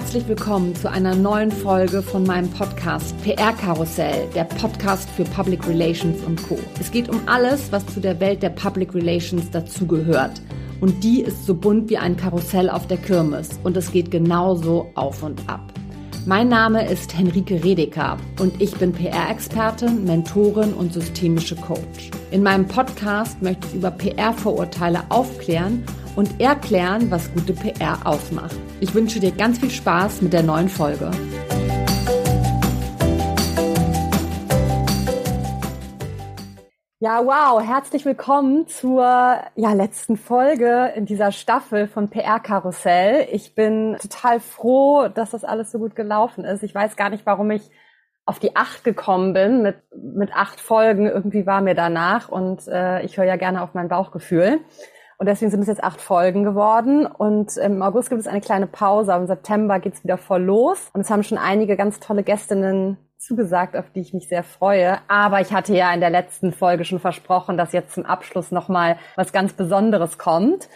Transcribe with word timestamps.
Herzlich 0.00 0.26
willkommen 0.28 0.74
zu 0.74 0.90
einer 0.90 1.14
neuen 1.14 1.52
Folge 1.52 2.00
von 2.00 2.24
meinem 2.24 2.50
Podcast 2.50 3.14
PR 3.22 3.52
Karussell, 3.52 4.26
der 4.34 4.44
Podcast 4.44 5.10
für 5.10 5.24
Public 5.24 5.68
Relations 5.68 6.24
und 6.24 6.42
Co. 6.48 6.58
Es 6.80 6.90
geht 6.90 7.10
um 7.10 7.20
alles, 7.26 7.70
was 7.70 7.84
zu 7.84 8.00
der 8.00 8.18
Welt 8.18 8.42
der 8.42 8.48
Public 8.48 8.94
Relations 8.94 9.50
dazugehört. 9.50 10.40
Und 10.80 11.04
die 11.04 11.20
ist 11.20 11.44
so 11.44 11.54
bunt 11.54 11.90
wie 11.90 11.98
ein 11.98 12.16
Karussell 12.16 12.70
auf 12.70 12.86
der 12.86 12.96
Kirmes 12.96 13.50
und 13.62 13.76
es 13.76 13.92
geht 13.92 14.10
genauso 14.10 14.90
auf 14.94 15.22
und 15.22 15.46
ab. 15.50 15.70
Mein 16.24 16.48
Name 16.48 16.90
ist 16.90 17.16
Henrike 17.16 17.62
Redeker 17.62 18.16
und 18.40 18.58
ich 18.60 18.74
bin 18.76 18.94
PR-Expertin, 18.94 20.06
Mentorin 20.06 20.72
und 20.72 20.94
systemische 20.94 21.56
Coach. 21.56 22.10
In 22.30 22.42
meinem 22.42 22.66
Podcast 22.66 23.42
möchte 23.42 23.66
ich 23.68 23.74
über 23.74 23.90
PR-Vorurteile 23.90 25.02
aufklären 25.10 25.84
und 26.16 26.40
erklären, 26.40 27.10
was 27.10 27.32
gute 27.32 27.52
PR 27.52 27.98
ausmacht. 28.04 28.56
Ich 28.80 28.94
wünsche 28.94 29.20
dir 29.20 29.32
ganz 29.32 29.58
viel 29.58 29.70
Spaß 29.70 30.22
mit 30.22 30.32
der 30.32 30.42
neuen 30.42 30.68
Folge. 30.68 31.10
Ja, 37.02 37.24
wow, 37.24 37.62
herzlich 37.62 38.04
willkommen 38.04 38.66
zur 38.66 39.02
ja, 39.54 39.72
letzten 39.72 40.18
Folge 40.18 40.92
in 40.94 41.06
dieser 41.06 41.32
Staffel 41.32 41.88
von 41.88 42.10
PR 42.10 42.40
Karussell. 42.40 43.26
Ich 43.32 43.54
bin 43.54 43.96
total 44.02 44.38
froh, 44.38 45.08
dass 45.08 45.30
das 45.30 45.42
alles 45.42 45.72
so 45.72 45.78
gut 45.78 45.96
gelaufen 45.96 46.44
ist. 46.44 46.62
Ich 46.62 46.74
weiß 46.74 46.96
gar 46.96 47.08
nicht, 47.08 47.24
warum 47.24 47.50
ich 47.52 47.70
auf 48.26 48.38
die 48.38 48.54
acht 48.54 48.84
gekommen 48.84 49.32
bin 49.32 49.62
mit, 49.62 49.76
mit 49.96 50.36
acht 50.36 50.60
Folgen. 50.60 51.06
Irgendwie 51.06 51.46
war 51.46 51.62
mir 51.62 51.74
danach 51.74 52.28
und 52.28 52.68
äh, 52.68 53.00
ich 53.02 53.16
höre 53.16 53.24
ja 53.24 53.36
gerne 53.36 53.62
auf 53.62 53.72
mein 53.72 53.88
Bauchgefühl. 53.88 54.60
Und 55.20 55.26
deswegen 55.26 55.50
sind 55.50 55.60
es 55.60 55.66
jetzt 55.66 55.84
acht 55.84 56.00
Folgen 56.00 56.44
geworden. 56.44 57.04
Und 57.04 57.58
im 57.58 57.82
August 57.82 58.08
gibt 58.08 58.22
es 58.22 58.26
eine 58.26 58.40
kleine 58.40 58.66
Pause, 58.66 59.12
aber 59.12 59.20
im 59.20 59.26
September 59.26 59.78
geht's 59.78 60.02
wieder 60.02 60.16
voll 60.16 60.42
los. 60.42 60.88
Und 60.94 61.02
es 61.02 61.10
haben 61.10 61.22
schon 61.24 61.36
einige 61.36 61.76
ganz 61.76 62.00
tolle 62.00 62.22
Gästinnen 62.22 62.96
zugesagt, 63.18 63.76
auf 63.76 63.90
die 63.90 64.00
ich 64.00 64.14
mich 64.14 64.28
sehr 64.28 64.42
freue. 64.42 64.96
Aber 65.08 65.42
ich 65.42 65.52
hatte 65.52 65.76
ja 65.76 65.92
in 65.92 66.00
der 66.00 66.08
letzten 66.08 66.54
Folge 66.54 66.86
schon 66.86 67.00
versprochen, 67.00 67.58
dass 67.58 67.74
jetzt 67.74 67.92
zum 67.92 68.06
Abschluss 68.06 68.50
nochmal 68.50 68.96
was 69.14 69.30
ganz 69.30 69.52
Besonderes 69.52 70.16
kommt. 70.16 70.70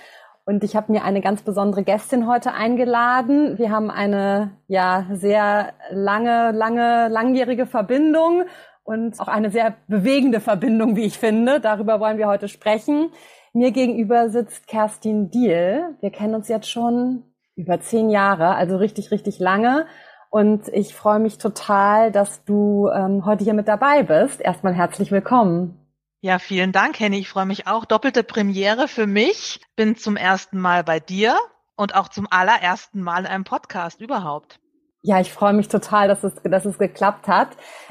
Und 0.45 0.62
ich 0.62 0.77
habe 0.77 0.92
mir 0.92 1.05
eine 1.05 1.23
ganz 1.23 1.41
besondere 1.41 1.83
Gästin 1.83 2.29
heute 2.29 2.53
eingeladen. 2.53 3.56
Wir 3.56 3.70
haben 3.70 3.91
eine 3.91 4.58
ja 4.69 5.06
sehr 5.11 5.73
lange, 5.89 6.53
lange, 6.53 7.08
langjährige 7.08 7.64
Verbindung 7.64 8.42
und 8.83 9.19
auch 9.20 9.29
eine 9.29 9.51
sehr 9.51 9.75
bewegende 9.89 10.41
Verbindung, 10.41 10.97
wie 10.97 11.06
ich 11.06 11.19
finde. 11.19 11.61
Darüber 11.61 11.98
wollen 11.98 12.19
wir 12.19 12.29
heute 12.29 12.48
sprechen. 12.48 13.11
Mir 13.56 13.70
gegenüber 13.70 14.30
sitzt 14.30 14.66
Kerstin 14.66 15.30
Diel. 15.30 15.97
Wir 16.00 16.10
kennen 16.10 16.34
uns 16.34 16.48
jetzt 16.48 16.69
schon 16.69 17.22
über 17.55 17.80
zehn 17.80 18.11
Jahre, 18.11 18.56
also 18.56 18.77
richtig, 18.77 19.12
richtig 19.12 19.38
lange. 19.38 19.86
Und 20.28 20.66
ich 20.66 20.92
freue 20.92 21.20
mich 21.20 21.38
total, 21.38 22.11
dass 22.11 22.44
du 22.44 22.88
ähm, 22.88 23.24
heute 23.24 23.44
hier 23.44 23.55
mit 23.55 23.69
dabei 23.69 24.02
bist. 24.02 24.41
Erstmal 24.41 24.74
herzlich 24.74 25.12
willkommen. 25.12 25.78
Ja, 26.20 26.41
vielen 26.41 26.72
Dank, 26.72 26.98
Henny. 26.98 27.20
Ich 27.20 27.28
freue 27.28 27.46
mich 27.46 27.69
auch. 27.69 27.84
Doppelte 27.84 28.24
Premiere 28.24 28.88
für 28.88 29.06
mich. 29.06 29.61
Bin 29.77 29.94
zum 29.94 30.16
ersten 30.16 30.58
Mal 30.58 30.83
bei 30.83 30.98
dir 30.98 31.39
und 31.77 31.94
auch 31.94 32.08
zum 32.08 32.27
allerersten 32.28 33.02
Mal 33.02 33.20
in 33.20 33.27
einem 33.27 33.44
Podcast 33.44 34.00
überhaupt. 34.00 34.58
Ja, 35.06 35.20
ich 35.20 35.34
freue 35.34 35.52
mich 35.52 35.69
total, 35.69 36.08
dass 36.08 36.24
es, 36.24 36.33
dass 36.44 36.64
es 36.64 36.78
geklappt 36.78 37.28
hat. 37.28 37.48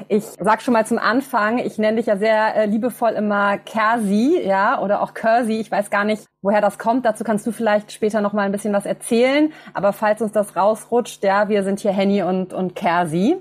Ich 0.08 0.24
sag 0.40 0.62
schon 0.62 0.74
mal 0.74 0.84
zum 0.84 0.98
Anfang, 0.98 1.58
ich 1.58 1.78
nenne 1.78 1.98
dich 1.98 2.06
ja 2.06 2.16
sehr 2.16 2.56
äh, 2.56 2.66
liebevoll 2.66 3.12
immer 3.12 3.56
Kersi, 3.56 4.42
ja, 4.44 4.80
oder 4.80 5.00
auch 5.00 5.14
Kersi. 5.14 5.60
Ich 5.60 5.70
weiß 5.70 5.90
gar 5.90 6.02
nicht, 6.02 6.24
woher 6.42 6.60
das 6.60 6.76
kommt. 6.76 7.06
Dazu 7.06 7.22
kannst 7.22 7.46
du 7.46 7.52
vielleicht 7.52 7.92
später 7.92 8.20
noch 8.20 8.32
mal 8.32 8.42
ein 8.42 8.50
bisschen 8.50 8.72
was 8.72 8.84
erzählen. 8.84 9.52
Aber 9.74 9.92
falls 9.92 10.22
uns 10.22 10.32
das 10.32 10.56
rausrutscht, 10.56 11.22
ja, 11.22 11.48
wir 11.48 11.62
sind 11.62 11.78
hier 11.78 11.92
Henny 11.92 12.24
und, 12.24 12.52
und 12.52 12.74
Kersi. 12.74 13.36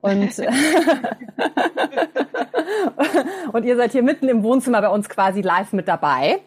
Und, 0.00 0.38
und 3.52 3.64
ihr 3.66 3.76
seid 3.76 3.92
hier 3.92 4.02
mitten 4.02 4.30
im 4.30 4.42
Wohnzimmer 4.42 4.80
bei 4.80 4.88
uns 4.88 5.10
quasi 5.10 5.42
live 5.42 5.74
mit 5.74 5.88
dabei. 5.88 6.40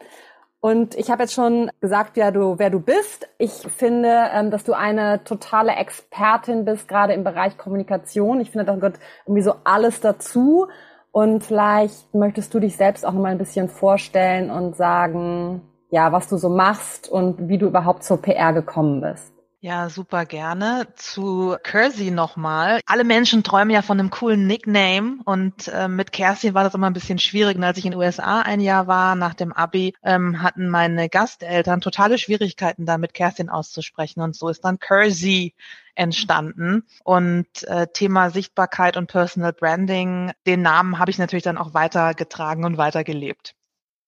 Und 0.63 0.95
ich 0.95 1.11
habe 1.11 1.23
jetzt 1.23 1.33
schon 1.33 1.69
gesagt, 1.81 2.15
ja, 2.15 2.31
du, 2.31 2.57
wer 2.57 2.69
du 2.69 2.79
bist. 2.79 3.27
Ich 3.37 3.51
finde, 3.51 4.29
ähm, 4.33 4.49
dass 4.49 4.63
du 4.63 4.71
eine 4.71 5.21
totale 5.25 5.73
Expertin 5.73 6.63
bist, 6.63 6.87
gerade 6.87 7.11
im 7.11 7.25
Bereich 7.25 7.57
Kommunikation. 7.57 8.39
Ich 8.39 8.51
finde, 8.51 8.63
da 8.63 8.75
gehört 8.75 8.97
irgendwie 9.25 9.41
so 9.41 9.55
alles 9.65 9.99
dazu. 9.99 10.67
Und 11.11 11.43
vielleicht 11.43 12.13
möchtest 12.15 12.53
du 12.53 12.61
dich 12.61 12.77
selbst 12.77 13.05
auch 13.05 13.11
noch 13.11 13.19
mal 13.19 13.33
ein 13.33 13.37
bisschen 13.37 13.67
vorstellen 13.67 14.49
und 14.49 14.77
sagen, 14.77 15.63
ja, 15.89 16.13
was 16.13 16.29
du 16.29 16.37
so 16.37 16.47
machst 16.47 17.09
und 17.09 17.49
wie 17.49 17.57
du 17.57 17.67
überhaupt 17.67 18.05
zur 18.05 18.21
PR 18.21 18.53
gekommen 18.53 19.01
bist. 19.01 19.32
Ja, 19.65 19.89
super 19.89 20.25
gerne. 20.25 20.87
Zu 20.97 21.55
Kersey 21.63 22.11
nochmal. 22.11 22.81
Alle 22.85 23.05
Menschen 23.05 23.43
träumen 23.45 23.69
ja 23.69 23.81
von 23.81 23.97
einem 23.97 24.09
coolen 24.09 24.45
Nickname 24.45 25.19
und 25.23 25.69
äh, 25.69 25.87
mit 25.87 26.11
Kerstin 26.11 26.53
war 26.53 26.65
das 26.65 26.73
immer 26.73 26.87
ein 26.87 26.93
bisschen 26.93 27.17
schwierig. 27.17 27.55
Und 27.55 27.63
als 27.63 27.77
ich 27.77 27.85
in 27.85 27.91
den 27.91 27.97
USA 27.97 28.41
ein 28.41 28.59
Jahr 28.59 28.87
war, 28.87 29.15
nach 29.15 29.33
dem 29.33 29.53
Abi, 29.53 29.93
ähm, 30.03 30.43
hatten 30.43 30.67
meine 30.67 31.07
Gasteltern 31.07 31.79
totale 31.79 32.17
Schwierigkeiten 32.17 32.85
damit, 32.85 33.13
Kerstin 33.13 33.47
auszusprechen. 33.47 34.19
Und 34.19 34.35
so 34.35 34.49
ist 34.49 34.65
dann 34.65 34.79
Kersey 34.79 35.53
entstanden. 35.95 36.85
Und 37.05 37.63
äh, 37.63 37.87
Thema 37.87 38.31
Sichtbarkeit 38.31 38.97
und 38.97 39.07
Personal 39.07 39.53
Branding, 39.53 40.33
den 40.45 40.61
Namen 40.61 40.99
habe 40.99 41.09
ich 41.09 41.19
natürlich 41.19 41.43
dann 41.45 41.57
auch 41.57 41.73
weitergetragen 41.73 42.65
und 42.65 42.77
weitergelebt. 42.77 43.55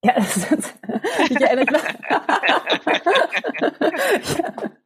Ja, 0.03 0.16
das 0.16 0.35
ist, 0.35 0.75
ich 1.29 1.39
erinnere 1.39 1.72
mich. 1.72 1.81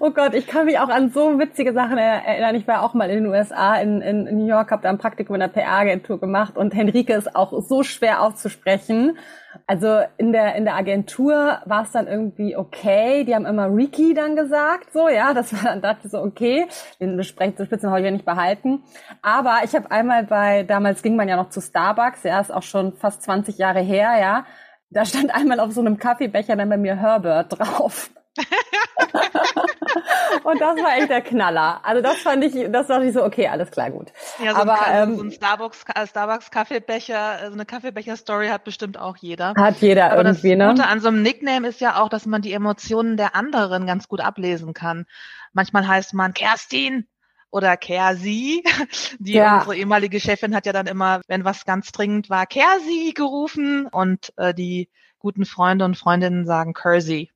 oh 0.00 0.10
Gott, 0.10 0.34
ich 0.34 0.46
kann 0.46 0.64
mich 0.64 0.78
auch 0.78 0.88
an 0.88 1.10
so 1.10 1.38
witzige 1.38 1.74
Sachen 1.74 1.98
erinnern. 1.98 2.54
Ich 2.54 2.66
war 2.66 2.82
auch 2.82 2.94
mal 2.94 3.10
in 3.10 3.24
den 3.24 3.26
USA, 3.32 3.76
in, 3.76 4.00
in 4.00 4.24
New 4.38 4.46
York, 4.46 4.70
habe 4.70 4.82
da 4.82 4.88
ein 4.88 4.98
Praktikum 4.98 5.34
in 5.36 5.40
der 5.40 5.48
PR-Agentur 5.48 6.18
gemacht 6.18 6.56
und 6.56 6.74
Henrike 6.74 7.12
ist 7.12 7.36
auch 7.36 7.52
so 7.62 7.82
schwer 7.82 8.22
auszusprechen. 8.22 9.18
Also 9.66 10.00
in 10.16 10.32
der 10.32 10.54
in 10.54 10.64
der 10.64 10.76
Agentur 10.76 11.58
war 11.66 11.82
es 11.82 11.90
dann 11.90 12.06
irgendwie 12.06 12.56
okay. 12.56 13.24
Die 13.24 13.34
haben 13.34 13.46
immer 13.46 13.66
Ricky 13.66 14.14
dann 14.14 14.36
gesagt, 14.36 14.92
so 14.92 15.08
ja, 15.08 15.34
das 15.34 15.52
war 15.52 15.70
dann 15.70 15.82
dachte 15.82 16.06
ich 16.06 16.12
so 16.12 16.18
okay, 16.18 16.66
den 16.98 17.22
Spitzen 17.22 17.90
habe 17.90 18.00
ich 18.00 18.04
ja 18.04 18.10
nicht 18.10 18.24
behalten. 18.24 18.82
Aber 19.22 19.60
ich 19.64 19.74
habe 19.74 19.90
einmal 19.90 20.24
bei 20.24 20.62
damals 20.62 21.02
ging 21.02 21.14
man 21.14 21.28
ja 21.28 21.36
noch 21.36 21.50
zu 21.50 21.60
Starbucks, 21.60 22.22
ja, 22.22 22.40
ist 22.40 22.52
auch 22.52 22.62
schon 22.62 22.94
fast 22.94 23.22
20 23.22 23.58
Jahre 23.58 23.80
her, 23.80 24.18
ja. 24.18 24.46
Da 24.88 25.04
stand 25.04 25.34
einmal 25.34 25.60
auf 25.60 25.72
so 25.72 25.80
einem 25.80 25.98
Kaffeebecher 25.98 26.56
dann 26.56 26.68
bei 26.68 26.76
mir 26.76 26.96
Herbert 26.96 27.58
drauf. 27.58 28.10
und 30.44 30.60
das 30.60 30.76
war 30.76 30.98
echt 30.98 31.10
der 31.10 31.20
Knaller. 31.20 31.80
Also 31.84 32.02
das 32.02 32.16
fand 32.16 32.44
ich, 32.44 32.70
das 32.70 32.86
dachte 32.86 33.06
ich 33.06 33.12
so, 33.12 33.24
okay, 33.24 33.48
alles 33.48 33.70
klar, 33.70 33.90
gut. 33.90 34.12
Ja, 34.42 34.52
so 34.52 34.60
Aber 34.60 34.82
ein, 34.82 35.10
ähm, 35.10 35.16
so 35.16 35.24
ein 35.24 35.32
Starbucks, 35.32 35.84
äh, 35.94 36.06
Starbucks 36.06 36.50
Kaffeebecher, 36.50 37.46
so 37.46 37.52
eine 37.52 37.64
Kaffeebecher-Story 37.64 38.48
hat 38.48 38.64
bestimmt 38.64 38.98
auch 38.98 39.16
jeder. 39.16 39.54
Hat 39.56 39.78
jeder 39.78 40.12
Aber 40.12 40.24
irgendwie, 40.24 40.56
das 40.56 40.68
Gute 40.68 40.82
ne? 40.82 40.88
an 40.88 41.00
so 41.00 41.08
einem 41.08 41.22
Nickname 41.22 41.68
ist 41.68 41.80
ja 41.80 42.00
auch, 42.00 42.08
dass 42.08 42.26
man 42.26 42.42
die 42.42 42.52
Emotionen 42.52 43.16
der 43.16 43.34
anderen 43.34 43.86
ganz 43.86 44.08
gut 44.08 44.20
ablesen 44.20 44.74
kann. 44.74 45.06
Manchmal 45.52 45.86
heißt 45.86 46.14
man 46.14 46.34
Kerstin 46.34 47.06
oder 47.50 47.76
Kersi. 47.76 48.62
Die 49.18 49.32
ja. 49.32 49.58
unsere 49.58 49.76
ehemalige 49.76 50.20
Chefin 50.20 50.54
hat 50.54 50.66
ja 50.66 50.72
dann 50.72 50.86
immer, 50.86 51.20
wenn 51.28 51.44
was 51.44 51.64
ganz 51.64 51.92
dringend 51.92 52.30
war, 52.30 52.46
Kersi 52.46 53.12
gerufen 53.14 53.86
und 53.86 54.32
äh, 54.36 54.54
die 54.54 54.88
guten 55.18 55.44
Freunde 55.44 55.84
und 55.84 55.96
Freundinnen 55.96 56.46
sagen 56.46 56.72
Kersey. 56.72 57.29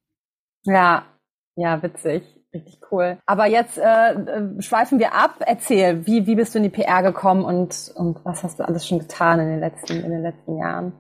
Ja, 0.65 1.05
ja, 1.57 1.83
witzig. 1.83 2.25
Richtig 2.53 2.81
cool. 2.91 3.19
Aber 3.27 3.47
jetzt 3.47 3.79
äh, 3.79 4.13
äh, 4.13 4.63
schweifen 4.63 5.01
wir 5.01 5.13
ab. 5.13 5.37
Erzähl, 5.41 6.07
wie, 6.07 6.27
wie 6.27 6.37
bist 6.37 6.55
du 6.55 6.59
in 6.59 6.65
die 6.65 6.71
PR 6.71 7.03
gekommen 7.03 7.45
und, 7.45 7.93
und 7.97 8.25
was 8.25 8.45
hast 8.45 8.61
du 8.61 8.65
alles 8.65 8.87
schon 8.87 9.01
getan 9.01 9.41
in 9.41 9.49
den 9.49 9.61
letzten, 9.61 10.05
in 10.05 10.11
den 10.11 10.23
letzten 10.23 10.57
Jahren? 10.59 10.93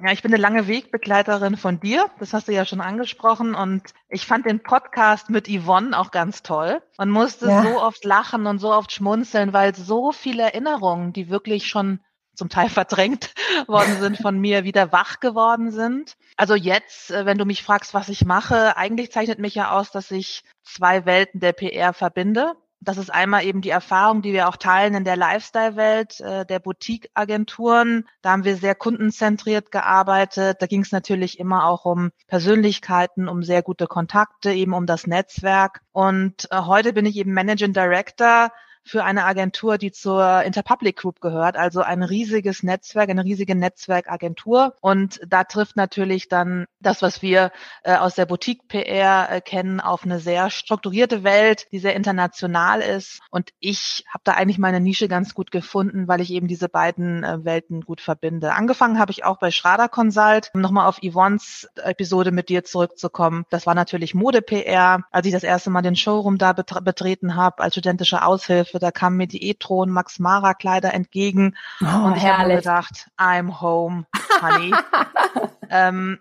Ja, 0.00 0.12
ich 0.12 0.22
bin 0.22 0.32
eine 0.32 0.40
lange 0.40 0.68
Wegbegleiterin 0.68 1.56
von 1.56 1.80
dir. 1.80 2.06
Das 2.18 2.32
hast 2.32 2.46
du 2.46 2.52
ja 2.52 2.64
schon 2.64 2.80
angesprochen. 2.80 3.54
Und 3.54 3.82
ich 4.08 4.26
fand 4.26 4.46
den 4.46 4.62
Podcast 4.62 5.30
mit 5.30 5.48
Yvonne 5.48 5.98
auch 5.98 6.12
ganz 6.12 6.42
toll. 6.42 6.80
Man 6.98 7.10
musste 7.10 7.48
ja. 7.48 7.62
so 7.62 7.80
oft 7.80 8.04
lachen 8.04 8.46
und 8.46 8.58
so 8.58 8.72
oft 8.72 8.92
schmunzeln, 8.92 9.52
weil 9.52 9.74
so 9.74 10.12
viele 10.12 10.42
Erinnerungen, 10.42 11.12
die 11.12 11.28
wirklich 11.28 11.66
schon 11.66 12.00
zum 12.34 12.48
Teil 12.48 12.68
verdrängt 12.70 13.34
worden 13.66 13.98
sind 14.00 14.18
von 14.18 14.38
mir, 14.38 14.64
wieder 14.64 14.92
wach 14.92 15.20
geworden 15.20 15.70
sind. 15.70 16.14
Also 16.36 16.54
jetzt, 16.54 17.10
äh, 17.10 17.26
wenn 17.26 17.38
du 17.38 17.44
mich 17.44 17.62
fragst, 17.62 17.94
was 17.94 18.08
ich 18.08 18.24
mache, 18.24 18.76
eigentlich 18.76 19.12
zeichnet 19.12 19.38
mich 19.38 19.54
ja 19.54 19.70
aus, 19.70 19.90
dass 19.90 20.10
ich 20.10 20.42
zwei 20.62 21.06
Welten 21.06 21.40
der 21.40 21.52
PR 21.52 21.92
verbinde. 21.92 22.54
Das 22.84 22.98
ist 22.98 23.10
einmal 23.10 23.44
eben 23.44 23.62
die 23.62 23.70
Erfahrung, 23.70 24.20
die 24.20 24.34
wir 24.34 24.46
auch 24.46 24.56
teilen 24.56 24.94
in 24.94 25.04
der 25.04 25.16
Lifestyle-Welt 25.16 26.20
äh, 26.20 26.44
der 26.44 26.58
Boutique-Agenturen. 26.58 28.06
Da 28.20 28.32
haben 28.32 28.44
wir 28.44 28.56
sehr 28.56 28.74
kundenzentriert 28.74 29.70
gearbeitet. 29.70 30.58
Da 30.60 30.66
ging 30.66 30.82
es 30.82 30.92
natürlich 30.92 31.38
immer 31.38 31.66
auch 31.66 31.86
um 31.86 32.10
Persönlichkeiten, 32.26 33.26
um 33.26 33.42
sehr 33.42 33.62
gute 33.62 33.86
Kontakte, 33.86 34.52
eben 34.52 34.74
um 34.74 34.84
das 34.84 35.06
Netzwerk. 35.06 35.80
Und 35.92 36.46
äh, 36.50 36.60
heute 36.60 36.92
bin 36.92 37.06
ich 37.06 37.16
eben 37.16 37.32
Managing 37.32 37.72
Director 37.72 38.50
für 38.84 39.04
eine 39.04 39.24
Agentur, 39.24 39.78
die 39.78 39.92
zur 39.92 40.42
Interpublic 40.42 40.96
Group 40.96 41.20
gehört, 41.20 41.56
also 41.56 41.80
ein 41.80 42.02
riesiges 42.02 42.62
Netzwerk, 42.62 43.08
eine 43.08 43.24
riesige 43.24 43.54
Netzwerkagentur. 43.54 44.74
Und 44.80 45.20
da 45.26 45.44
trifft 45.44 45.76
natürlich 45.76 46.28
dann 46.28 46.66
das, 46.80 47.00
was 47.00 47.22
wir 47.22 47.50
äh, 47.82 47.96
aus 47.96 48.14
der 48.14 48.26
Boutique-PR 48.26 49.30
äh, 49.30 49.40
kennen, 49.40 49.80
auf 49.80 50.04
eine 50.04 50.20
sehr 50.20 50.50
strukturierte 50.50 51.24
Welt, 51.24 51.66
die 51.72 51.78
sehr 51.78 51.96
international 51.96 52.82
ist. 52.82 53.20
Und 53.30 53.50
ich 53.58 54.04
habe 54.08 54.22
da 54.24 54.32
eigentlich 54.32 54.58
meine 54.58 54.80
Nische 54.80 55.08
ganz 55.08 55.34
gut 55.34 55.50
gefunden, 55.50 56.06
weil 56.06 56.20
ich 56.20 56.30
eben 56.30 56.46
diese 56.46 56.68
beiden 56.68 57.24
äh, 57.24 57.44
Welten 57.44 57.80
gut 57.80 58.02
verbinde. 58.02 58.52
Angefangen 58.52 58.98
habe 58.98 59.12
ich 59.12 59.24
auch 59.24 59.38
bei 59.38 59.50
Schrader 59.50 59.88
Consult, 59.88 60.50
um 60.54 60.60
nochmal 60.60 60.86
auf 60.86 61.00
Yvonnes 61.02 61.68
Episode 61.76 62.32
mit 62.32 62.50
dir 62.50 62.64
zurückzukommen. 62.64 63.44
Das 63.48 63.66
war 63.66 63.74
natürlich 63.74 64.14
Mode-PR. 64.14 65.04
Als 65.10 65.26
ich 65.26 65.32
das 65.32 65.42
erste 65.42 65.70
Mal 65.70 65.82
den 65.82 65.96
Showroom 65.96 66.36
da 66.36 66.52
betreten 66.52 67.34
habe, 67.34 67.62
als 67.62 67.74
studentische 67.74 68.22
Aushilfe, 68.22 68.73
da 68.78 68.90
kamen 68.90 69.16
mir 69.16 69.26
die 69.26 69.48
E-Tron 69.48 69.90
Max 69.90 70.18
Mara 70.18 70.54
Kleider 70.54 70.92
entgegen. 70.94 71.56
Oh, 71.80 72.06
und 72.06 72.16
ich 72.16 72.24
habe 72.24 72.54
gedacht, 72.54 73.08
I'm 73.18 73.60
home, 73.60 74.06
honey. 74.40 74.72
ähm, 75.70 76.18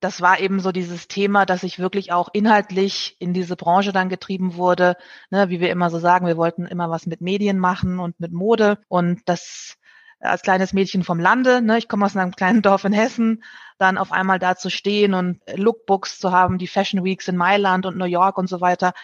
das 0.00 0.20
war 0.20 0.40
eben 0.40 0.58
so 0.58 0.72
dieses 0.72 1.06
Thema, 1.06 1.46
dass 1.46 1.62
ich 1.62 1.78
wirklich 1.78 2.12
auch 2.12 2.28
inhaltlich 2.32 3.16
in 3.20 3.32
diese 3.32 3.54
Branche 3.54 3.92
dann 3.92 4.08
getrieben 4.08 4.56
wurde. 4.56 4.96
Ne, 5.30 5.48
wie 5.48 5.60
wir 5.60 5.70
immer 5.70 5.90
so 5.90 5.98
sagen, 6.00 6.26
wir 6.26 6.36
wollten 6.36 6.66
immer 6.66 6.90
was 6.90 7.06
mit 7.06 7.20
Medien 7.20 7.58
machen 7.58 8.00
und 8.00 8.18
mit 8.18 8.32
Mode. 8.32 8.78
Und 8.88 9.20
das 9.26 9.76
als 10.18 10.42
kleines 10.42 10.72
Mädchen 10.72 11.04
vom 11.04 11.20
Lande, 11.20 11.62
ne, 11.62 11.78
ich 11.78 11.88
komme 11.88 12.04
aus 12.04 12.16
einem 12.16 12.32
kleinen 12.32 12.62
Dorf 12.62 12.84
in 12.84 12.92
Hessen, 12.92 13.44
dann 13.82 13.98
auf 13.98 14.12
einmal 14.12 14.38
da 14.38 14.56
zu 14.56 14.70
stehen 14.70 15.12
und 15.12 15.40
Lookbooks 15.54 16.20
zu 16.20 16.30
haben, 16.30 16.58
die 16.58 16.68
Fashion 16.68 17.04
Weeks 17.04 17.26
in 17.26 17.36
Mailand 17.36 17.84
und 17.84 17.98
New 17.98 18.04
York 18.04 18.38
und 18.38 18.48
so 18.48 18.60
weiter 18.60 18.94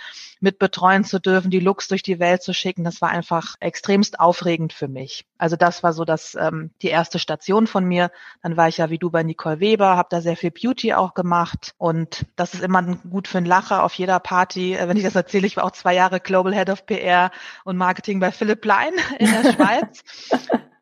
mit 0.40 0.60
betreuen 0.60 1.02
zu 1.02 1.20
dürfen, 1.20 1.50
die 1.50 1.58
Looks 1.58 1.88
durch 1.88 2.04
die 2.04 2.20
Welt 2.20 2.42
zu 2.42 2.54
schicken, 2.54 2.84
das 2.84 3.00
war 3.00 3.10
einfach 3.10 3.56
extremst 3.58 4.20
aufregend 4.20 4.72
für 4.72 4.86
mich. 4.86 5.26
Also 5.36 5.56
das 5.56 5.82
war 5.82 5.92
so 5.92 6.04
das 6.04 6.36
ähm, 6.36 6.70
die 6.80 6.88
erste 6.88 7.18
Station 7.18 7.66
von 7.66 7.84
mir. 7.84 8.12
Dann 8.42 8.56
war 8.56 8.68
ich 8.68 8.78
ja 8.78 8.88
wie 8.88 8.98
du 8.98 9.10
bei 9.10 9.24
Nicole 9.24 9.58
Weber, 9.58 9.96
habe 9.96 10.08
da 10.10 10.20
sehr 10.20 10.36
viel 10.36 10.52
Beauty 10.52 10.94
auch 10.94 11.14
gemacht 11.14 11.74
und 11.76 12.26
das 12.36 12.54
ist 12.54 12.62
immer 12.62 12.82
gut 12.82 13.26
für 13.26 13.38
einen 13.38 13.46
Lacher 13.46 13.82
auf 13.82 13.94
jeder 13.94 14.20
Party. 14.20 14.74
Äh, 14.74 14.86
wenn 14.88 14.96
ich 14.96 15.02
das 15.02 15.16
erzähle, 15.16 15.48
ich 15.48 15.56
war 15.56 15.64
auch 15.64 15.72
zwei 15.72 15.94
Jahre 15.94 16.20
Global 16.20 16.54
Head 16.54 16.70
of 16.70 16.86
PR 16.86 17.32
und 17.64 17.76
Marketing 17.76 18.20
bei 18.20 18.30
Philipp 18.30 18.64
Lein 18.64 18.92
in 19.18 19.26
der 19.26 19.52
Schweiz. 19.52 20.04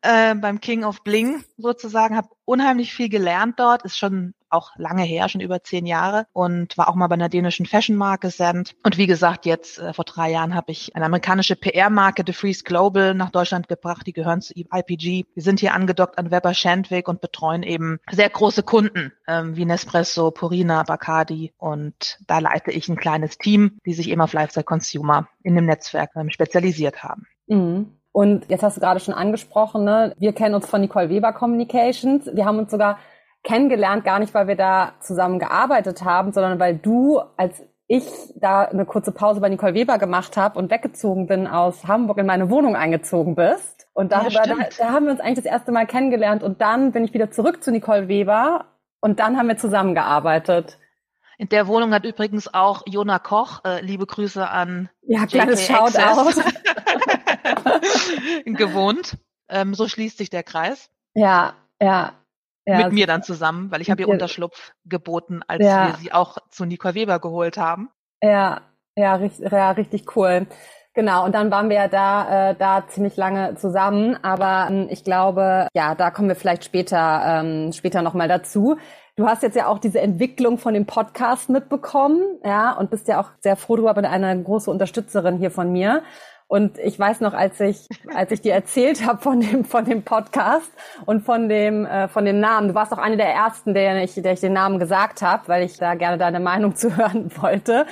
Äh, 0.01 0.35
beim 0.35 0.61
King 0.61 0.83
of 0.83 1.03
Bling 1.03 1.43
sozusagen, 1.57 2.15
habe 2.15 2.29
unheimlich 2.45 2.93
viel 2.93 3.09
gelernt 3.09 3.59
dort, 3.59 3.83
ist 3.83 3.97
schon 3.97 4.33
auch 4.49 4.71
lange 4.77 5.03
her, 5.03 5.27
schon 5.29 5.41
über 5.41 5.63
zehn 5.63 5.85
Jahre 5.85 6.25
und 6.33 6.77
war 6.77 6.87
auch 6.87 6.95
mal 6.95 7.07
bei 7.07 7.15
einer 7.15 7.29
dänischen 7.29 7.65
Fashion-Marke 7.65 8.29
Send. 8.29 8.75
Und 8.83 8.97
wie 8.97 9.07
gesagt, 9.07 9.45
jetzt 9.45 9.79
äh, 9.79 9.93
vor 9.93 10.05
drei 10.05 10.31
Jahren 10.31 10.55
habe 10.55 10.71
ich 10.71 10.95
eine 10.95 11.05
amerikanische 11.05 11.55
PR-Marke, 11.55 12.23
The 12.25 12.33
Freeze 12.33 12.63
Global, 12.63 13.13
nach 13.13 13.29
Deutschland 13.29 13.67
gebracht. 13.67 14.07
Die 14.07 14.13
gehören 14.13 14.41
zu 14.41 14.53
IPG. 14.55 15.25
Wir 15.33 15.43
sind 15.43 15.59
hier 15.59 15.73
angedockt 15.73 16.17
an 16.17 16.31
Weber 16.31 16.53
Shandwick 16.53 17.07
und 17.07 17.21
betreuen 17.21 17.63
eben 17.63 17.99
sehr 18.09 18.29
große 18.29 18.63
Kunden 18.63 19.11
ähm, 19.27 19.55
wie 19.55 19.65
Nespresso, 19.65 20.31
Purina, 20.31 20.83
Bacardi. 20.83 21.53
Und 21.57 22.19
da 22.27 22.39
leite 22.39 22.71
ich 22.71 22.87
ein 22.87 22.97
kleines 22.97 23.37
Team, 23.37 23.79
die 23.85 23.93
sich 23.93 24.09
eben 24.09 24.21
auf 24.21 24.33
Lifestyle 24.33 24.63
Consumer 24.63 25.27
in 25.43 25.55
dem 25.55 25.65
Netzwerk 25.65 26.11
ähm, 26.15 26.29
spezialisiert 26.29 27.03
haben. 27.03 27.27
Mhm. 27.47 27.96
Und 28.17 28.49
jetzt 28.49 28.63
hast 28.63 28.77
du 28.77 28.81
gerade 28.81 28.99
schon 28.99 29.13
angesprochen, 29.13 29.83
ne? 29.83 30.11
wir 30.17 30.33
kennen 30.33 30.55
uns 30.55 30.67
von 30.67 30.81
Nicole 30.81 31.07
Weber 31.07 31.33
Communications. 31.33 32.27
Wir 32.33 32.45
haben 32.45 32.57
uns 32.57 32.71
sogar 32.71 32.97
kennengelernt, 33.43 34.05
gar 34.05 34.17
nicht, 34.17 34.33
weil 34.33 34.47
wir 34.47 34.55
da 34.55 34.93
zusammen 35.01 35.37
gearbeitet 35.37 36.03
haben, 36.03 36.33
sondern 36.33 36.59
weil 36.59 36.75
du, 36.75 37.21
als 37.37 37.61
ich 37.85 38.07
da 38.35 38.63
eine 38.63 38.85
kurze 38.85 39.11
Pause 39.11 39.39
bei 39.39 39.49
Nicole 39.49 39.75
Weber 39.75 39.99
gemacht 39.99 40.35
habe 40.35 40.57
und 40.57 40.71
weggezogen 40.71 41.27
bin 41.27 41.45
aus 41.45 41.85
Hamburg 41.85 42.17
in 42.17 42.25
meine 42.25 42.49
Wohnung 42.49 42.75
eingezogen 42.75 43.35
bist. 43.35 43.87
Und 43.93 44.11
darüber, 44.11 44.31
ja, 44.31 44.45
da, 44.47 44.55
da 44.75 44.91
haben 44.93 45.05
wir 45.05 45.11
uns 45.11 45.21
eigentlich 45.21 45.43
das 45.43 45.53
erste 45.53 45.71
Mal 45.71 45.85
kennengelernt 45.85 46.41
und 46.41 46.59
dann 46.59 46.93
bin 46.93 47.03
ich 47.03 47.13
wieder 47.13 47.29
zurück 47.29 47.63
zu 47.63 47.69
Nicole 47.69 48.07
Weber 48.07 48.65
und 48.99 49.19
dann 49.19 49.37
haben 49.37 49.47
wir 49.47 49.57
zusammengearbeitet. 49.57 50.79
In 51.37 51.49
der 51.49 51.67
Wohnung 51.67 51.93
hat 51.93 52.03
übrigens 52.03 52.51
auch 52.51 52.81
Jona 52.87 53.19
Koch, 53.19 53.63
äh, 53.63 53.79
liebe 53.81 54.07
Grüße 54.07 54.49
an 54.49 54.89
Ja, 55.03 55.27
kleines 55.27 55.67
Shoutout. 55.67 56.41
gewohnt. 58.45 59.17
Ähm, 59.49 59.73
so 59.73 59.87
schließt 59.87 60.17
sich 60.17 60.29
der 60.29 60.43
Kreis. 60.43 60.89
Ja, 61.13 61.55
ja. 61.81 62.13
ja 62.65 62.77
Mit 62.77 62.93
mir 62.93 63.07
dann 63.07 63.23
zusammen, 63.23 63.71
weil 63.71 63.81
ich 63.81 63.89
habe 63.89 64.01
ihr 64.01 64.09
Unterschlupf 64.09 64.73
geboten, 64.85 65.41
als 65.47 65.63
ja. 65.63 65.87
wir 65.87 65.95
sie 65.95 66.11
auch 66.11 66.37
zu 66.49 66.65
Nicole 66.65 66.95
Weber 66.95 67.19
geholt 67.19 67.57
haben. 67.57 67.89
Ja, 68.21 68.61
ja, 68.95 69.15
richtig, 69.15 69.51
ja, 69.51 69.71
richtig 69.71 70.15
cool. 70.15 70.47
Genau, 70.97 71.23
und 71.25 71.35
dann 71.35 71.51
waren 71.51 71.69
wir 71.69 71.75
ja 71.75 71.87
da, 71.87 72.49
äh, 72.49 72.55
da 72.55 72.87
ziemlich 72.87 73.15
lange 73.17 73.53
zusammen, 73.53 74.17
aber 74.23 74.67
ähm, 74.71 74.87
ich 74.89 75.03
glaube, 75.03 75.67
ja, 75.75 75.93
da 75.93 76.09
kommen 76.09 76.27
wir 76.27 76.35
vielleicht 76.35 76.65
später, 76.65 77.21
ähm, 77.23 77.71
später 77.71 78.01
nochmal 78.01 78.27
dazu. 78.27 78.77
Du 79.15 79.27
hast 79.27 79.43
jetzt 79.43 79.55
ja 79.55 79.67
auch 79.67 79.77
diese 79.77 80.01
Entwicklung 80.01 80.57
von 80.57 80.73
dem 80.73 80.87
Podcast 80.87 81.51
mitbekommen, 81.51 82.23
ja, 82.43 82.71
und 82.71 82.89
bist 82.89 83.07
ja 83.07 83.21
auch 83.21 83.29
sehr 83.41 83.55
froh 83.55 83.75
drüber, 83.75 83.93
bin 83.93 84.05
eine 84.05 84.41
große 84.41 84.71
Unterstützerin 84.71 85.37
hier 85.37 85.51
von 85.51 85.71
mir. 85.71 86.01
Und 86.47 86.77
ich 86.77 86.97
weiß 86.97 87.19
noch, 87.19 87.33
als 87.33 87.59
ich, 87.59 87.87
als 88.13 88.31
ich 88.31 88.41
dir 88.41 88.53
erzählt 88.53 89.05
habe 89.05 89.21
von 89.21 89.41
dem, 89.41 89.65
von 89.65 89.83
dem 89.83 90.03
Podcast 90.03 90.71
und 91.05 91.25
von 91.25 91.49
dem, 91.49 91.85
äh, 91.85 92.07
von 92.07 92.23
dem 92.23 92.39
Namen, 92.39 92.69
du 92.69 92.75
warst 92.75 92.93
auch 92.93 92.97
eine 92.97 93.17
der 93.17 93.33
ersten, 93.33 93.73
der 93.73 94.01
ich, 94.03 94.13
der 94.15 94.31
ich 94.31 94.39
den 94.39 94.53
Namen 94.53 94.79
gesagt 94.79 95.21
habe, 95.21 95.47
weil 95.47 95.63
ich 95.63 95.77
da 95.77 95.95
gerne 95.95 96.17
deine 96.17 96.39
Meinung 96.39 96.75
zu 96.77 96.95
hören 96.95 97.31
wollte. 97.41 97.85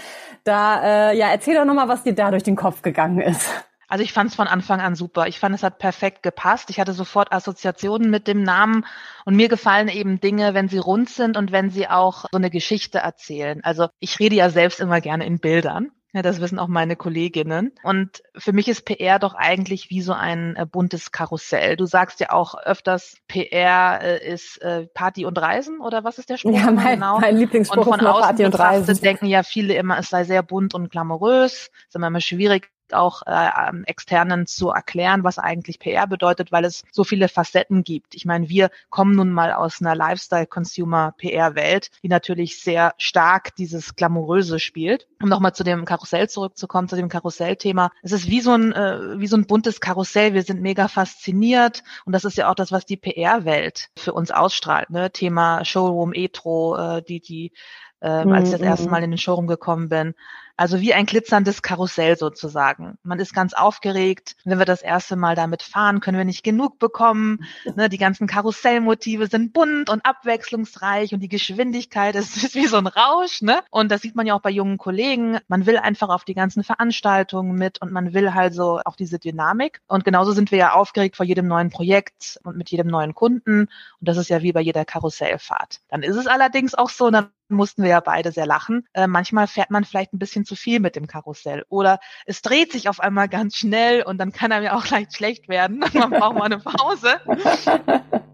Da, 0.46 1.12
äh, 1.12 1.18
ja, 1.18 1.28
erzähl 1.30 1.56
doch 1.56 1.66
nochmal, 1.66 1.90
was 1.90 2.04
dir 2.04 2.16
da 2.16 2.32
durch 2.32 2.44
den 2.44 2.56
Kopf 2.56 2.82
gegangen 2.82 3.20
ist. 3.20 3.50
Also 3.88 4.04
ich 4.04 4.14
fand 4.14 4.32
es 4.32 4.36
von 4.36 4.48
Anfang 4.48 4.82
an 4.82 4.96
super. 4.96 5.28
Ich 5.28 5.40
fand, 5.40 5.54
es 5.54 5.62
hat 5.62 5.78
perfekt 5.78 6.24
gepasst. 6.24 6.70
Ich 6.70 6.80
hatte 6.80 6.94
sofort 6.94 7.32
Assoziationen 7.32 8.10
mit 8.10 8.28
dem 8.28 8.42
Namen 8.42 8.86
und 9.26 9.36
mir 9.36 9.48
gefallen 9.48 9.90
eben 9.90 10.20
Dinge, 10.20 10.54
wenn 10.54 10.70
sie 10.70 10.80
rund 10.80 11.10
sind 11.10 11.38
und 11.38 11.52
wenn 11.52 11.70
sie 11.70 11.88
auch 11.88 12.26
so 12.32 12.38
eine 12.38 12.50
Geschichte 12.50 13.00
erzählen. 13.00 13.64
Also 13.64 13.88
ich 14.00 14.20
rede 14.20 14.36
ja 14.36 14.50
selbst 14.50 14.80
immer 14.80 15.02
gerne 15.02 15.26
in 15.26 15.40
Bildern. 15.40 15.92
Ja, 16.16 16.22
das 16.22 16.40
wissen 16.40 16.60
auch 16.60 16.70
meine 16.70 16.96
Kolleginnen. 16.96 17.74
Und 17.84 18.24
für 18.38 18.54
mich 18.54 18.70
ist 18.70 18.86
PR 18.86 19.20
doch 19.20 19.34
eigentlich 19.34 19.90
wie 19.90 20.02
so 20.02 20.14
ein 20.14 20.56
äh, 20.56 20.66
buntes 20.66 21.12
Karussell. 21.12 21.76
Du 21.76 21.86
sagst 21.86 22.22
ja 22.22 22.32
auch 22.32 22.56
öfters, 22.56 23.18
PR 23.28 24.00
äh, 24.02 24.26
ist 24.26 24.62
äh, 24.62 24.88
Party 24.94 25.26
und 25.26 25.38
Reisen 25.38 25.82
oder 25.82 26.06
was 26.06 26.18
ist 26.18 26.30
der 26.30 26.38
Spruch? 26.38 26.54
Ja, 26.54 26.72
mein, 26.72 26.94
genau? 26.94 27.20
mein 27.20 27.36
Lieblingsspruch 27.36 27.86
und 27.86 28.00
von 28.00 28.08
außen 28.08 28.22
Party 28.22 28.46
und 28.46 28.58
Reisen. 28.58 28.98
denken 29.02 29.26
ja 29.26 29.44
viele 29.44 29.74
immer, 29.74 30.00
es 30.00 30.08
sei 30.08 30.24
sehr 30.24 30.42
bunt 30.42 30.74
und 30.74 30.90
glamourös. 30.90 31.70
ist 31.86 31.96
immer 31.96 32.22
schwierig 32.22 32.72
auch 32.94 33.22
äh, 33.26 33.50
ähm, 33.70 33.84
externen 33.86 34.48
zu 34.48 34.70
erklären, 34.70 35.24
was 35.24 35.40
eigentlich 35.40 35.80
PR 35.80 36.08
bedeutet, 36.08 36.52
weil 36.52 36.66
es 36.66 36.84
so 36.92 37.04
viele 37.04 37.28
Facetten 37.28 37.84
gibt. 37.84 38.16
Ich 38.16 38.26
meine, 38.26 38.50
wir 38.50 38.70
kommen 38.90 39.16
nun 39.16 39.32
mal 39.32 39.54
aus 39.54 39.82
einer 39.82 39.96
Lifestyle-Consumer-PR-Welt, 39.96 41.92
die 42.04 42.10
natürlich 42.10 42.62
sehr 42.62 42.94
stark 42.98 43.56
dieses 43.56 43.96
Glamouröse 43.96 44.60
spielt. 44.60 45.08
Um 45.22 45.30
nochmal 45.30 45.54
zu 45.54 45.64
dem 45.64 45.86
Karussell 45.86 46.30
zurückzukommen, 46.30 46.88
zu 46.88 46.96
dem 46.96 47.10
Karussellthema. 47.10 47.92
Es 48.04 48.12
ist 48.12 48.28
wie 48.28 48.42
so 48.42 48.52
ein, 48.52 48.74
äh, 48.74 49.20
wie 49.20 49.28
so 49.28 49.38
ein 49.38 49.48
buntes 49.48 49.80
Karussell. 49.80 50.34
Wir 50.34 50.44
sind 50.44 50.62
mega 50.62 50.88
fasziniert 50.88 51.84
und 52.06 52.14
das 52.14 52.26
ist 52.26 52.38
ja 52.38 52.50
auch 52.50 52.56
das, 52.56 52.72
was 52.72 52.86
die 52.86 52.98
PR-Welt 52.98 53.90
für 53.98 54.14
uns 54.14 54.32
ausstrahlt. 54.32 54.90
Ne? 54.90 55.12
Thema 55.12 55.64
Showroom, 55.66 56.14
Etro, 56.14 56.78
äh, 56.78 57.02
die, 57.02 57.22
die 57.22 57.54
äh, 58.02 58.08
als 58.08 58.50
ich 58.50 58.52
das 58.52 58.62
erste 58.62 58.86
mhm. 58.86 58.92
Mal 58.92 59.04
in 59.04 59.12
den 59.12 59.18
Showroom 59.18 59.48
gekommen 59.48 59.90
bin. 59.90 60.14
Also 60.58 60.80
wie 60.80 60.94
ein 60.94 61.06
glitzerndes 61.06 61.62
Karussell 61.62 62.18
sozusagen. 62.18 62.98
Man 63.04 63.20
ist 63.20 63.34
ganz 63.34 63.54
aufgeregt. 63.54 64.38
Wenn 64.46 64.58
wir 64.58 64.66
das 64.66 64.82
erste 64.82 65.18
Mal 65.18 65.36
damit 65.36 65.64
fahren, 65.64 66.00
können 66.00 66.18
wir 66.18 66.26
nicht 66.26 66.44
genug 66.44 66.80
bekommen. 66.80 67.46
Ne, 67.76 67.90
die 67.90 67.98
ganzen 67.98 68.26
Karussellmotive 68.26 69.28
sind 69.28 69.52
bunt 69.52 69.90
und 69.90 70.06
abwechslungsreich 70.06 71.14
und 71.14 71.20
die 71.20 71.30
Geschwindigkeit 71.30 72.16
ist, 72.16 72.38
ist 72.44 72.56
wie 72.56 72.68
so 72.68 72.78
ein 72.78 72.88
Rausch. 72.88 73.42
Ne? 73.42 73.62
Und 73.70 73.92
das 73.92 74.02
sieht 74.02 74.16
man 74.16 74.26
ja 74.26 74.34
auch 74.34 74.42
bei 74.42 74.50
jungen 74.50 74.78
Kollegen. 74.78 75.40
Man 75.48 75.66
will 75.66 75.78
einfach 75.78 76.10
auf 76.10 76.24
die 76.24 76.36
ganzen 76.36 76.64
Veranstaltungen 76.64 77.56
mit 77.56 77.82
und 77.82 77.92
man 77.92 78.14
will 78.14 78.34
halt 78.34 78.54
so 78.54 78.80
auch 78.86 78.96
diese 78.96 79.20
Dynamik. 79.20 79.82
Und 79.88 80.06
genauso 80.06 80.32
sind 80.32 80.52
wir 80.52 80.58
ja 80.58 80.74
aufgeregt 80.74 81.18
vor 81.18 81.26
jedem 81.26 81.48
neuen 81.48 81.70
Projekt 81.70 82.40
und 82.44 82.56
mit 82.56 82.70
jedem 82.70 82.88
neuen 82.88 83.14
Kunden. 83.14 83.62
Und 83.62 83.70
das 84.00 84.18
ist 84.18 84.30
ja 84.30 84.42
wie 84.42 84.54
bei 84.54 84.62
jeder 84.62 84.86
Karussellfahrt. 84.86 85.82
Dann 85.90 86.02
ist 86.02 86.16
es 86.16 86.28
allerdings 86.28 86.76
auch 86.76 86.90
so, 86.90 87.10
dann 87.10 87.30
mussten 87.50 87.84
wir 87.84 87.90
ja 87.90 88.00
beide 88.00 88.32
sehr 88.32 88.46
lachen. 88.46 88.88
Äh, 88.94 89.08
manchmal 89.08 89.48
fährt 89.48 89.72
man 89.72 89.84
vielleicht 89.84 90.14
ein 90.14 90.20
bisschen 90.20 90.46
zu 90.46 90.56
viel 90.56 90.80
mit 90.80 90.96
dem 90.96 91.08
Karussell 91.08 91.64
oder 91.70 92.00
es 92.26 92.42
dreht 92.42 92.72
sich 92.72 92.90
auf 92.90 93.00
einmal 93.00 93.30
ganz 93.30 93.56
schnell 93.56 94.04
und 94.04 94.18
dann 94.18 94.32
kann 94.32 94.52
er 94.52 94.62
mir 94.62 94.76
auch 94.76 94.88
leicht 94.88 95.16
schlecht 95.16 95.48
werden. 95.50 95.80
man 95.94 96.10
braucht 96.12 96.38
mal 96.38 96.46
eine 96.46 96.60
Pause. 96.60 97.20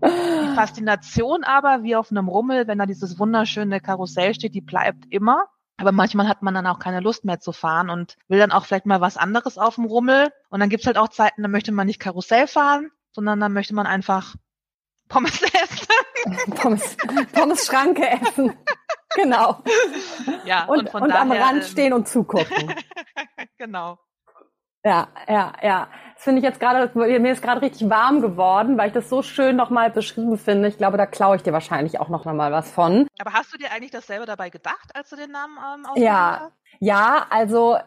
Die 0.04 0.56
Faszination 0.56 1.44
aber, 1.44 1.84
wie 1.84 1.96
auf 1.96 2.12
einem 2.12 2.28
Rummel, 2.28 2.68
wenn 2.68 2.80
da 2.80 2.86
dieses 2.86 3.20
wunderschöne 3.20 3.82
Karussell 3.82 4.34
steht, 4.34 4.56
die 4.56 4.62
bleibt 4.62 5.06
immer. 5.10 5.46
Aber 5.78 5.92
manchmal 5.92 6.28
hat 6.28 6.44
man 6.44 6.54
dann 6.54 6.68
auch 6.68 6.78
keine 6.78 7.00
Lust 7.00 7.26
mehr 7.26 7.40
zu 7.40 7.52
fahren 7.52 7.90
und 7.90 8.16
will 8.28 8.38
dann 8.38 8.52
auch 8.52 8.66
vielleicht 8.66 8.86
mal 8.86 9.02
was 9.02 9.18
anderes 9.18 9.58
auf 9.58 9.76
dem 9.76 9.86
Rummel. 9.86 10.30
Und 10.50 10.60
dann 10.60 10.70
gibt's 10.70 10.86
halt 10.86 10.98
auch 10.98 11.10
Zeiten, 11.10 11.42
da 11.42 11.48
möchte 11.48 11.72
man 11.72 11.88
nicht 11.88 12.00
Karussell 12.00 12.48
fahren, 12.48 12.92
sondern 13.12 13.40
dann 13.40 13.54
möchte 13.54 13.74
man 13.74 13.88
einfach 13.88 14.36
Pommes 15.08 15.42
essen. 15.42 15.88
Pommes, 16.56 16.98
Pommes 17.34 17.66
Schranke 17.66 18.08
essen. 18.08 18.54
Genau. 19.16 19.58
Ja, 20.46 20.66
und, 20.66 20.94
und, 20.94 21.02
und 21.02 21.10
daher, 21.10 21.22
am 21.22 21.32
Rand 21.32 21.64
ähm, 21.64 21.70
stehen 21.70 21.94
und 21.94 22.08
zugucken. 22.08 22.74
genau. 23.58 24.00
Ja, 24.84 25.10
ja, 25.28 25.54
ja. 25.62 25.88
Das 26.16 26.24
finde 26.24 26.40
ich 26.40 26.44
jetzt 26.46 26.60
gerade, 26.60 26.92
mir 26.96 27.32
ist 27.32 27.42
gerade 27.42 27.62
richtig 27.62 27.90
warm 27.90 28.22
geworden, 28.22 28.78
weil 28.78 28.88
ich 28.88 28.94
das 28.94 29.10
so 29.10 29.22
schön 29.22 29.56
nochmal 29.56 29.92
beschrieben 29.92 30.38
finde. 30.38 30.68
Ich 30.70 30.78
glaube, 30.78 30.98
da 30.98 31.06
klaue 31.06 31.36
ich 31.36 31.44
dir 31.44 31.54
wahrscheinlich 31.54 32.00
auch 32.00 32.10
noch 32.10 32.26
mal 32.26 32.52
was 32.52 32.72
von. 32.72 33.08
Aber 33.20 33.34
hast 33.34 33.54
du 33.54 33.58
dir 33.58 33.72
eigentlich 33.72 33.92
dasselbe 33.92 34.26
dabei 34.26 34.50
gedacht, 34.50 34.92
als 34.94 35.10
du 35.10 35.16
den 35.16 35.32
Namen 35.32 35.58
ähm, 35.58 36.02
Ja, 36.02 36.42
hast? 36.42 36.52
ja, 36.80 37.26
also 37.30 37.78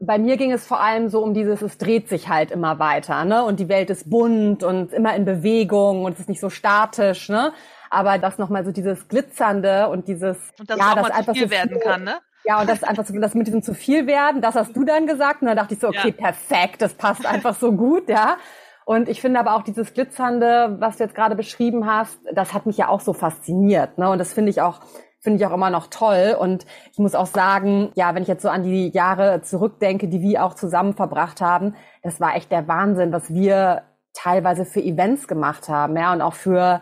bei 0.00 0.18
mir 0.18 0.36
ging 0.36 0.50
es 0.50 0.66
vor 0.66 0.80
allem 0.80 1.08
so 1.08 1.22
um 1.22 1.34
dieses, 1.34 1.62
es 1.62 1.78
dreht 1.78 2.08
sich 2.08 2.28
halt 2.28 2.50
immer 2.50 2.78
weiter, 2.78 3.24
ne? 3.24 3.44
Und 3.44 3.60
die 3.60 3.68
Welt 3.68 3.90
ist 3.90 4.10
bunt 4.10 4.64
und 4.64 4.92
immer 4.92 5.14
in 5.14 5.24
Bewegung 5.24 6.04
und 6.04 6.14
es 6.14 6.20
ist 6.20 6.28
nicht 6.28 6.40
so 6.40 6.50
statisch, 6.50 7.28
ne? 7.28 7.52
Aber 7.90 8.18
das 8.18 8.38
nochmal 8.38 8.64
so 8.64 8.72
dieses 8.72 9.08
Glitzernde 9.08 9.88
und 9.88 10.08
dieses, 10.08 10.38
und 10.58 10.70
dass 10.70 10.78
ja, 10.78 10.94
das 10.94 11.10
einfach 11.10 11.32
viel 11.34 11.44
so 11.44 11.50
werden 11.50 11.70
viel, 11.72 11.80
kann, 11.80 12.04
ne? 12.04 12.18
Ja, 12.44 12.60
und 12.60 12.70
das 12.70 12.78
ist 12.78 12.88
einfach 12.88 13.04
so, 13.04 13.18
das 13.18 13.34
mit 13.34 13.46
diesem 13.46 13.62
zu 13.62 13.74
viel 13.74 14.06
werden, 14.06 14.40
das 14.40 14.54
hast 14.54 14.74
du 14.74 14.84
dann 14.84 15.06
gesagt. 15.06 15.42
Und 15.42 15.48
dann 15.48 15.56
dachte 15.56 15.74
ich 15.74 15.80
so, 15.80 15.88
okay, 15.88 16.14
ja. 16.16 16.30
perfekt, 16.30 16.80
das 16.80 16.94
passt 16.94 17.26
einfach 17.26 17.54
so 17.54 17.72
gut, 17.72 18.08
ja. 18.08 18.38
Und 18.86 19.08
ich 19.08 19.20
finde 19.20 19.38
aber 19.38 19.54
auch 19.54 19.62
dieses 19.62 19.94
Glitzernde, 19.94 20.76
was 20.80 20.96
du 20.96 21.04
jetzt 21.04 21.14
gerade 21.14 21.36
beschrieben 21.36 21.86
hast, 21.86 22.18
das 22.32 22.54
hat 22.54 22.66
mich 22.66 22.76
ja 22.76 22.88
auch 22.88 23.00
so 23.00 23.12
fasziniert. 23.12 23.98
Ne? 23.98 24.10
Und 24.10 24.18
das 24.18 24.32
finde 24.32 24.50
ich 24.50 24.62
auch, 24.62 24.80
finde 25.20 25.38
ich 25.38 25.46
auch 25.46 25.52
immer 25.52 25.70
noch 25.70 25.86
toll. 25.88 26.36
Und 26.36 26.66
ich 26.90 26.98
muss 26.98 27.14
auch 27.14 27.26
sagen, 27.26 27.92
ja, 27.94 28.14
wenn 28.14 28.22
ich 28.22 28.28
jetzt 28.28 28.42
so 28.42 28.48
an 28.48 28.64
die 28.64 28.88
Jahre 28.88 29.42
zurückdenke, 29.42 30.08
die 30.08 30.22
wir 30.22 30.44
auch 30.44 30.54
zusammen 30.54 30.94
verbracht 30.94 31.40
haben, 31.40 31.76
das 32.02 32.20
war 32.20 32.34
echt 32.34 32.50
der 32.50 32.66
Wahnsinn, 32.66 33.12
was 33.12 33.32
wir 33.32 33.82
teilweise 34.12 34.64
für 34.64 34.80
Events 34.80 35.28
gemacht 35.28 35.68
haben, 35.68 35.96
ja, 35.96 36.12
und 36.12 36.20
auch 36.20 36.34
für 36.34 36.80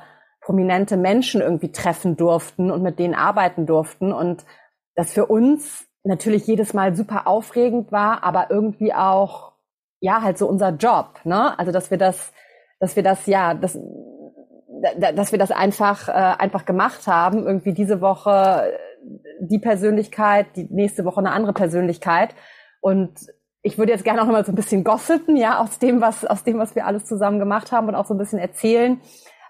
prominente 0.48 0.96
Menschen 0.96 1.42
irgendwie 1.42 1.72
treffen 1.72 2.16
durften 2.16 2.70
und 2.70 2.82
mit 2.82 2.98
denen 2.98 3.14
arbeiten 3.14 3.66
durften. 3.66 4.14
Und 4.14 4.46
das 4.94 5.12
für 5.12 5.26
uns 5.26 5.86
natürlich 6.04 6.46
jedes 6.46 6.72
Mal 6.72 6.96
super 6.96 7.26
aufregend 7.26 7.92
war, 7.92 8.24
aber 8.24 8.46
irgendwie 8.48 8.94
auch, 8.94 9.52
ja, 10.00 10.22
halt 10.22 10.38
so 10.38 10.48
unser 10.48 10.70
Job, 10.70 11.20
ne? 11.24 11.58
Also, 11.58 11.70
dass 11.70 11.90
wir 11.90 11.98
das, 11.98 12.32
dass 12.80 12.96
wir 12.96 13.02
das, 13.02 13.26
ja, 13.26 13.52
das, 13.52 13.78
dass 14.98 15.32
wir 15.32 15.38
das 15.38 15.50
einfach, 15.50 16.08
äh, 16.08 16.12
einfach 16.12 16.64
gemacht 16.64 17.06
haben. 17.06 17.44
Irgendwie 17.44 17.74
diese 17.74 18.00
Woche 18.00 18.72
die 19.40 19.58
Persönlichkeit, 19.58 20.46
die 20.56 20.66
nächste 20.70 21.04
Woche 21.04 21.18
eine 21.20 21.32
andere 21.32 21.52
Persönlichkeit. 21.52 22.34
Und 22.80 23.10
ich 23.60 23.76
würde 23.76 23.92
jetzt 23.92 24.04
gerne 24.04 24.22
auch 24.22 24.26
noch 24.26 24.32
mal 24.32 24.46
so 24.46 24.52
ein 24.52 24.56
bisschen 24.56 24.82
gossipen, 24.82 25.36
ja, 25.36 25.58
aus 25.58 25.78
dem, 25.78 26.00
was, 26.00 26.24
aus 26.24 26.42
dem, 26.42 26.56
was 26.58 26.74
wir 26.74 26.86
alles 26.86 27.04
zusammen 27.04 27.38
gemacht 27.38 27.70
haben 27.70 27.88
und 27.88 27.94
auch 27.94 28.06
so 28.06 28.14
ein 28.14 28.18
bisschen 28.18 28.38
erzählen, 28.38 28.98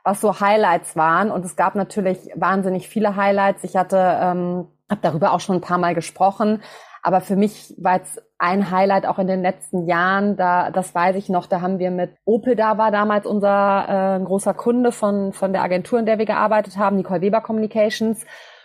was 0.05 0.21
so 0.21 0.41
Highlights 0.41 0.97
waren. 0.97 1.31
Und 1.31 1.45
es 1.45 1.57
gab 1.57 1.75
natürlich 1.75 2.31
wahnsinnig 2.35 2.89
viele 2.89 3.17
Highlights. 3.17 3.65
Ich 3.65 3.77
hatte 3.77 3.97
ähm, 4.21 4.69
habe 4.91 5.01
darüber 5.03 5.33
auch 5.33 5.41
schon 5.41 5.57
ein 5.57 5.61
paar 5.61 5.79
Mal 5.79 5.95
gesprochen. 5.95 6.63
Aber 7.03 7.21
für 7.21 7.37
mich 7.37 7.75
war 7.79 7.97
jetzt 7.97 8.21
ein 8.39 8.71
Highlight 8.71 9.07
auch 9.07 9.19
in 9.19 9.27
den 9.27 9.43
letzten 9.43 9.87
Jahren, 9.87 10.37
da, 10.37 10.71
das 10.71 10.95
weiß 10.95 11.17
ich 11.17 11.29
noch, 11.29 11.47
da 11.47 11.61
haben 11.61 11.79
wir 11.79 11.91
mit 11.91 12.11
Opel, 12.25 12.55
da 12.55 12.79
war 12.79 12.91
damals 12.91 13.27
unser 13.27 14.19
äh, 14.19 14.25
großer 14.25 14.55
Kunde 14.55 14.93
von, 14.93 15.33
von 15.33 15.53
der 15.53 15.63
Agentur, 15.63 15.99
in 15.99 16.07
der 16.07 16.19
wir 16.19 16.27
gearbeitet 16.27 16.77
haben, 16.77 16.97
Nicole 16.97 17.21
Weber 17.21 17.41
Communications. 17.41 18.25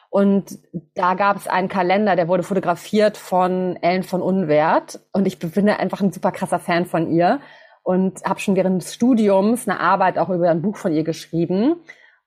Und 0.09 0.59
da 0.93 1.15
gab 1.15 1.37
es 1.37 1.47
einen 1.47 1.69
Kalender, 1.69 2.15
der 2.15 2.27
wurde 2.27 2.43
fotografiert 2.43 3.17
von 3.17 3.77
Ellen 3.81 4.03
von 4.03 4.21
Unwert. 4.21 4.99
Und 5.11 5.25
ich 5.25 5.39
bin 5.39 5.69
einfach 5.69 6.01
ein 6.01 6.11
super 6.11 6.31
krasser 6.31 6.59
Fan 6.59 6.85
von 6.85 7.09
ihr 7.09 7.39
und 7.83 8.23
habe 8.23 8.39
schon 8.39 8.55
während 8.55 8.81
des 8.81 8.93
Studiums 8.93 9.67
eine 9.67 9.79
Arbeit 9.79 10.17
auch 10.17 10.29
über 10.29 10.49
ein 10.49 10.61
Buch 10.61 10.77
von 10.77 10.93
ihr 10.93 11.03
geschrieben. 11.03 11.75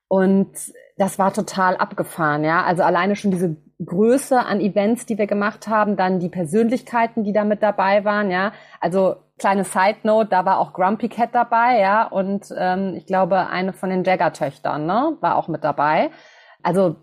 Und 0.07 0.51
das 0.97 1.19
war 1.19 1.33
total 1.33 1.75
abgefahren, 1.75 2.43
ja. 2.43 2.63
Also 2.63 2.83
alleine 2.83 3.15
schon 3.15 3.31
diese 3.31 3.57
Größe 3.83 4.39
an 4.39 4.61
Events, 4.61 5.05
die 5.05 5.17
wir 5.17 5.27
gemacht 5.27 5.67
haben, 5.67 5.97
dann 5.97 6.19
die 6.19 6.29
Persönlichkeiten, 6.29 7.23
die 7.23 7.33
da 7.33 7.43
mit 7.43 7.61
dabei 7.61 8.05
waren, 8.05 8.31
ja. 8.31 8.53
Also 8.79 9.17
kleine 9.37 9.63
Side 9.63 9.99
Note, 10.03 10.29
da 10.29 10.45
war 10.45 10.59
auch 10.59 10.73
Grumpy 10.73 11.09
Cat 11.09 11.29
dabei, 11.33 11.79
ja, 11.79 12.07
und 12.07 12.53
ähm, 12.57 12.93
ich 12.95 13.05
glaube 13.05 13.47
eine 13.49 13.73
von 13.73 13.89
den 13.89 14.03
Jagger-Töchtern, 14.03 14.85
ne, 14.85 15.17
war 15.21 15.35
auch 15.35 15.47
mit 15.47 15.63
dabei. 15.63 16.09
Also 16.63 16.95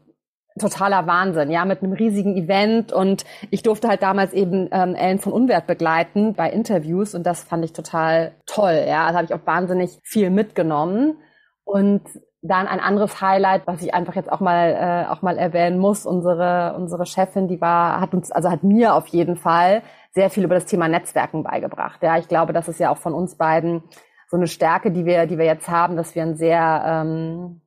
totaler 0.58 1.06
Wahnsinn, 1.06 1.50
ja, 1.50 1.64
mit 1.64 1.82
einem 1.82 1.92
riesigen 1.92 2.36
Event. 2.36 2.92
Und 2.92 3.24
ich 3.50 3.62
durfte 3.62 3.88
halt 3.88 4.02
damals 4.02 4.32
eben 4.32 4.68
ähm, 4.70 4.94
Ellen 4.94 5.18
von 5.18 5.32
Unwert 5.32 5.66
begleiten 5.66 6.34
bei 6.34 6.50
Interviews. 6.50 7.14
Und 7.14 7.24
das 7.24 7.42
fand 7.42 7.64
ich 7.64 7.72
total 7.72 8.32
toll, 8.46 8.84
ja, 8.86 9.06
also 9.06 9.18
habe 9.18 9.26
ich 9.26 9.34
auch 9.34 9.46
wahnsinnig 9.46 9.98
viel 10.02 10.30
mitgenommen. 10.30 11.18
Und 11.64 12.02
dann 12.44 12.68
ein 12.68 12.78
anderes 12.78 13.22
Highlight, 13.22 13.66
was 13.66 13.82
ich 13.82 13.94
einfach 13.94 14.14
jetzt 14.14 14.30
auch 14.30 14.40
mal 14.40 15.06
äh, 15.08 15.10
auch 15.10 15.22
mal 15.22 15.38
erwähnen 15.38 15.78
muss, 15.78 16.04
unsere 16.04 16.74
unsere 16.76 17.06
Chefin, 17.06 17.48
die 17.48 17.60
war 17.60 18.00
hat 18.00 18.12
uns 18.12 18.30
also 18.30 18.50
hat 18.50 18.62
mir 18.62 18.94
auf 18.94 19.06
jeden 19.08 19.36
Fall 19.36 19.82
sehr 20.12 20.28
viel 20.28 20.44
über 20.44 20.54
das 20.54 20.66
Thema 20.66 20.86
Netzwerken 20.86 21.42
beigebracht. 21.42 22.02
Ja, 22.02 22.18
ich 22.18 22.28
glaube, 22.28 22.52
das 22.52 22.68
ist 22.68 22.78
ja 22.78 22.90
auch 22.90 22.98
von 22.98 23.14
uns 23.14 23.36
beiden 23.36 23.82
so 24.28 24.36
eine 24.36 24.46
Stärke, 24.46 24.90
die 24.90 25.06
wir 25.06 25.26
die 25.26 25.38
wir 25.38 25.46
jetzt 25.46 25.68
haben, 25.68 25.96
dass 25.96 26.14
wir 26.14 26.22
ein 26.22 26.36
sehr 26.36 26.82
ähm, 26.86 27.62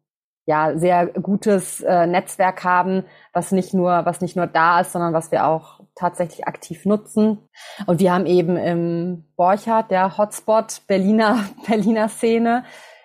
ja 0.48 0.78
sehr 0.78 1.08
gutes 1.08 1.82
äh, 1.82 2.08
Netzwerk 2.08 2.64
haben, 2.64 3.04
was 3.34 3.52
nicht 3.52 3.74
nur 3.74 4.06
was 4.06 4.22
nicht 4.22 4.36
nur 4.36 4.48
da 4.48 4.80
ist, 4.80 4.94
sondern 4.94 5.14
was 5.14 5.32
wir 5.32 5.46
auch 5.46 5.82
tatsächlich 5.94 6.48
aktiv 6.48 6.86
nutzen. 6.86 7.38
Und 7.86 8.00
wir 8.00 8.14
haben 8.14 8.26
eben 8.26 8.56
im 8.58 9.26
Borchardt, 9.36 9.92
der 9.92 10.18
Hotspot 10.18 10.82
Berliner 10.88 11.44
Berliner 11.68 12.10
Szene 12.10 12.64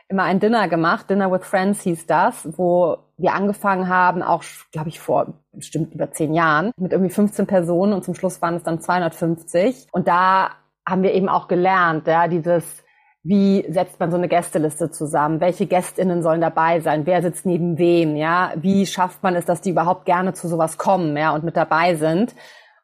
immer 0.09 0.23
ein 0.23 0.41
Dinner 0.41 0.69
gemacht. 0.69 1.11
Dinner 1.11 1.33
with 1.33 1.45
Friends 1.45 1.83
hieß 1.83 2.07
das, 2.07 2.49
wo 2.57 2.99
wir 3.17 3.33
angefangen 3.35 3.89
haben, 3.89 4.23
auch, 4.23 4.45
glaube 4.71 4.89
ich, 4.89 5.01
vor 5.01 5.35
bestimmt 5.53 5.95
über 5.95 6.11
zehn 6.13 6.35
Jahren, 6.35 6.71
mit 6.77 6.93
irgendwie 6.93 7.13
15 7.13 7.47
Personen 7.47 7.93
und 7.93 8.05
zum 8.05 8.15
Schluss 8.15 8.41
waren 8.41 8.55
es 8.55 8.63
dann 8.63 8.81
250. 8.81 9.89
Und 9.91 10.09
da 10.09 10.51
haben 10.87 11.03
wir 11.03 11.13
eben 11.13 11.29
auch 11.29 11.49
gelernt, 11.49 12.07
ja, 12.07 12.29
dieses, 12.29 12.82
wie 13.25 13.65
setzt 13.71 14.01
man 14.01 14.11
so 14.11 14.17
eine 14.17 14.29
Gästeliste 14.29 14.91
zusammen? 14.91 15.41
Welche 15.41 15.67
GästInnen 15.67 16.23
sollen 16.23 16.41
dabei 16.41 16.81
sein? 16.81 17.07
Wer 17.07 17.23
sitzt 17.23 17.47
neben 17.47 17.79
wem? 17.79 18.17
Ja, 18.17 18.53
wie 18.57 18.85
schafft 18.87 19.23
man 19.23 19.37
es, 19.37 19.45
dass 19.45 19.61
die 19.61 19.71
überhaupt 19.71 20.07
gerne 20.07 20.33
zu 20.33 20.49
sowas 20.49 20.77
kommen, 20.77 21.17
ja, 21.17 21.33
und 21.33 21.45
mit 21.45 21.57
dabei 21.57 21.95
sind? 21.95 22.35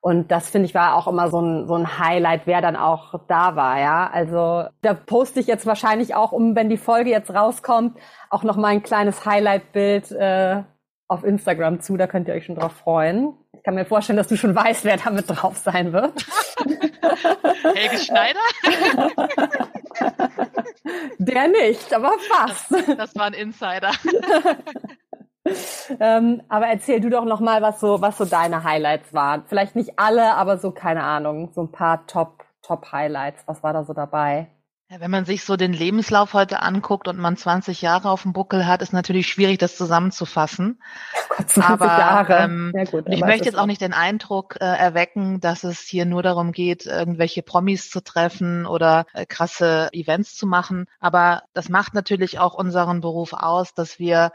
Und 0.00 0.30
das 0.30 0.48
finde 0.48 0.66
ich 0.66 0.74
war 0.74 0.94
auch 0.94 1.08
immer 1.08 1.28
so 1.28 1.40
ein, 1.40 1.66
so 1.66 1.74
ein 1.74 1.98
Highlight, 1.98 2.42
wer 2.44 2.60
dann 2.60 2.76
auch 2.76 3.14
da 3.26 3.56
war, 3.56 3.80
ja. 3.80 4.08
Also 4.12 4.64
da 4.80 4.94
poste 4.94 5.40
ich 5.40 5.48
jetzt 5.48 5.66
wahrscheinlich 5.66 6.14
auch, 6.14 6.30
um 6.30 6.54
wenn 6.54 6.68
die 6.68 6.76
Folge 6.76 7.10
jetzt 7.10 7.34
rauskommt, 7.34 7.98
auch 8.30 8.44
noch 8.44 8.56
mal 8.56 8.68
ein 8.68 8.82
kleines 8.84 9.26
Highlight-Bild 9.26 10.12
äh, 10.12 10.62
auf 11.08 11.24
Instagram 11.24 11.80
zu. 11.80 11.96
Da 11.96 12.06
könnt 12.06 12.28
ihr 12.28 12.34
euch 12.34 12.46
schon 12.46 12.54
drauf 12.54 12.72
freuen. 12.72 13.34
Ich 13.68 13.70
kann 13.70 13.74
mir 13.74 13.84
vorstellen, 13.84 14.16
dass 14.16 14.28
du 14.28 14.36
schon 14.38 14.54
weißt, 14.54 14.86
wer 14.86 14.96
da 14.96 15.10
mit 15.10 15.28
drauf 15.28 15.58
sein 15.58 15.92
wird. 15.92 16.24
Helge 17.74 17.98
Schneider? 17.98 18.40
Der 21.18 21.48
nicht, 21.48 21.92
aber 21.92 22.14
fast. 22.18 22.72
Das, 22.72 22.96
das 22.96 23.14
war 23.14 23.26
ein 23.26 23.34
Insider. 23.34 23.90
ähm, 26.00 26.40
aber 26.48 26.68
erzähl 26.68 27.00
du 27.00 27.10
doch 27.10 27.26
noch 27.26 27.40
mal, 27.40 27.60
was 27.60 27.78
so, 27.78 28.00
was 28.00 28.16
so 28.16 28.24
deine 28.24 28.64
Highlights 28.64 29.12
waren. 29.12 29.44
Vielleicht 29.46 29.76
nicht 29.76 29.98
alle, 29.98 30.32
aber 30.36 30.56
so 30.56 30.70
keine 30.70 31.02
Ahnung, 31.02 31.50
so 31.52 31.60
ein 31.60 31.70
paar 31.70 32.06
Top, 32.06 32.46
Top 32.62 32.90
Highlights. 32.90 33.42
Was 33.44 33.62
war 33.62 33.74
da 33.74 33.84
so 33.84 33.92
dabei? 33.92 34.48
Ja, 34.90 35.00
wenn 35.00 35.10
man 35.10 35.26
sich 35.26 35.44
so 35.44 35.56
den 35.56 35.74
Lebenslauf 35.74 36.32
heute 36.32 36.62
anguckt 36.62 37.08
und 37.08 37.18
man 37.18 37.36
20 37.36 37.82
Jahre 37.82 38.08
auf 38.08 38.22
dem 38.22 38.32
Buckel 38.32 38.66
hat, 38.66 38.80
ist 38.80 38.94
natürlich 38.94 39.28
schwierig, 39.28 39.58
das 39.58 39.76
zusammenzufassen. 39.76 40.80
Gott, 41.28 41.50
20 41.50 41.62
aber 41.62 41.86
Jahre. 41.86 42.36
Ähm, 42.38 42.72
ja, 42.74 42.84
gut, 42.84 43.04
ich 43.06 43.20
möchte 43.20 43.44
jetzt 43.44 43.58
auch 43.58 43.66
nicht 43.66 43.82
den 43.82 43.92
Eindruck 43.92 44.56
äh, 44.62 44.64
erwecken, 44.64 45.40
dass 45.40 45.62
es 45.62 45.80
hier 45.80 46.06
nur 46.06 46.22
darum 46.22 46.52
geht, 46.52 46.86
irgendwelche 46.86 47.42
Promis 47.42 47.90
zu 47.90 48.02
treffen 48.02 48.64
oder 48.64 49.04
äh, 49.12 49.26
krasse 49.26 49.90
Events 49.92 50.36
zu 50.36 50.46
machen. 50.46 50.86
Aber 51.00 51.42
das 51.52 51.68
macht 51.68 51.92
natürlich 51.92 52.38
auch 52.38 52.54
unseren 52.54 53.02
Beruf 53.02 53.34
aus, 53.34 53.74
dass 53.74 53.98
wir 53.98 54.32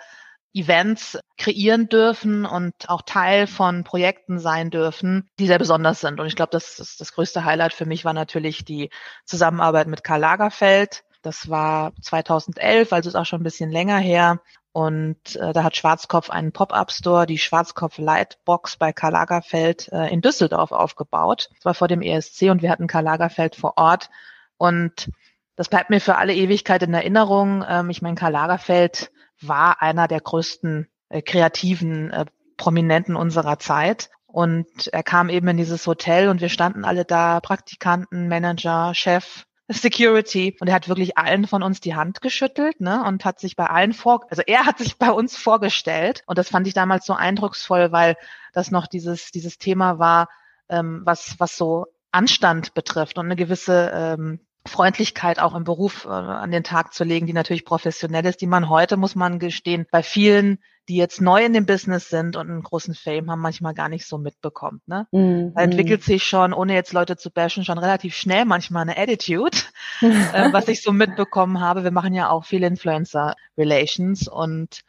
Events 0.54 1.18
kreieren 1.38 1.90
dürfen 1.90 2.46
und 2.46 2.74
auch 2.88 3.02
Teil 3.02 3.48
von 3.48 3.84
Projekten 3.84 4.40
sein 4.40 4.70
dürfen, 4.70 5.30
die 5.40 5.48
sehr 5.48 5.60
besonders 5.60 6.02
sind. 6.02 6.20
Und 6.20 6.28
ich 6.28 6.36
glaube, 6.36 6.52
das 6.52 6.80
ist 6.80 7.02
das 7.02 7.14
größte 7.14 7.44
Highlight 7.44 7.74
für 7.74 7.86
mich 7.86 8.06
war 8.06 8.14
natürlich 8.14 8.64
die 8.64 8.90
Zusammenarbeit 9.26 9.88
mit 9.88 10.04
Karl 10.04 10.22
Lagerfeld. 10.22 11.04
Das 11.24 11.50
war 11.50 11.94
2011, 12.02 12.94
also 12.94 13.10
ist 13.10 13.16
auch 13.16 13.26
schon 13.26 13.42
ein 13.42 13.46
bisschen 13.46 13.72
länger 13.72 13.98
her. 13.98 14.42
Und 14.74 15.36
äh, 15.36 15.54
da 15.54 15.64
hat 15.64 15.78
Schwarzkopf 15.78 16.30
einen 16.30 16.52
Pop-up-Store, 16.52 17.26
die 17.26 17.38
Schwarzkopf 17.38 17.98
Lightbox 17.98 18.78
bei 18.78 18.92
Karl 18.92 19.14
Lagerfeld 19.14 19.88
äh, 19.92 20.08
in 20.08 20.22
Düsseldorf 20.22 20.72
aufgebaut. 20.72 21.50
Das 21.56 21.66
war 21.66 21.74
vor 21.76 21.88
dem 21.88 22.02
ESC 22.02 22.50
und 22.50 22.62
wir 22.62 22.72
hatten 22.72 22.88
Karl 22.88 23.04
Lagerfeld 23.04 23.56
vor 23.56 23.78
Ort. 23.78 24.10
Und 24.58 25.12
das 25.56 25.70
bleibt 25.70 25.92
mir 25.92 26.02
für 26.02 26.16
alle 26.16 26.34
Ewigkeit 26.34 26.82
in 26.82 26.94
Erinnerung. 26.94 27.64
Ähm, 27.68 27.90
ich 27.92 28.02
meine, 28.02 28.16
Karl 28.16 28.32
Lagerfeld 28.32 29.12
war 29.48 29.82
einer 29.82 30.08
der 30.08 30.22
größten 30.22 30.88
äh, 31.10 31.22
kreativen 31.22 32.12
äh, 32.12 32.26
Prominenten 32.58 33.16
unserer 33.16 33.60
Zeit. 33.60 34.10
Und 34.26 34.88
er 34.88 35.04
kam 35.04 35.30
eben 35.30 35.48
in 35.50 35.58
dieses 35.58 35.86
Hotel 35.86 36.30
und 36.30 36.42
wir 36.42 36.50
standen 36.50 36.86
alle 36.86 37.06
da, 37.06 37.40
Praktikanten, 37.40 38.28
Manager, 38.28 38.96
Chef, 38.96 39.46
Security. 39.68 40.58
Und 40.60 40.68
er 40.68 40.74
hat 40.74 40.90
wirklich 40.90 41.18
allen 41.18 41.48
von 41.48 41.62
uns 41.62 41.82
die 41.82 41.96
Hand 41.96 42.22
geschüttelt, 42.22 42.82
ne, 42.82 43.04
und 43.04 43.26
hat 43.26 43.40
sich 43.40 43.56
bei 43.56 43.68
allen 43.68 43.94
vor, 43.94 44.26
also 44.30 44.42
er 44.46 44.66
hat 44.66 44.78
sich 44.80 44.98
bei 44.98 45.12
uns 45.12 45.38
vorgestellt. 45.38 46.24
Und 46.26 46.38
das 46.38 46.50
fand 46.50 46.68
ich 46.68 46.74
damals 46.74 47.06
so 47.06 47.14
eindrucksvoll, 47.14 47.92
weil 47.92 48.16
das 48.54 48.72
noch 48.72 48.88
dieses, 48.88 49.32
dieses 49.32 49.58
Thema 49.60 50.00
war, 50.00 50.30
ähm, 50.70 51.02
was, 51.04 51.40
was 51.40 51.58
so 51.58 51.88
Anstand 52.12 52.74
betrifft 52.74 53.18
und 53.18 53.26
eine 53.26 53.36
gewisse 53.36 53.92
ähm, 53.94 54.40
Freundlichkeit 54.66 55.40
auch 55.40 55.56
im 55.56 55.64
Beruf 55.64 56.06
äh, 56.06 56.10
an 56.10 56.52
den 56.52 56.64
Tag 56.64 56.94
zu 56.94 57.04
legen, 57.04 57.28
die 57.28 57.34
natürlich 57.34 57.66
professionell 57.66 58.26
ist, 58.26 58.42
die 58.42 58.48
man 58.48 58.70
heute, 58.70 58.98
muss 58.98 59.16
man 59.16 59.40
gestehen, 59.40 59.86
bei 59.92 60.04
vielen, 60.04 60.60
die 60.88 60.96
jetzt 60.96 61.22
neu 61.22 61.44
in 61.44 61.54
dem 61.54 61.66
Business 61.66 62.10
sind 62.10 62.36
und 62.36 62.50
einen 62.50 62.64
großen 62.64 62.96
Fame 62.96 63.30
haben, 63.30 63.42
manchmal 63.42 63.74
gar 63.74 63.90
nicht 63.90 64.06
so 64.06 64.18
mitbekommt. 64.18 64.88
Ne? 64.88 65.08
Mm, 65.12 65.54
da 65.54 65.62
entwickelt 65.62 66.02
mm. 66.02 66.04
sich 66.04 66.24
schon, 66.24 66.54
ohne 66.54 66.74
jetzt 66.74 66.94
Leute 66.94 67.18
zu 67.18 67.30
bashen, 67.30 67.66
schon 67.66 67.78
relativ 67.78 68.16
schnell 68.16 68.46
manchmal 68.46 68.84
eine 68.84 68.98
Attitude, 68.98 69.58
äh, 70.02 70.52
was 70.52 70.68
ich 70.68 70.82
so 70.82 70.92
mitbekommen 70.92 71.60
habe. 71.60 71.84
Wir 71.84 71.92
machen 71.92 72.14
ja 72.14 72.30
auch 72.30 72.46
viele 72.46 72.68
Influencer-Relations 72.68 74.28
und 74.28 74.82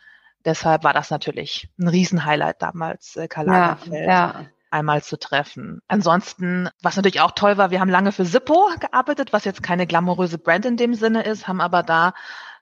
deshalb 0.45 0.85
war 0.85 0.93
das 0.93 1.11
natürlich 1.11 1.69
ein 1.79 1.89
Riesenhighlight 1.89 2.63
damals, 2.63 3.17
äh, 3.17 3.27
Karl 3.29 3.47
Lagerfeld. 3.47 4.07
Ja, 4.07 4.09
ja 4.09 4.47
einmal 4.75 5.03
zu 5.03 5.19
treffen. 5.19 5.81
Ansonsten, 5.89 6.69
was 6.83 6.97
natürlich 6.97 7.21
auch 7.21 7.31
toll 7.31 7.57
war, 7.57 7.71
wir 7.71 7.81
haben 7.81 7.89
lange 7.89 8.13
für 8.13 8.25
Zippo 8.25 8.69
gearbeitet, 8.81 9.33
was 9.33 9.45
jetzt 9.45 9.63
keine 9.63 9.87
glamouröse 9.87 10.39
Brand 10.39 10.67
in 10.67 10.77
dem 10.77 10.95
Sinne 10.95 11.23
ist, 11.23 11.49
haben 11.49 11.61
aber 11.61 11.83
da 11.83 12.13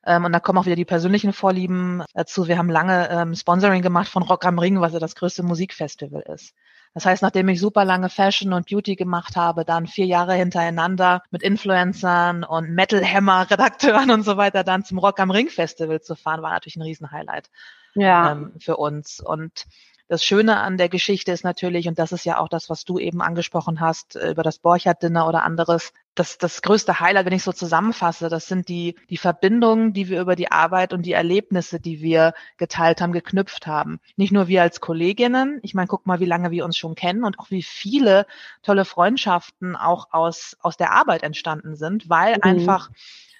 ähm, 0.04 0.25
und 0.25 0.33
da 0.33 0.40
kommen 0.40 0.59
auch 0.59 0.66
wieder 0.66 0.76
die 0.76 0.85
persönlichen 0.85 1.33
Vorlieben 1.33 2.04
dazu. 2.14 2.49
Wir 2.49 2.59
haben 2.59 2.69
lange 2.69 3.09
ähm, 3.11 3.35
Sponsoring 3.35 3.83
gemacht 3.83 4.09
von 4.09 4.23
Rock 4.23 4.45
am 4.45 4.59
Ring, 4.59 4.81
was 4.81 4.92
ja 4.92 4.99
das 4.99 5.14
größte 5.14 5.42
Musikfestival 5.42 6.23
ist. 6.23 6.54
Das 6.95 7.07
heißt, 7.07 7.23
nachdem 7.23 7.49
ich 7.49 7.59
super 7.59 7.87
lange 7.87 8.11
Fashion 8.11 8.52
und 8.52 8.69
Beauty 8.69 8.97
gemacht 8.97 9.35
habe, 9.37 9.64
dann 9.64 9.87
vier 9.87 10.04
Jahre 10.04 10.35
hintereinander 10.35 11.23
mit 11.31 11.42
Influencern 11.42 12.45
und 12.45 12.71
Metal 12.71 13.02
Hammer 13.02 13.50
Redakteuren 13.50 14.11
und 14.11 14.25
so 14.25 14.37
weiter 14.37 14.62
dann 14.62 14.85
zum 14.85 14.99
Rock 14.99 15.19
am 15.19 15.31
Ring 15.31 15.49
Festival 15.49 16.02
zu 16.02 16.14
fahren, 16.14 16.42
war 16.42 16.50
natürlich 16.50 16.76
ein 16.76 16.83
Riesenhighlight 16.83 17.49
ja. 17.95 18.33
ähm, 18.33 18.52
für 18.59 18.76
uns. 18.76 19.21
Und 19.21 19.64
das 20.12 20.25
Schöne 20.26 20.59
an 20.59 20.76
der 20.76 20.90
Geschichte 20.90 21.33
ist 21.33 21.42
natürlich, 21.42 21.88
und 21.88 21.99
das 21.99 22.12
ist 22.12 22.26
ja 22.26 22.37
auch 22.37 22.50
das, 22.50 22.69
was 22.69 22.85
du 22.85 22.99
eben 22.99 23.23
angesprochen 23.23 23.81
hast, 23.81 24.14
äh, 24.14 24.33
über 24.33 24.42
das 24.42 24.59
Borchardt-Dinner 24.59 25.26
oder 25.26 25.42
anderes, 25.42 25.95
das, 26.14 26.37
das 26.37 26.61
größte 26.61 27.00
Highlight, 27.00 27.25
wenn 27.25 27.33
ich 27.33 27.42
so 27.42 27.52
zusammenfasse, 27.52 28.28
das 28.28 28.47
sind 28.47 28.69
die, 28.69 28.95
die 29.09 29.16
Verbindungen, 29.16 29.95
die 29.95 30.11
wir 30.11 30.21
über 30.21 30.37
die 30.37 30.52
Arbeit 30.52 30.92
und 30.92 31.07
die 31.07 31.12
Erlebnisse, 31.12 31.81
die 31.81 32.02
wir 32.02 32.35
geteilt 32.59 33.00
haben, 33.00 33.14
geknüpft 33.14 33.66
haben. 33.66 34.00
Nicht 34.16 34.33
nur 34.33 34.49
wir 34.49 34.61
als 34.61 34.83
Kolleginnen, 34.83 35.61
ich 35.62 35.73
meine, 35.73 35.88
guck 35.88 36.04
mal, 36.04 36.21
wie 36.21 36.26
lange 36.26 36.50
wir 36.50 36.66
uns 36.66 36.76
schon 36.76 36.95
kennen 36.95 37.25
und 37.25 37.38
auch 37.38 37.50
wie 37.50 37.62
viele 37.62 38.26
tolle 38.62 38.85
Freundschaften 38.85 39.76
auch 39.76 40.09
aus, 40.12 40.59
aus 40.61 40.76
der 40.76 40.92
Arbeit 40.92 41.23
entstanden 41.23 41.75
sind, 41.75 42.11
weil 42.11 42.35
mhm. 42.35 42.42
einfach 42.42 42.90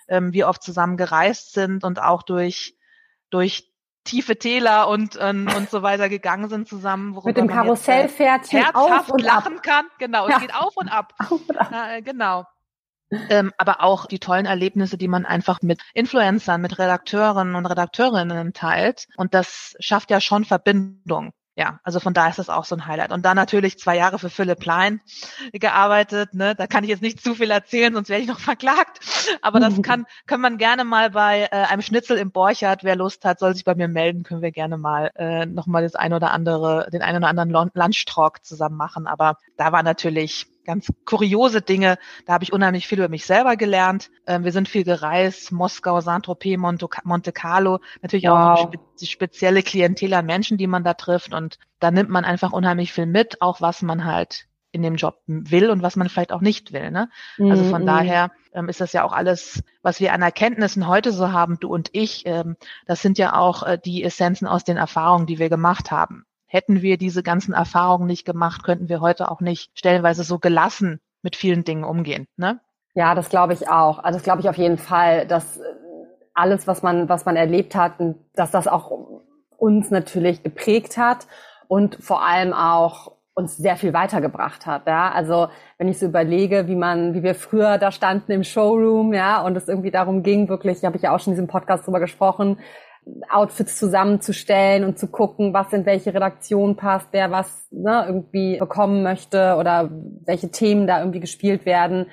ähm, 0.09 0.33
wir 0.33 0.49
oft 0.49 0.63
zusammen 0.63 0.97
gereist 0.97 1.53
sind 1.53 1.85
und 1.85 2.01
auch 2.01 2.23
durch, 2.23 2.77
durch 3.29 3.72
tiefe 4.05 4.37
Täler 4.37 4.89
und, 4.89 5.17
und, 5.17 5.55
und 5.55 5.71
so 5.71 5.83
weiter 5.83 6.09
gegangen 6.09 6.49
sind 6.49 6.69
zusammen. 6.69 7.19
Mit 7.25 7.37
dem 7.37 7.49
Karussellpferdchen 7.49 8.75
auf 8.75 9.09
und 9.09 9.23
lachen 9.23 9.57
ab. 9.57 9.63
kann. 9.63 9.85
Genau, 9.99 10.29
ja. 10.29 10.37
es 10.37 10.41
geht 10.41 10.55
auf 10.55 10.77
und 10.77 10.89
ab. 10.89 11.15
Auf 11.19 11.49
und 11.49 11.57
ab. 11.59 11.69
Na, 11.71 11.97
äh, 11.97 12.03
genau. 12.03 12.45
Ähm, 13.29 13.53
aber 13.59 13.83
auch 13.83 14.07
die 14.07 14.19
tollen 14.19 14.47
Erlebnisse, 14.47 14.97
die 14.97 15.09
man 15.09 15.27
einfach 15.27 15.61
mit 15.61 15.83
Influencern, 15.93 16.61
mit 16.63 16.79
Redakteuren 16.79 17.55
und 17.55 17.67
Redakteurinnen 17.67 18.55
teilt. 18.55 19.07
Und 19.17 19.35
das 19.35 19.75
schafft 19.81 20.11
ja 20.11 20.21
schon 20.21 20.45
Verbindung 20.45 21.33
ja, 21.55 21.81
also 21.83 22.01
von 22.01 22.15
da 22.15 22.29
ist 22.29 22.39
das 22.39 22.49
auch 22.49 22.65
so 22.65 22.75
ein 22.75 22.87
Highlight. 22.87 23.13
Und 23.13 23.25
dann 23.25 23.37
natürlich 23.37 23.79
zwei 23.79 23.97
Jahre 23.97 24.19
für 24.19 24.31
Philipp 24.31 24.65
Lein 24.65 25.03
gearbeitet. 25.53 26.33
Ne? 26.33 26.55
Da 26.55 26.67
kann 26.67 26.83
ich 26.83 26.91
jetzt 26.91 27.03
nicht 27.03 27.23
zu 27.23 27.35
viel 27.35 27.51
erzählen, 27.51 27.93
sonst 27.93 28.09
werde 28.09 28.23
ich 28.23 28.29
noch 28.29 28.41
verklagt. 28.41 29.01
Aber 29.43 29.61
das 29.61 29.75
kann, 29.83 30.07
kann 30.27 30.41
man 30.41 30.57
gerne 30.57 30.85
mal 30.85 31.11
bei 31.11 31.43
äh, 31.43 31.49
einem 31.51 31.83
Schnitzel 31.83 32.17
im 32.17 32.31
Borchardt, 32.31 32.85
wer 32.85 32.97
Lust 32.97 33.27
hat, 33.27 33.39
soll 33.39 33.55
sich 33.55 33.65
bei 33.65 33.75
mir 33.75 33.89
melden, 33.89 34.23
können 34.23 34.41
wir 34.41 34.53
gerne 34.53 34.79
mal 34.79 35.11
äh, 35.15 35.45
nochmal 35.45 35.83
das 35.83 35.95
ein 35.95 36.15
oder 36.15 36.31
andere, 36.31 36.89
den 36.91 37.03
einen 37.03 37.19
oder 37.19 37.29
anderen 37.29 37.51
Lunchtalk 37.75 38.45
zusammen 38.45 38.77
machen. 38.77 39.07
Aber 39.07 39.37
da 39.59 39.73
war 39.73 39.83
natürlich 39.83 40.47
ganz 40.65 40.93
kuriose 41.05 41.63
Dinge. 41.63 41.99
Da 42.27 42.35
habe 42.35 42.45
ich 42.45 42.53
unheimlich 42.53 42.87
viel 42.87 42.99
über 42.99 43.09
mich 43.09 43.27
selber 43.27 43.57
gelernt. 43.57 44.11
Ähm, 44.27 44.45
wir 44.45 44.53
sind 44.53 44.69
viel 44.69 44.85
gereist, 44.85 45.53
Moskau, 45.53 46.01
Saint-Tropez, 46.01 46.59
Monte, 46.59 46.89
Monte 47.05 47.33
Carlo. 47.33 47.81
Natürlich 48.01 48.27
wow. 48.27 48.59
auch 48.59 48.73
spe 48.73 49.07
spezielle 49.07 49.63
Klientel 49.63 50.15
an 50.15 50.27
Menschen, 50.27 50.59
die 50.59 50.67
man 50.67 50.85
da 50.85 50.95
trifft. 50.95 51.35
Und 51.35 51.59
da 51.81 51.91
nimmt 51.91 52.11
man 52.11 52.25
einfach 52.25 52.53
unheimlich 52.53 52.93
viel 52.93 53.07
mit, 53.07 53.43
auch 53.43 53.61
was 53.61 53.83
man 53.83 54.05
halt 54.05 54.47
in 54.73 54.83
dem 54.83 54.97
Job 54.97 55.21
will 55.27 55.71
und 55.71 55.83
was 55.83 55.97
man 55.97 56.09
vielleicht 56.09 56.33
auch 56.33 56.41
nicht 56.41 56.73
will. 56.73 56.91
Ne? 56.91 57.11
Also 57.39 57.65
von 57.65 57.83
mm 57.83 57.85
-hmm. 57.85 57.87
daher 57.87 58.31
ähm, 58.55 58.69
ist 58.69 58.81
das 58.81 58.95
ja 58.95 59.05
auch 59.05 59.13
alles, 59.13 59.63
was 59.83 60.01
wir 60.01 60.15
an 60.15 60.23
Erkenntnissen 60.23 60.87
heute 60.87 61.13
so 61.13 61.31
haben, 61.31 61.59
du 61.61 61.69
und 61.69 61.91
ich, 61.93 62.23
ähm, 62.25 62.57
das 62.87 63.03
sind 63.03 63.19
ja 63.19 63.37
auch 63.37 63.63
äh, 63.63 63.79
die 63.79 64.03
Essenzen 64.03 64.49
aus 64.49 64.65
den 64.65 64.79
Erfahrungen, 64.79 65.27
die 65.27 65.39
wir 65.39 65.51
gemacht 65.51 65.91
haben. 65.91 66.25
Hätten 66.53 66.83
wir 66.83 66.99
diese 66.99 67.23
ganzen 67.23 67.55
Erfahrungen 67.55 68.07
nicht 68.07 68.27
gemacht, 68.27 68.63
könnten 68.63 68.91
wir 68.91 69.01
heute 69.01 69.31
auch 69.31 69.41
nicht 69.41 69.71
stellenweise 69.73 70.23
so 70.23 70.39
gelassen 70.39 71.01
mit 71.23 71.35
vielen 71.35 71.65
Dingen 71.65 71.83
umgehen. 71.83 72.29
Ne? 72.37 72.61
Ja, 72.93 73.15
das 73.15 73.31
glaube 73.31 73.55
ich 73.55 73.71
auch. 73.71 73.99
Also 74.01 74.19
das 74.19 74.23
glaube 74.23 74.43
ich 74.43 74.51
auf 74.51 74.59
jeden 74.59 74.77
Fall, 74.77 75.27
dass 75.27 75.57
äh, 75.57 75.63
alles, 76.35 76.67
was 76.67 76.83
man, 76.83 77.09
was 77.09 77.25
man 77.25 77.37
erlebt 77.37 77.75
hat, 77.75 77.95
dass 78.35 78.51
das 78.51 78.69
auch 78.69 78.93
uns 79.57 79.91
natürlich 79.91 80.43
geprägt 80.43 80.99
hat 80.99 81.27
und 81.69 81.97
vor 82.05 82.23
allem 82.23 82.53
auch 82.53 83.13
uns 83.33 83.57
sehr 83.57 83.77
viel 83.77 83.95
weitergebracht 83.95 84.67
hat. 84.67 84.87
Ja, 84.87 85.11
also 85.11 85.49
wenn 85.79 85.89
ich 85.89 85.99
so 85.99 86.05
überlege, 86.05 86.69
wie 86.69 86.77
man, 86.77 87.15
wie 87.15 87.23
wir 87.23 87.35
früher 87.35 87.79
da 87.79 87.93
standen 87.93 88.31
im 88.31 88.45
Showroom, 88.45 89.15
ja, 89.15 89.41
und 89.41 89.57
es 89.57 89.69
irgendwie 89.69 89.91
darum 89.91 90.23
ging, 90.23 90.51
wirklich, 90.51 90.85
habe 90.85 90.97
ich 90.97 91.03
ja 91.05 91.15
auch 91.15 91.19
schon 91.19 91.33
in 91.33 91.37
diesem 91.37 91.49
Podcast 91.49 91.87
drüber 91.87 92.01
gesprochen, 92.01 92.59
Outfits 93.29 93.79
zusammenzustellen 93.79 94.85
und 94.85 94.99
zu 94.99 95.09
gucken, 95.09 95.53
was 95.53 95.73
in 95.73 95.87
welche 95.87 96.15
Redaktion 96.15 96.77
passt, 96.77 97.09
wer 97.11 97.31
was 97.31 97.67
ne, 97.71 98.05
irgendwie 98.07 98.59
bekommen 98.59 99.03
möchte 99.03 99.57
oder 99.57 99.91
welche 100.25 100.51
Themen 100.51 100.87
da 100.87 101.01
irgendwie 101.01 101.21
gespielt 101.21 101.67
werden. 101.67 102.07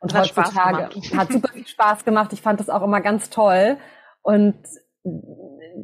Und 0.00 0.14
hat 0.14 0.36
heutzutage 0.36 0.90
hat 1.16 1.32
super 1.32 1.48
viel 1.48 1.66
Spaß 1.66 2.04
gemacht. 2.04 2.32
Ich 2.32 2.40
fand 2.40 2.60
das 2.60 2.70
auch 2.70 2.82
immer 2.82 3.00
ganz 3.00 3.30
toll. 3.30 3.78
Und 4.22 4.56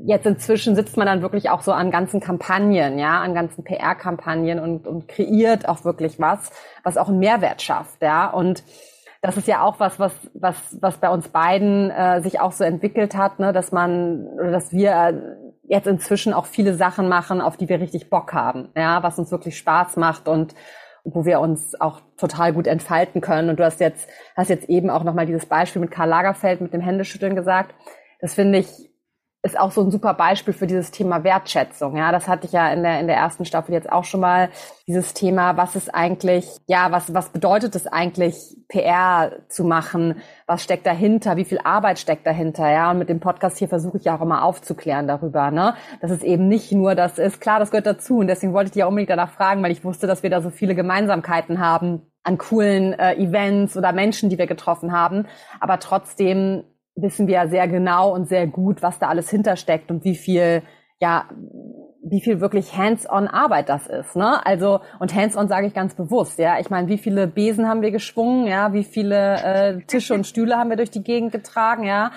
jetzt 0.07 0.27
inzwischen 0.27 0.77
sitzt 0.77 0.97
man 0.97 1.07
dann 1.07 1.23
wirklich 1.23 1.51
auch 1.51 1.63
so 1.63 1.73
an 1.73 1.91
ganzen 1.91 2.21
Kampagnen, 2.21 2.99
ja, 2.99 3.21
an 3.21 3.35
ganzen 3.35 3.65
PR-Kampagnen 3.65 4.61
und, 4.61 4.87
und 4.87 5.09
kreiert 5.09 5.69
auch 5.69 5.85
wirklich 5.85 6.21
was, 6.21 6.53
was 6.83 6.97
auch 6.97 7.09
einen 7.09 7.19
Mehrwert 7.19 7.63
schafft, 7.63 8.03
ja. 8.03 8.29
Und 8.31 8.63
das 9.25 9.39
ist 9.39 9.49
ja 9.49 9.63
auch 9.63 9.81
was, 9.81 9.99
was, 9.99 10.13
was, 10.35 10.55
was 10.83 10.99
bei 10.99 11.09
uns 11.09 11.29
beiden 11.29 11.91
äh, 11.91 12.21
sich 12.21 12.41
auch 12.41 12.53
so 12.53 12.63
entwickelt 12.63 13.17
hat, 13.17 13.39
ne, 13.39 13.55
dass 13.55 13.73
man, 13.73 14.37
dass 14.37 14.71
wir 14.71 15.39
jetzt 15.63 15.87
inzwischen 15.87 16.35
auch 16.35 16.45
viele 16.45 16.75
Sachen 16.75 17.09
machen, 17.09 17.41
auf 17.41 17.57
die 17.57 17.71
wir 17.71 17.81
richtig 17.81 18.11
Bock 18.11 18.35
haben, 18.35 18.69
ja, 18.77 19.03
was 19.03 19.19
uns 19.19 19.31
wirklich 19.31 19.57
Spaß 19.57 19.97
macht 19.97 20.29
und 20.29 20.55
wo 21.05 21.25
wir 21.25 21.41
uns 21.41 21.81
auch 21.81 22.03
total 22.19 22.53
gut 22.53 22.67
entfalten 22.67 23.23
können. 23.23 23.49
Und 23.49 23.59
du 23.59 23.65
hast 23.65 23.81
jetzt, 23.81 24.11
hast 24.37 24.51
jetzt 24.51 24.69
eben 24.69 24.91
auch 24.91 25.05
nochmal 25.05 25.25
dieses 25.25 25.47
Beispiel 25.47 25.81
mit 25.81 25.91
Karl 25.91 26.11
Lagerfeld 26.11 26.61
mit 26.61 26.75
dem 26.75 26.83
Händeschütteln 26.83 27.35
gesagt. 27.35 27.75
Das 28.21 28.35
finde 28.35 28.59
ich 28.59 28.91
ist 29.45 29.61
auch 29.61 29.73
so 29.73 29.83
ein 29.83 29.91
super 29.91 30.15
Beispiel 30.15 30.55
für 30.55 30.67
dieses 30.67 30.91
Thema 30.91 31.23
Wertschätzung. 31.23 31.99
Ja, 31.99 32.13
das 32.13 32.29
hatte 32.29 32.47
ich 32.47 32.53
ja 32.53 32.73
in 32.73 32.83
der, 32.83 32.99
in 32.99 33.07
der 33.07 33.17
ersten 33.17 33.45
Staffel 33.45 33.75
jetzt 33.75 33.93
auch 33.93 34.05
schon 34.05 34.21
mal. 34.21 34.49
Dieses 34.87 35.13
Thema, 35.13 35.59
was 35.59 35.77
ist 35.77 35.95
eigentlich, 35.95 36.47
ja, 36.67 36.91
was, 36.91 37.13
was 37.13 37.29
bedeutet 37.29 37.77
es 37.77 37.87
eigentlich, 37.87 38.35
PR 38.69 39.33
zu 39.49 39.65
machen? 39.65 40.23
Was 40.47 40.63
steckt 40.63 40.87
dahinter? 40.87 41.37
Wie 41.37 41.45
viel 41.45 41.59
Arbeit 41.63 41.99
steckt 41.99 42.27
dahinter? 42.27 42.71
Ja, 42.71 42.91
und 42.91 42.99
mit 42.99 43.11
dem 43.11 43.21
Podcast 43.21 43.59
hier 43.59 43.69
versuche 43.69 43.99
ich 43.99 44.05
ja 44.05 44.17
auch 44.17 44.23
immer 44.23 44.45
aufzuklären 44.45 45.07
darüber, 45.07 45.51
ne? 45.51 45.75
Dass 46.01 46.11
es 46.11 46.23
eben 46.23 46.49
nicht 46.49 46.73
nur 46.73 46.95
das 46.95 47.19
ist. 47.19 47.43
Klar, 47.43 47.59
das 47.59 47.71
gehört 47.71 47.87
dazu. 47.87 48.19
Und 48.19 48.29
deswegen 48.29 48.55
wollte 48.55 48.71
ich 48.71 48.77
ja 48.77 48.87
unbedingt 48.87 49.11
danach 49.11 49.31
fragen, 49.31 49.63
weil 49.63 49.73
ich 49.73 49.85
wusste, 49.85 50.07
dass 50.07 50.23
wir 50.23 50.31
da 50.31 50.41
so 50.41 50.49
viele 50.49 50.75
Gemeinsamkeiten 50.75 51.61
haben 51.61 52.01
an 52.23 52.39
coolen 52.39 52.95
äh, 52.95 53.15
Events 53.17 53.77
oder 53.77 53.93
Menschen, 53.93 54.31
die 54.31 54.39
wir 54.39 54.47
getroffen 54.47 54.93
haben. 54.93 55.27
Aber 55.61 55.79
trotzdem 55.79 56.65
wissen 56.97 57.27
wir 57.27 57.35
ja 57.35 57.49
sehr 57.49 57.69
genau 57.69 58.13
und 58.13 58.29
sehr 58.29 58.47
gut, 58.47 58.83
was 58.83 58.99
da 58.99 59.09
alles 59.09 59.31
hintersteckt 59.31 59.91
und 59.91 60.05
wie 60.05 60.15
viel, 60.15 60.63
ja, 61.01 61.29
wie 62.07 62.21
viel 62.21 62.41
wirklich 62.41 62.77
hands-on 62.77 63.29
Arbeit 63.29 63.69
das 63.69 63.87
ist, 63.87 64.15
ne? 64.15 64.45
Also 64.47 64.81
und 65.01 65.15
hands-on 65.15 65.49
sage 65.49 65.67
ich 65.67 65.75
ganz 65.75 65.95
bewusst, 65.95 66.39
ja. 66.39 66.59
Ich 66.61 66.71
meine, 66.71 66.89
wie 66.89 66.99
viele 66.99 67.27
Besen 67.27 67.67
haben 67.67 67.83
wir 67.83 67.91
geschwungen, 67.91 68.47
ja? 68.47 68.73
Wie 68.73 68.85
viele 68.85 69.43
äh, 69.43 69.81
Tische 69.87 70.15
und 70.15 70.27
Stühle 70.27 70.57
haben 70.57 70.71
wir 70.71 70.77
durch 70.77 70.91
die 70.91 71.03
Gegend 71.03 71.33
getragen, 71.33 71.85
ja? 71.85 72.13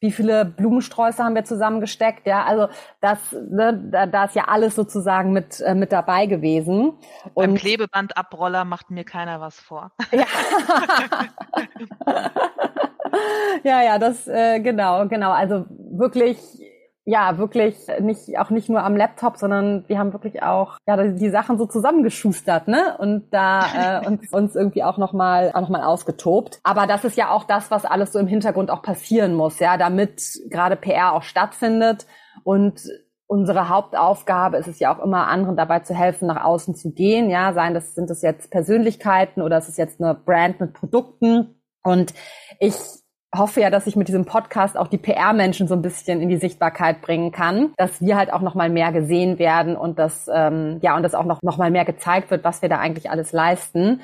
Wie 0.00 0.10
viele 0.10 0.44
Blumensträuße 0.44 1.22
haben 1.22 1.34
wir 1.34 1.44
zusammengesteckt, 1.44 2.26
ja? 2.26 2.44
Also 2.44 2.68
das, 3.00 3.18
ne, 3.32 3.88
da, 3.92 4.06
da 4.06 4.24
ist 4.24 4.34
ja 4.34 4.44
alles 4.48 4.74
sozusagen 4.74 5.32
mit 5.32 5.60
äh, 5.60 5.74
mit 5.74 5.92
dabei 5.92 6.26
gewesen. 6.26 6.94
Und 7.34 7.34
Beim 7.34 7.54
Klebebandabroller 7.54 8.64
macht 8.64 8.90
mir 8.90 9.04
keiner 9.04 9.40
was 9.40 9.60
vor. 9.60 9.92
Ja. 10.12 10.24
ja, 13.64 13.82
ja, 13.82 13.98
das 13.98 14.26
äh, 14.28 14.60
genau, 14.60 15.06
genau. 15.08 15.30
Also 15.30 15.64
wirklich, 15.68 16.38
ja, 17.04 17.38
wirklich 17.38 17.76
nicht 18.00 18.38
auch 18.38 18.50
nicht 18.50 18.68
nur 18.68 18.82
am 18.82 18.96
Laptop, 18.96 19.36
sondern 19.36 19.84
wir 19.88 19.98
haben 19.98 20.12
wirklich 20.12 20.42
auch 20.42 20.78
ja 20.86 20.96
die 20.96 21.30
Sachen 21.30 21.58
so 21.58 21.66
zusammengeschustert, 21.66 22.68
ne? 22.68 22.96
Und 22.98 23.32
da 23.32 24.02
äh, 24.02 24.06
uns, 24.06 24.28
uns 24.32 24.56
irgendwie 24.56 24.82
auch 24.82 24.98
noch 24.98 25.12
mal 25.12 25.52
auch 25.54 25.60
noch 25.60 25.68
mal 25.68 25.84
ausgetobt. 25.84 26.60
Aber 26.62 26.86
das 26.86 27.04
ist 27.04 27.16
ja 27.16 27.30
auch 27.30 27.44
das, 27.44 27.70
was 27.70 27.84
alles 27.84 28.12
so 28.12 28.18
im 28.18 28.26
Hintergrund 28.26 28.70
auch 28.70 28.82
passieren 28.82 29.34
muss, 29.34 29.58
ja, 29.58 29.76
damit 29.76 30.22
gerade 30.50 30.76
PR 30.76 31.12
auch 31.12 31.22
stattfindet 31.22 32.06
und 32.44 32.80
unsere 33.26 33.68
Hauptaufgabe 33.68 34.56
ist 34.56 34.68
es 34.68 34.78
ja 34.78 34.94
auch 34.94 35.02
immer, 35.02 35.26
anderen 35.26 35.56
dabei 35.56 35.80
zu 35.80 35.94
helfen, 35.94 36.28
nach 36.28 36.44
außen 36.44 36.74
zu 36.74 36.92
gehen. 36.92 37.28
Ja, 37.30 37.52
seien 37.52 37.74
das, 37.74 37.94
sind 37.94 38.08
das 38.08 38.22
jetzt 38.22 38.50
Persönlichkeiten 38.50 39.42
oder 39.42 39.58
ist 39.58 39.68
es 39.68 39.76
jetzt 39.76 40.00
eine 40.00 40.14
Brand 40.14 40.60
mit 40.60 40.72
Produkten. 40.72 41.60
Und 41.82 42.14
ich 42.60 42.74
hoffe 43.38 43.60
ja, 43.60 43.70
dass 43.70 43.86
ich 43.86 43.96
mit 43.96 44.08
diesem 44.08 44.24
Podcast 44.24 44.76
auch 44.76 44.88
die 44.88 44.98
PR-Menschen 44.98 45.68
so 45.68 45.74
ein 45.74 45.82
bisschen 45.82 46.20
in 46.20 46.28
die 46.28 46.36
Sichtbarkeit 46.36 47.00
bringen 47.00 47.32
kann, 47.32 47.72
dass 47.76 48.00
wir 48.00 48.16
halt 48.16 48.32
auch 48.32 48.42
noch 48.42 48.54
mal 48.54 48.70
mehr 48.70 48.92
gesehen 48.92 49.38
werden 49.38 49.76
und 49.76 49.98
dass 49.98 50.28
ähm, 50.32 50.78
ja 50.82 50.96
und 50.96 51.02
dass 51.02 51.14
auch 51.14 51.24
noch 51.24 51.42
noch 51.42 51.58
mal 51.58 51.70
mehr 51.70 51.84
gezeigt 51.84 52.30
wird, 52.30 52.44
was 52.44 52.62
wir 52.62 52.68
da 52.68 52.78
eigentlich 52.78 53.10
alles 53.10 53.32
leisten. 53.32 54.00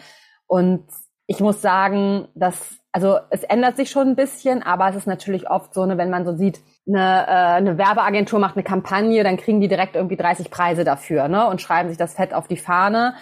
Und 0.46 0.84
ich 1.26 1.40
muss 1.40 1.62
sagen, 1.62 2.28
dass 2.34 2.82
also 2.92 3.18
es 3.30 3.42
ändert 3.42 3.76
sich 3.76 3.90
schon 3.90 4.08
ein 4.08 4.16
bisschen, 4.16 4.62
aber 4.62 4.88
es 4.90 4.96
ist 4.96 5.06
natürlich 5.06 5.48
oft 5.48 5.72
so, 5.72 5.86
ne, 5.86 5.96
wenn 5.96 6.10
man 6.10 6.26
so 6.26 6.36
sieht, 6.36 6.60
eine, 6.86 7.26
äh, 7.26 7.56
eine 7.56 7.78
Werbeagentur 7.78 8.38
macht 8.38 8.56
eine 8.56 8.64
Kampagne, 8.64 9.24
dann 9.24 9.38
kriegen 9.38 9.62
die 9.62 9.68
direkt 9.68 9.96
irgendwie 9.96 10.16
30 10.16 10.50
Preise 10.50 10.84
dafür, 10.84 11.26
ne, 11.28 11.48
und 11.48 11.62
schreiben 11.62 11.88
sich 11.88 11.96
das 11.96 12.14
fett 12.14 12.34
auf 12.34 12.48
die 12.48 12.58
Fahne. 12.58 13.14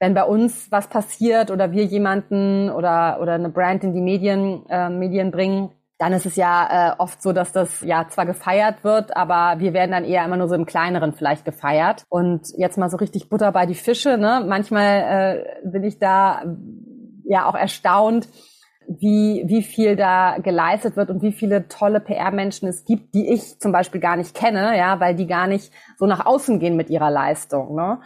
Wenn 0.00 0.14
bei 0.14 0.24
uns 0.24 0.72
was 0.72 0.88
passiert 0.88 1.50
oder 1.50 1.72
wir 1.72 1.84
jemanden 1.84 2.70
oder 2.70 3.18
oder 3.20 3.34
eine 3.34 3.50
Brand 3.50 3.84
in 3.84 3.92
die 3.92 4.00
Medien 4.00 4.64
äh, 4.68 4.88
Medien 4.88 5.30
bringen, 5.30 5.70
dann 6.00 6.14
ist 6.14 6.24
es 6.24 6.34
ja 6.34 6.92
äh, 6.92 6.94
oft 6.96 7.22
so, 7.22 7.34
dass 7.34 7.52
das 7.52 7.82
ja 7.82 8.08
zwar 8.08 8.24
gefeiert 8.24 8.82
wird, 8.84 9.14
aber 9.14 9.60
wir 9.60 9.74
werden 9.74 9.90
dann 9.90 10.04
eher 10.04 10.24
immer 10.24 10.38
nur 10.38 10.48
so 10.48 10.54
im 10.54 10.64
Kleineren 10.64 11.12
vielleicht 11.12 11.44
gefeiert. 11.44 12.04
Und 12.08 12.48
jetzt 12.56 12.78
mal 12.78 12.88
so 12.88 12.96
richtig 12.96 13.28
Butter 13.28 13.52
bei 13.52 13.66
die 13.66 13.74
Fische. 13.74 14.16
Ne? 14.16 14.42
Manchmal 14.48 15.44
äh, 15.62 15.68
bin 15.68 15.84
ich 15.84 15.98
da 15.98 16.42
ja 17.24 17.44
auch 17.44 17.54
erstaunt, 17.54 18.28
wie, 18.88 19.44
wie 19.46 19.62
viel 19.62 19.94
da 19.94 20.38
geleistet 20.38 20.96
wird 20.96 21.10
und 21.10 21.22
wie 21.22 21.32
viele 21.32 21.68
tolle 21.68 22.00
PR-Menschen 22.00 22.66
es 22.66 22.84
gibt, 22.86 23.14
die 23.14 23.30
ich 23.30 23.60
zum 23.60 23.70
Beispiel 23.70 24.00
gar 24.00 24.16
nicht 24.16 24.34
kenne, 24.34 24.76
ja, 24.76 24.98
weil 25.00 25.14
die 25.14 25.26
gar 25.26 25.46
nicht 25.46 25.70
so 25.98 26.06
nach 26.06 26.24
außen 26.24 26.58
gehen 26.58 26.76
mit 26.76 26.90
ihrer 26.90 27.10
Leistung. 27.10 27.76
Ne? 27.76 28.00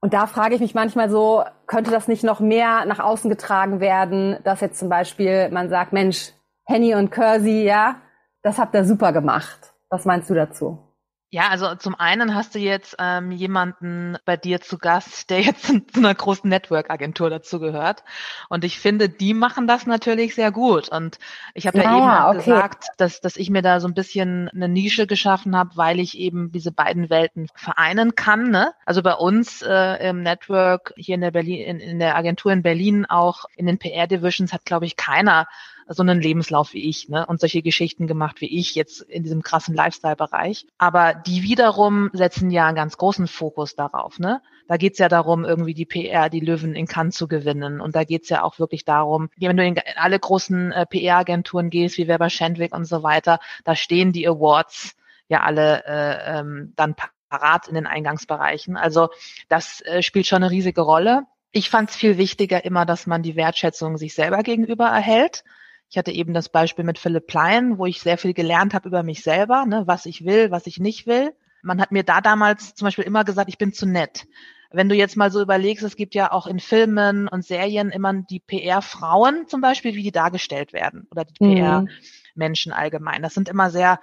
Und 0.00 0.14
da 0.14 0.26
frage 0.26 0.54
ich 0.54 0.60
mich 0.60 0.74
manchmal 0.74 1.10
so, 1.10 1.44
könnte 1.66 1.90
das 1.90 2.06
nicht 2.06 2.22
noch 2.22 2.40
mehr 2.40 2.84
nach 2.84 3.00
außen 3.00 3.28
getragen 3.28 3.80
werden, 3.80 4.38
dass 4.44 4.60
jetzt 4.60 4.78
zum 4.78 4.88
Beispiel 4.88 5.50
man 5.50 5.68
sagt, 5.68 5.92
Mensch, 5.92 6.32
Henny 6.66 6.94
und 6.94 7.10
Kersey, 7.10 7.64
ja, 7.64 7.96
das 8.42 8.58
habt 8.58 8.74
ihr 8.74 8.84
super 8.84 9.12
gemacht. 9.12 9.74
Was 9.90 10.04
meinst 10.04 10.30
du 10.30 10.34
dazu? 10.34 10.87
Ja, 11.30 11.48
also 11.48 11.74
zum 11.74 11.94
einen 11.94 12.34
hast 12.34 12.54
du 12.54 12.58
jetzt 12.58 12.96
ähm, 12.98 13.32
jemanden 13.32 14.16
bei 14.24 14.38
dir 14.38 14.62
zu 14.62 14.78
Gast, 14.78 15.28
der 15.28 15.40
jetzt 15.42 15.66
zu 15.66 15.98
einer 15.98 16.14
großen 16.14 16.48
Network-Agentur 16.48 17.28
dazu 17.28 17.60
gehört. 17.60 18.02
Und 18.48 18.64
ich 18.64 18.80
finde, 18.80 19.10
die 19.10 19.34
machen 19.34 19.66
das 19.66 19.86
natürlich 19.86 20.34
sehr 20.34 20.50
gut. 20.50 20.88
Und 20.88 21.18
ich 21.52 21.66
habe 21.66 21.78
ja, 21.78 21.84
ja, 21.84 22.30
eben 22.30 22.38
okay. 22.38 22.50
gesagt, 22.50 22.86
dass, 22.96 23.20
dass 23.20 23.36
ich 23.36 23.50
mir 23.50 23.60
da 23.60 23.80
so 23.80 23.88
ein 23.88 23.94
bisschen 23.94 24.48
eine 24.48 24.68
Nische 24.70 25.06
geschaffen 25.06 25.54
habe, 25.54 25.76
weil 25.76 26.00
ich 26.00 26.16
eben 26.16 26.50
diese 26.50 26.72
beiden 26.72 27.10
Welten 27.10 27.48
vereinen 27.54 28.14
kann. 28.14 28.50
Ne? 28.50 28.72
Also 28.86 29.02
bei 29.02 29.14
uns 29.14 29.60
äh, 29.60 30.08
im 30.08 30.22
Network 30.22 30.94
hier 30.96 31.16
in 31.16 31.20
der 31.20 31.32
Berlin, 31.32 31.60
in, 31.60 31.78
in 31.78 31.98
der 31.98 32.16
Agentur 32.16 32.52
in 32.52 32.62
Berlin 32.62 33.04
auch 33.04 33.44
in 33.54 33.66
den 33.66 33.78
PR-Divisions 33.78 34.54
hat, 34.54 34.64
glaube 34.64 34.86
ich, 34.86 34.96
keiner 34.96 35.46
so 35.88 36.02
einen 36.02 36.20
Lebenslauf 36.20 36.72
wie 36.74 36.88
ich 36.88 37.08
ne, 37.08 37.26
und 37.26 37.40
solche 37.40 37.62
Geschichten 37.62 38.06
gemacht 38.06 38.40
wie 38.40 38.58
ich 38.58 38.74
jetzt 38.74 39.00
in 39.02 39.22
diesem 39.22 39.42
krassen 39.42 39.74
Lifestyle-Bereich. 39.74 40.66
Aber 40.78 41.14
die 41.14 41.42
wiederum 41.42 42.10
setzen 42.12 42.50
ja 42.50 42.66
einen 42.66 42.76
ganz 42.76 42.96
großen 42.96 43.26
Fokus 43.26 43.74
darauf. 43.74 44.18
Ne? 44.18 44.42
Da 44.68 44.76
geht's 44.76 44.98
ja 44.98 45.08
darum, 45.08 45.44
irgendwie 45.44 45.74
die 45.74 45.86
PR, 45.86 46.28
die 46.28 46.40
Löwen 46.40 46.74
in 46.74 46.86
Cannes 46.86 47.16
zu 47.16 47.26
gewinnen. 47.26 47.80
Und 47.80 47.96
da 47.96 48.04
geht's 48.04 48.28
ja 48.28 48.42
auch 48.42 48.58
wirklich 48.58 48.84
darum, 48.84 49.30
wenn 49.36 49.56
du 49.56 49.64
in 49.64 49.76
alle 49.96 50.18
großen 50.18 50.72
äh, 50.72 50.86
PR-Agenturen 50.86 51.70
gehst, 51.70 51.96
wie 51.98 52.08
Weber 52.08 52.30
Schendwick 52.30 52.74
und 52.74 52.84
so 52.84 53.02
weiter, 53.02 53.40
da 53.64 53.74
stehen 53.74 54.12
die 54.12 54.28
Awards 54.28 54.94
ja 55.28 55.42
alle 55.42 55.84
äh, 55.86 56.38
ähm, 56.38 56.72
dann 56.76 56.94
parat 57.28 57.68
in 57.68 57.74
den 57.74 57.86
Eingangsbereichen. 57.86 58.76
Also 58.76 59.08
das 59.48 59.80
äh, 59.82 60.02
spielt 60.02 60.26
schon 60.26 60.42
eine 60.42 60.50
riesige 60.50 60.80
Rolle. 60.80 61.24
Ich 61.52 61.70
fand 61.70 61.90
es 61.90 61.96
viel 61.96 62.18
wichtiger 62.18 62.64
immer, 62.64 62.84
dass 62.84 63.06
man 63.06 63.22
die 63.22 63.36
Wertschätzung 63.36 63.96
sich 63.96 64.14
selber 64.14 64.42
gegenüber 64.42 64.86
erhält. 64.86 65.44
Ich 65.90 65.96
hatte 65.96 66.12
eben 66.12 66.34
das 66.34 66.48
Beispiel 66.48 66.84
mit 66.84 66.98
Philipp 66.98 67.26
Plein, 67.26 67.78
wo 67.78 67.86
ich 67.86 68.00
sehr 68.00 68.18
viel 68.18 68.34
gelernt 68.34 68.74
habe 68.74 68.88
über 68.88 69.02
mich 69.02 69.22
selber, 69.22 69.64
ne, 69.66 69.84
was 69.86 70.06
ich 70.06 70.24
will, 70.24 70.50
was 70.50 70.66
ich 70.66 70.78
nicht 70.78 71.06
will. 71.06 71.32
Man 71.62 71.80
hat 71.80 71.92
mir 71.92 72.02
da 72.02 72.20
damals 72.20 72.74
zum 72.74 72.86
Beispiel 72.86 73.04
immer 73.04 73.24
gesagt, 73.24 73.48
ich 73.48 73.58
bin 73.58 73.72
zu 73.72 73.86
nett. 73.86 74.26
Wenn 74.70 74.90
du 74.90 74.94
jetzt 74.94 75.16
mal 75.16 75.30
so 75.30 75.40
überlegst, 75.40 75.82
es 75.82 75.96
gibt 75.96 76.14
ja 76.14 76.30
auch 76.30 76.46
in 76.46 76.60
Filmen 76.60 77.26
und 77.26 77.44
Serien 77.44 77.90
immer 77.90 78.12
die 78.12 78.40
PR-Frauen 78.40 79.48
zum 79.48 79.62
Beispiel, 79.62 79.94
wie 79.94 80.02
die 80.02 80.12
dargestellt 80.12 80.74
werden 80.74 81.06
oder 81.10 81.24
die 81.24 81.42
mhm. 81.42 81.54
PR-Menschen 81.54 82.72
allgemein. 82.72 83.22
Das 83.22 83.32
sind 83.32 83.48
immer 83.48 83.70
sehr 83.70 83.98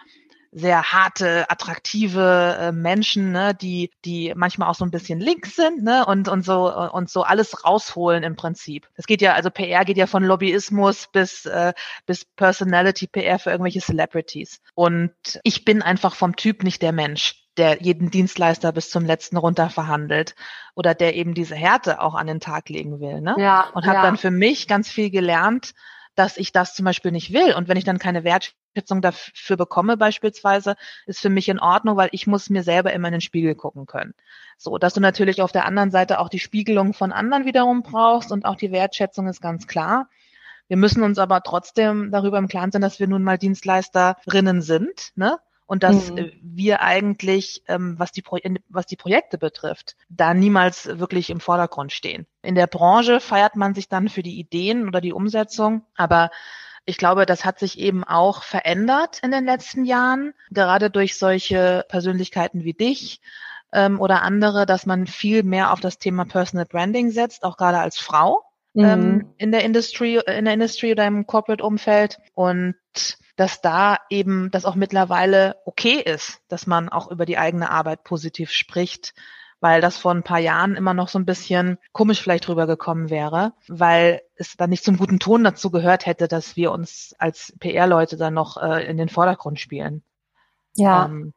sehr 0.57 0.93
harte, 0.93 1.49
attraktive 1.49 2.57
äh, 2.57 2.71
Menschen, 2.71 3.33
ne, 3.33 3.53
die, 3.53 3.91
die 4.05 4.31
manchmal 4.37 4.69
auch 4.69 4.75
so 4.75 4.85
ein 4.85 4.91
bisschen 4.91 5.19
links 5.19 5.57
sind, 5.57 5.83
ne, 5.83 6.05
und, 6.05 6.29
und 6.29 6.45
so, 6.45 6.73
und 6.73 7.09
so 7.09 7.23
alles 7.23 7.65
rausholen 7.65 8.23
im 8.23 8.37
Prinzip. 8.37 8.87
Es 8.95 9.05
geht 9.05 9.21
ja, 9.21 9.33
also 9.33 9.49
PR 9.49 9.83
geht 9.83 9.97
ja 9.97 10.07
von 10.07 10.23
Lobbyismus 10.23 11.07
bis, 11.11 11.45
äh, 11.45 11.73
bis 12.05 12.23
Personality 12.23 13.07
PR 13.07 13.37
für 13.37 13.51
irgendwelche 13.51 13.81
Celebrities. 13.81 14.61
Und 14.75 15.11
ich 15.43 15.65
bin 15.65 15.81
einfach 15.81 16.15
vom 16.15 16.37
Typ 16.37 16.63
nicht 16.63 16.81
der 16.81 16.93
Mensch 16.93 17.41
der 17.57 17.81
jeden 17.81 18.11
Dienstleister 18.11 18.73
bis 18.73 18.89
zum 18.89 19.05
letzten 19.05 19.37
runter 19.37 19.69
verhandelt 19.69 20.35
oder 20.75 20.93
der 20.93 21.15
eben 21.15 21.33
diese 21.33 21.55
Härte 21.55 22.01
auch 22.01 22.13
an 22.13 22.27
den 22.27 22.41
Tag 22.41 22.67
legen 22.67 22.99
will. 22.99 23.21
Ne? 23.21 23.35
Ja, 23.37 23.69
und 23.73 23.85
habe 23.85 23.97
ja. 23.97 24.01
dann 24.03 24.17
für 24.17 24.31
mich 24.31 24.67
ganz 24.67 24.89
viel 24.89 25.09
gelernt, 25.09 25.73
dass 26.15 26.37
ich 26.37 26.51
das 26.51 26.73
zum 26.73 26.83
Beispiel 26.83 27.11
nicht 27.11 27.31
will. 27.31 27.53
Und 27.53 27.69
wenn 27.69 27.77
ich 27.77 27.85
dann 27.85 27.99
keine 27.99 28.25
Wert 28.25 28.53
Wertschätzung 28.75 29.01
dafür 29.01 29.57
bekomme 29.57 29.97
beispielsweise, 29.97 30.75
ist 31.05 31.21
für 31.21 31.29
mich 31.29 31.49
in 31.49 31.59
Ordnung, 31.59 31.97
weil 31.97 32.09
ich 32.11 32.27
muss 32.27 32.49
mir 32.49 32.63
selber 32.63 32.93
immer 32.93 33.07
in 33.07 33.13
den 33.13 33.21
Spiegel 33.21 33.55
gucken 33.55 33.85
können. 33.85 34.13
So, 34.57 34.77
dass 34.77 34.93
du 34.93 34.99
natürlich 34.99 35.41
auf 35.41 35.51
der 35.51 35.65
anderen 35.65 35.91
Seite 35.91 36.19
auch 36.19 36.29
die 36.29 36.39
Spiegelung 36.39 36.93
von 36.93 37.11
anderen 37.11 37.45
wiederum 37.45 37.83
brauchst 37.83 38.31
und 38.31 38.45
auch 38.45 38.55
die 38.55 38.71
Wertschätzung 38.71 39.27
ist 39.27 39.41
ganz 39.41 39.67
klar. 39.67 40.09
Wir 40.67 40.77
müssen 40.77 41.03
uns 41.03 41.19
aber 41.19 41.41
trotzdem 41.41 42.11
darüber 42.11 42.37
im 42.37 42.47
Klaren 42.47 42.71
sein, 42.71 42.81
dass 42.81 42.99
wir 42.99 43.07
nun 43.07 43.23
mal 43.23 43.37
Dienstleisterinnen 43.37 44.61
sind, 44.61 45.11
ne? 45.15 45.37
Und 45.67 45.81
dass 45.81 46.11
mhm. 46.11 46.31
wir 46.43 46.81
eigentlich, 46.81 47.63
ähm, 47.67 47.95
was, 47.97 48.11
die 48.11 48.21
Pro 48.21 48.37
was 48.69 48.85
die 48.85 48.95
Projekte 48.95 49.39
betrifft, 49.39 49.95
da 50.09 50.35
niemals 50.35 50.85
wirklich 50.99 51.31
im 51.31 51.39
Vordergrund 51.39 51.91
stehen. 51.91 52.27
In 52.43 52.53
der 52.53 52.67
Branche 52.67 53.19
feiert 53.19 53.55
man 53.55 53.73
sich 53.73 53.89
dann 53.89 54.07
für 54.07 54.21
die 54.21 54.37
Ideen 54.39 54.87
oder 54.87 55.01
die 55.01 55.13
Umsetzung, 55.13 55.83
aber 55.95 56.29
ich 56.85 56.97
glaube, 56.97 57.25
das 57.25 57.45
hat 57.45 57.59
sich 57.59 57.79
eben 57.79 58.03
auch 58.03 58.43
verändert 58.43 59.19
in 59.23 59.31
den 59.31 59.45
letzten 59.45 59.85
Jahren, 59.85 60.33
gerade 60.51 60.89
durch 60.89 61.17
solche 61.17 61.85
Persönlichkeiten 61.89 62.63
wie 62.63 62.73
dich 62.73 63.21
ähm, 63.73 63.99
oder 63.99 64.21
andere, 64.21 64.65
dass 64.65 64.85
man 64.85 65.07
viel 65.07 65.43
mehr 65.43 65.71
auf 65.71 65.79
das 65.79 65.97
Thema 65.97 66.25
Personal 66.25 66.65
Branding 66.65 67.11
setzt, 67.11 67.43
auch 67.43 67.57
gerade 67.57 67.79
als 67.79 67.97
Frau 67.97 68.43
ähm, 68.75 68.83
mhm. 68.83 68.87
ähm, 68.87 69.33
in 69.37 69.51
der 69.51 69.63
Industrie, 69.63 70.19
in 70.27 70.45
der 70.45 70.53
Industrie 70.53 70.91
oder 70.91 71.07
im 71.07 71.25
Corporate-Umfeld 71.25 72.19
und 72.33 72.75
dass 73.35 73.61
da 73.61 73.97
eben 74.09 74.49
das 74.51 74.65
auch 74.65 74.75
mittlerweile 74.75 75.57
okay 75.65 76.01
ist, 76.01 76.39
dass 76.47 76.67
man 76.67 76.89
auch 76.89 77.11
über 77.11 77.25
die 77.25 77.37
eigene 77.37 77.69
Arbeit 77.69 78.03
positiv 78.03 78.51
spricht 78.51 79.13
weil 79.65 79.81
das 79.81 79.97
vor 79.97 80.13
ein 80.13 80.21
paar 80.21 80.37
Jahren 80.37 80.75
immer 80.75 80.93
noch 80.93 81.07
so 81.07 81.17
ein 81.17 81.25
bisschen 81.25 81.79
komisch 81.91 82.21
vielleicht 82.21 82.47
rübergekommen 82.47 83.09
wäre, 83.09 83.53
weil 83.67 84.21
es 84.35 84.55
dann 84.57 84.69
nicht 84.69 84.83
zum 84.83 84.95
guten 84.95 85.17
Ton 85.17 85.43
dazu 85.43 85.71
gehört 85.71 86.05
hätte, 86.05 86.27
dass 86.27 86.55
wir 86.55 86.71
uns 86.71 87.15
als 87.17 87.51
PR-Leute 87.59 88.15
dann 88.15 88.35
noch 88.35 88.57
äh, 88.57 88.85
in 88.85 88.97
den 88.97 89.09
Vordergrund 89.09 89.59
spielen. 89.59 90.03
Ja. 90.75 91.05
Ähm, 91.05 91.33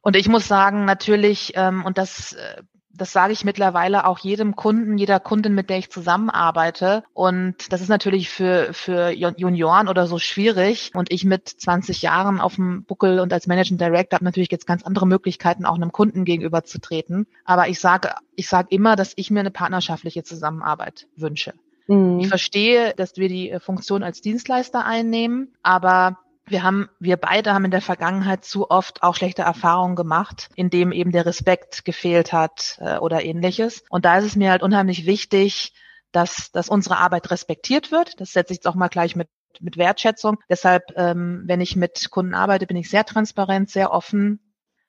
und 0.00 0.14
ich 0.14 0.28
muss 0.28 0.46
sagen, 0.46 0.84
natürlich, 0.84 1.54
ähm, 1.56 1.84
und 1.84 1.98
das 1.98 2.34
äh, 2.34 2.62
das 2.94 3.12
sage 3.12 3.32
ich 3.32 3.44
mittlerweile 3.44 4.06
auch 4.06 4.18
jedem 4.18 4.56
Kunden, 4.56 4.98
jeder 4.98 5.20
Kundin, 5.20 5.54
mit 5.54 5.70
der 5.70 5.78
ich 5.78 5.90
zusammenarbeite. 5.90 7.04
Und 7.14 7.72
das 7.72 7.80
ist 7.80 7.88
natürlich 7.88 8.28
für, 8.28 8.72
für 8.72 9.10
Junioren 9.10 9.88
oder 9.88 10.06
so 10.06 10.18
schwierig. 10.18 10.90
Und 10.94 11.10
ich 11.10 11.24
mit 11.24 11.48
20 11.48 12.02
Jahren 12.02 12.40
auf 12.40 12.56
dem 12.56 12.84
Buckel 12.84 13.20
und 13.20 13.32
als 13.32 13.46
Managing 13.46 13.78
Director 13.78 14.16
habe 14.16 14.24
natürlich 14.24 14.50
jetzt 14.50 14.66
ganz 14.66 14.82
andere 14.82 15.06
Möglichkeiten, 15.06 15.64
auch 15.64 15.76
einem 15.76 15.92
Kunden 15.92 16.24
gegenüber 16.24 16.64
zu 16.64 16.80
treten. 16.80 17.26
Aber 17.44 17.68
ich 17.68 17.80
sage, 17.80 18.14
ich 18.34 18.48
sage 18.48 18.68
immer, 18.70 18.96
dass 18.96 19.12
ich 19.16 19.30
mir 19.30 19.40
eine 19.40 19.50
partnerschaftliche 19.50 20.22
Zusammenarbeit 20.22 21.06
wünsche. 21.16 21.54
Mhm. 21.86 22.20
Ich 22.20 22.28
verstehe, 22.28 22.94
dass 22.96 23.16
wir 23.16 23.28
die 23.28 23.56
Funktion 23.60 24.02
als 24.02 24.20
Dienstleister 24.20 24.84
einnehmen, 24.84 25.52
aber 25.62 26.18
wir 26.46 26.62
haben, 26.62 26.88
wir 26.98 27.16
beide 27.16 27.54
haben 27.54 27.64
in 27.64 27.70
der 27.70 27.80
Vergangenheit 27.80 28.44
zu 28.44 28.70
oft 28.70 29.02
auch 29.02 29.14
schlechte 29.14 29.42
Erfahrungen 29.42 29.96
gemacht, 29.96 30.48
in 30.56 30.70
dem 30.70 30.92
eben 30.92 31.12
der 31.12 31.26
Respekt 31.26 31.84
gefehlt 31.84 32.32
hat 32.32 32.78
äh, 32.80 32.98
oder 32.98 33.24
ähnliches. 33.24 33.84
Und 33.88 34.04
da 34.04 34.18
ist 34.18 34.24
es 34.24 34.36
mir 34.36 34.50
halt 34.50 34.62
unheimlich 34.62 35.06
wichtig, 35.06 35.72
dass, 36.10 36.50
dass 36.52 36.68
unsere 36.68 36.98
Arbeit 36.98 37.30
respektiert 37.30 37.90
wird. 37.90 38.20
Das 38.20 38.32
setze 38.32 38.52
ich 38.52 38.58
jetzt 38.58 38.66
auch 38.66 38.74
mal 38.74 38.88
gleich 38.88 39.16
mit 39.16 39.28
mit 39.60 39.76
Wertschätzung. 39.76 40.38
Deshalb, 40.48 40.92
ähm, 40.96 41.42
wenn 41.46 41.60
ich 41.60 41.76
mit 41.76 42.10
Kunden 42.10 42.34
arbeite, 42.34 42.66
bin 42.66 42.76
ich 42.76 42.88
sehr 42.88 43.04
transparent, 43.04 43.70
sehr 43.70 43.92
offen, 43.92 44.40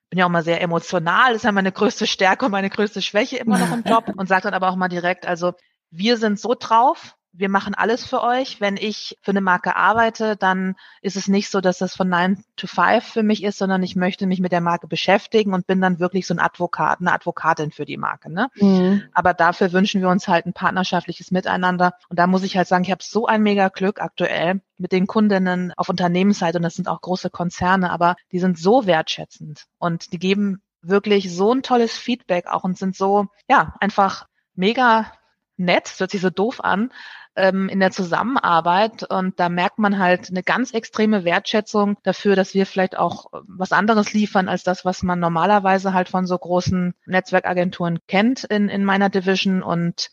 bin 0.09 0.19
ja 0.19 0.25
auch 0.25 0.29
mal 0.29 0.43
sehr 0.43 0.61
emotional, 0.61 1.29
das 1.29 1.37
ist 1.37 1.45
ja 1.45 1.51
meine 1.51 1.71
größte 1.71 2.07
Stärke 2.07 2.45
und 2.45 2.51
meine 2.51 2.69
größte 2.69 3.01
Schwäche 3.01 3.37
immer 3.37 3.57
noch 3.57 3.73
im 3.73 3.83
Job 3.83 4.11
und 4.17 4.27
sage 4.27 4.43
dann 4.43 4.53
aber 4.53 4.69
auch 4.69 4.75
mal 4.75 4.87
direkt, 4.87 5.25
also 5.25 5.53
wir 5.89 6.17
sind 6.17 6.39
so 6.39 6.55
drauf, 6.57 7.15
wir 7.33 7.49
machen 7.49 7.73
alles 7.73 8.05
für 8.05 8.21
euch. 8.21 8.61
Wenn 8.61 8.77
ich 8.77 9.17
für 9.21 9.31
eine 9.31 9.41
Marke 9.41 9.75
arbeite, 9.75 10.37
dann 10.37 10.75
ist 11.01 11.17
es 11.17 11.27
nicht 11.27 11.49
so, 11.49 11.61
dass 11.61 11.79
das 11.79 11.95
von 11.95 12.07
9 12.07 12.43
to 12.55 12.67
5 12.67 13.03
für 13.03 13.23
mich 13.23 13.43
ist, 13.43 13.57
sondern 13.57 13.81
ich 13.81 13.95
möchte 13.95 14.27
mich 14.27 14.39
mit 14.39 14.51
der 14.51 14.61
Marke 14.61 14.87
beschäftigen 14.87 15.53
und 15.53 15.65
bin 15.65 15.81
dann 15.81 15.99
wirklich 15.99 16.27
so 16.27 16.35
ein 16.35 16.39
Advokat, 16.39 17.01
eine 17.01 17.11
Advokatin 17.11 17.71
für 17.71 17.85
die 17.85 17.97
Marke. 17.97 18.31
Ne? 18.31 18.49
Mhm. 18.55 19.03
Aber 19.13 19.33
dafür 19.33 19.71
wünschen 19.73 20.01
wir 20.01 20.09
uns 20.09 20.27
halt 20.27 20.45
ein 20.45 20.53
partnerschaftliches 20.53 21.31
Miteinander. 21.31 21.93
Und 22.07 22.19
da 22.19 22.27
muss 22.27 22.43
ich 22.43 22.55
halt 22.55 22.67
sagen, 22.67 22.83
ich 22.83 22.91
habe 22.91 23.03
so 23.03 23.25
ein 23.25 23.41
mega 23.41 23.69
Glück 23.69 23.99
aktuell 23.99 24.61
mit 24.77 24.91
den 24.91 25.07
Kundinnen 25.07 25.73
auf 25.75 25.89
Unternehmensseite 25.89 26.59
und 26.59 26.63
das 26.63 26.75
sind 26.75 26.87
auch 26.87 27.01
große 27.01 27.31
Konzerne, 27.31 27.91
aber 27.91 28.15
die 28.31 28.39
sind 28.39 28.59
so 28.59 28.85
wertschätzend 28.85 29.65
und 29.79 30.13
die 30.13 30.19
geben 30.19 30.61
wirklich 30.81 31.33
so 31.33 31.53
ein 31.53 31.63
tolles 31.63 31.97
Feedback 31.97 32.47
auch 32.47 32.63
und 32.63 32.77
sind 32.77 32.95
so, 32.95 33.27
ja, 33.49 33.73
einfach 33.79 34.27
mega 34.55 35.11
nett, 35.57 35.93
hört 35.97 36.11
sich 36.11 36.21
so 36.21 36.29
doof 36.29 36.63
an, 36.63 36.91
ähm, 37.35 37.69
in 37.69 37.79
der 37.79 37.91
Zusammenarbeit. 37.91 39.03
Und 39.03 39.39
da 39.39 39.49
merkt 39.49 39.79
man 39.79 39.99
halt 39.99 40.29
eine 40.29 40.43
ganz 40.43 40.71
extreme 40.71 41.23
Wertschätzung 41.23 41.97
dafür, 42.03 42.35
dass 42.35 42.53
wir 42.53 42.65
vielleicht 42.65 42.97
auch 42.97 43.25
was 43.47 43.71
anderes 43.71 44.13
liefern 44.13 44.49
als 44.49 44.63
das, 44.63 44.85
was 44.85 45.03
man 45.03 45.19
normalerweise 45.19 45.93
halt 45.93 46.09
von 46.09 46.25
so 46.25 46.37
großen 46.37 46.93
Netzwerkagenturen 47.05 47.99
kennt 48.07 48.43
in, 48.43 48.69
in 48.69 48.85
meiner 48.85 49.09
Division. 49.09 49.63
Und 49.63 50.09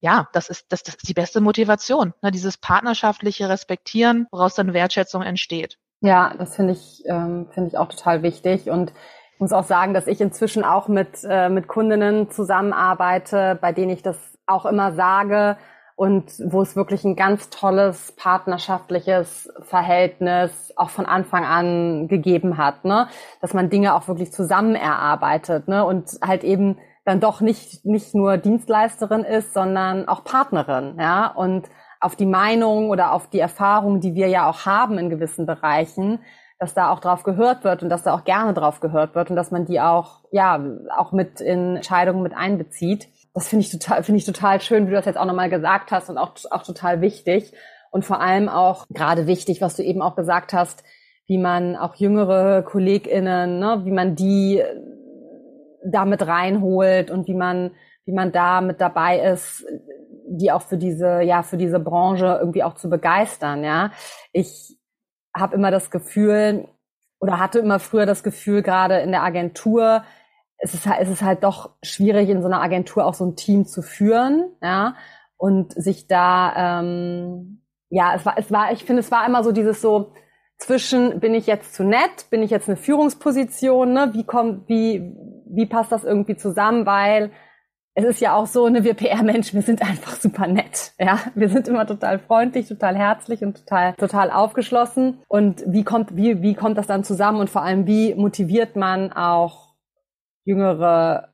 ja, 0.00 0.28
das 0.32 0.48
ist, 0.48 0.66
das, 0.70 0.82
das 0.82 0.96
ist 0.96 1.08
die 1.08 1.14
beste 1.14 1.40
Motivation, 1.40 2.12
ne? 2.20 2.30
dieses 2.30 2.58
partnerschaftliche 2.58 3.48
Respektieren, 3.48 4.26
woraus 4.30 4.54
dann 4.54 4.74
Wertschätzung 4.74 5.22
entsteht. 5.22 5.78
Ja, 6.00 6.34
das 6.36 6.56
finde 6.56 6.74
ich, 6.74 7.02
ähm, 7.06 7.48
finde 7.52 7.68
ich 7.68 7.78
auch 7.78 7.88
total 7.88 8.22
wichtig. 8.22 8.68
Und 8.68 8.92
ich 9.32 9.40
muss 9.40 9.52
auch 9.52 9.64
sagen, 9.64 9.94
dass 9.94 10.06
ich 10.06 10.20
inzwischen 10.20 10.62
auch 10.62 10.88
mit, 10.88 11.24
äh, 11.24 11.48
mit 11.48 11.66
Kundinnen 11.66 12.30
zusammenarbeite, 12.30 13.58
bei 13.60 13.72
denen 13.72 13.90
ich 13.90 14.02
das 14.02 14.33
auch 14.46 14.66
immer 14.66 14.92
sage 14.92 15.56
und 15.96 16.32
wo 16.44 16.60
es 16.62 16.74
wirklich 16.74 17.04
ein 17.04 17.16
ganz 17.16 17.50
tolles 17.50 18.12
partnerschaftliches 18.16 19.52
Verhältnis 19.62 20.72
auch 20.76 20.90
von 20.90 21.06
Anfang 21.06 21.44
an 21.44 22.08
gegeben 22.08 22.58
hat, 22.58 22.84
ne? 22.84 23.06
Dass 23.40 23.54
man 23.54 23.70
Dinge 23.70 23.94
auch 23.94 24.08
wirklich 24.08 24.32
zusammen 24.32 24.74
erarbeitet, 24.74 25.68
ne? 25.68 25.84
Und 25.84 26.18
halt 26.24 26.42
eben 26.42 26.78
dann 27.04 27.20
doch 27.20 27.40
nicht, 27.40 27.84
nicht 27.84 28.14
nur 28.14 28.38
Dienstleisterin 28.38 29.24
ist, 29.24 29.54
sondern 29.54 30.08
auch 30.08 30.24
Partnerin, 30.24 30.96
ja? 30.98 31.28
Und 31.28 31.68
auf 32.00 32.16
die 32.16 32.26
Meinung 32.26 32.90
oder 32.90 33.12
auf 33.12 33.30
die 33.30 33.40
Erfahrung, 33.40 34.00
die 34.00 34.14
wir 34.14 34.28
ja 34.28 34.48
auch 34.50 34.66
haben 34.66 34.98
in 34.98 35.10
gewissen 35.10 35.46
Bereichen, 35.46 36.18
dass 36.58 36.74
da 36.74 36.90
auch 36.90 37.00
drauf 37.00 37.22
gehört 37.22 37.62
wird 37.62 37.82
und 37.82 37.88
dass 37.88 38.02
da 38.02 38.14
auch 38.14 38.24
gerne 38.24 38.52
drauf 38.52 38.80
gehört 38.80 39.14
wird 39.14 39.30
und 39.30 39.36
dass 39.36 39.50
man 39.50 39.64
die 39.64 39.80
auch, 39.80 40.20
ja, 40.32 40.60
auch 40.96 41.12
mit 41.12 41.40
in 41.40 41.76
Entscheidungen 41.76 42.22
mit 42.22 42.34
einbezieht 42.34 43.08
das 43.34 43.48
finde 43.48 43.64
ich 43.64 43.70
total, 43.70 44.02
finde 44.04 44.18
ich 44.18 44.24
total 44.24 44.60
schön, 44.60 44.86
wie 44.86 44.90
du 44.90 44.96
das 44.96 45.06
jetzt 45.06 45.18
auch 45.18 45.26
nochmal 45.26 45.50
gesagt 45.50 45.90
hast 45.90 46.08
und 46.08 46.18
auch, 46.18 46.34
auch 46.50 46.62
total 46.62 47.00
wichtig. 47.00 47.52
Und 47.90 48.04
vor 48.04 48.20
allem 48.20 48.48
auch 48.48 48.86
gerade 48.88 49.26
wichtig, 49.26 49.60
was 49.60 49.76
du 49.76 49.82
eben 49.82 50.02
auch 50.02 50.16
gesagt 50.16 50.52
hast, 50.52 50.84
wie 51.26 51.38
man 51.38 51.76
auch 51.76 51.96
jüngere 51.96 52.62
KollegInnen, 52.62 53.58
ne, 53.58 53.82
wie 53.84 53.90
man 53.90 54.14
die 54.14 54.62
damit 55.84 56.26
reinholt 56.26 57.10
und 57.10 57.26
wie 57.26 57.34
man, 57.34 57.72
wie 58.04 58.12
man 58.12 58.30
da 58.30 58.60
mit 58.60 58.80
dabei 58.80 59.20
ist, 59.20 59.66
die 60.26 60.52
auch 60.52 60.62
für 60.62 60.78
diese, 60.78 61.20
ja, 61.22 61.42
für 61.42 61.56
diese 61.56 61.80
Branche 61.80 62.38
irgendwie 62.40 62.62
auch 62.62 62.74
zu 62.74 62.88
begeistern, 62.88 63.64
ja. 63.64 63.90
Ich 64.32 64.78
habe 65.36 65.56
immer 65.56 65.70
das 65.70 65.90
Gefühl, 65.90 66.68
oder 67.20 67.38
hatte 67.38 67.58
immer 67.58 67.80
früher 67.80 68.06
das 68.06 68.22
Gefühl, 68.22 68.62
gerade 68.62 68.98
in 68.98 69.10
der 69.10 69.22
Agentur, 69.22 70.04
es 70.64 70.72
ist, 70.72 70.86
halt, 70.86 71.02
es 71.02 71.10
ist 71.10 71.22
halt 71.22 71.44
doch 71.44 71.70
schwierig, 71.82 72.30
in 72.30 72.40
so 72.40 72.48
einer 72.48 72.62
Agentur 72.62 73.04
auch 73.04 73.12
so 73.12 73.26
ein 73.26 73.36
Team 73.36 73.66
zu 73.66 73.82
führen, 73.82 74.50
ja, 74.62 74.96
und 75.36 75.72
sich 75.72 76.06
da, 76.06 76.80
ähm, 76.80 77.60
ja, 77.90 78.14
es 78.14 78.24
war, 78.24 78.38
es 78.38 78.50
war, 78.50 78.72
ich 78.72 78.84
finde, 78.84 79.00
es 79.00 79.10
war 79.10 79.26
immer 79.26 79.44
so 79.44 79.52
dieses 79.52 79.82
so 79.82 80.12
zwischen, 80.56 81.20
bin 81.20 81.34
ich 81.34 81.46
jetzt 81.46 81.74
zu 81.74 81.84
nett, 81.84 82.30
bin 82.30 82.42
ich 82.42 82.50
jetzt 82.50 82.66
eine 82.66 82.78
Führungsposition, 82.78 83.92
ne, 83.92 84.10
wie 84.14 84.24
kommt, 84.24 84.66
wie, 84.66 85.12
wie 85.46 85.66
passt 85.66 85.92
das 85.92 86.02
irgendwie 86.02 86.36
zusammen, 86.36 86.86
weil 86.86 87.30
es 87.92 88.04
ist 88.04 88.20
ja 88.22 88.34
auch 88.34 88.46
so, 88.46 88.66
ne, 88.70 88.84
wir 88.84 88.94
PR-Menschen, 88.94 89.56
wir 89.56 89.62
sind 89.62 89.82
einfach 89.82 90.16
super 90.16 90.46
nett, 90.46 90.92
ja, 90.98 91.18
wir 91.34 91.50
sind 91.50 91.68
immer 91.68 91.86
total 91.86 92.18
freundlich, 92.20 92.68
total 92.68 92.96
herzlich 92.96 93.42
und 93.42 93.58
total, 93.58 93.92
total 93.96 94.30
aufgeschlossen. 94.30 95.18
Und 95.28 95.62
wie 95.66 95.84
kommt, 95.84 96.16
wie, 96.16 96.40
wie 96.40 96.54
kommt 96.54 96.78
das 96.78 96.86
dann 96.86 97.04
zusammen? 97.04 97.40
Und 97.40 97.50
vor 97.50 97.62
allem, 97.62 97.86
wie 97.86 98.14
motiviert 98.14 98.76
man 98.76 99.12
auch 99.12 99.63
jüngere 100.44 101.28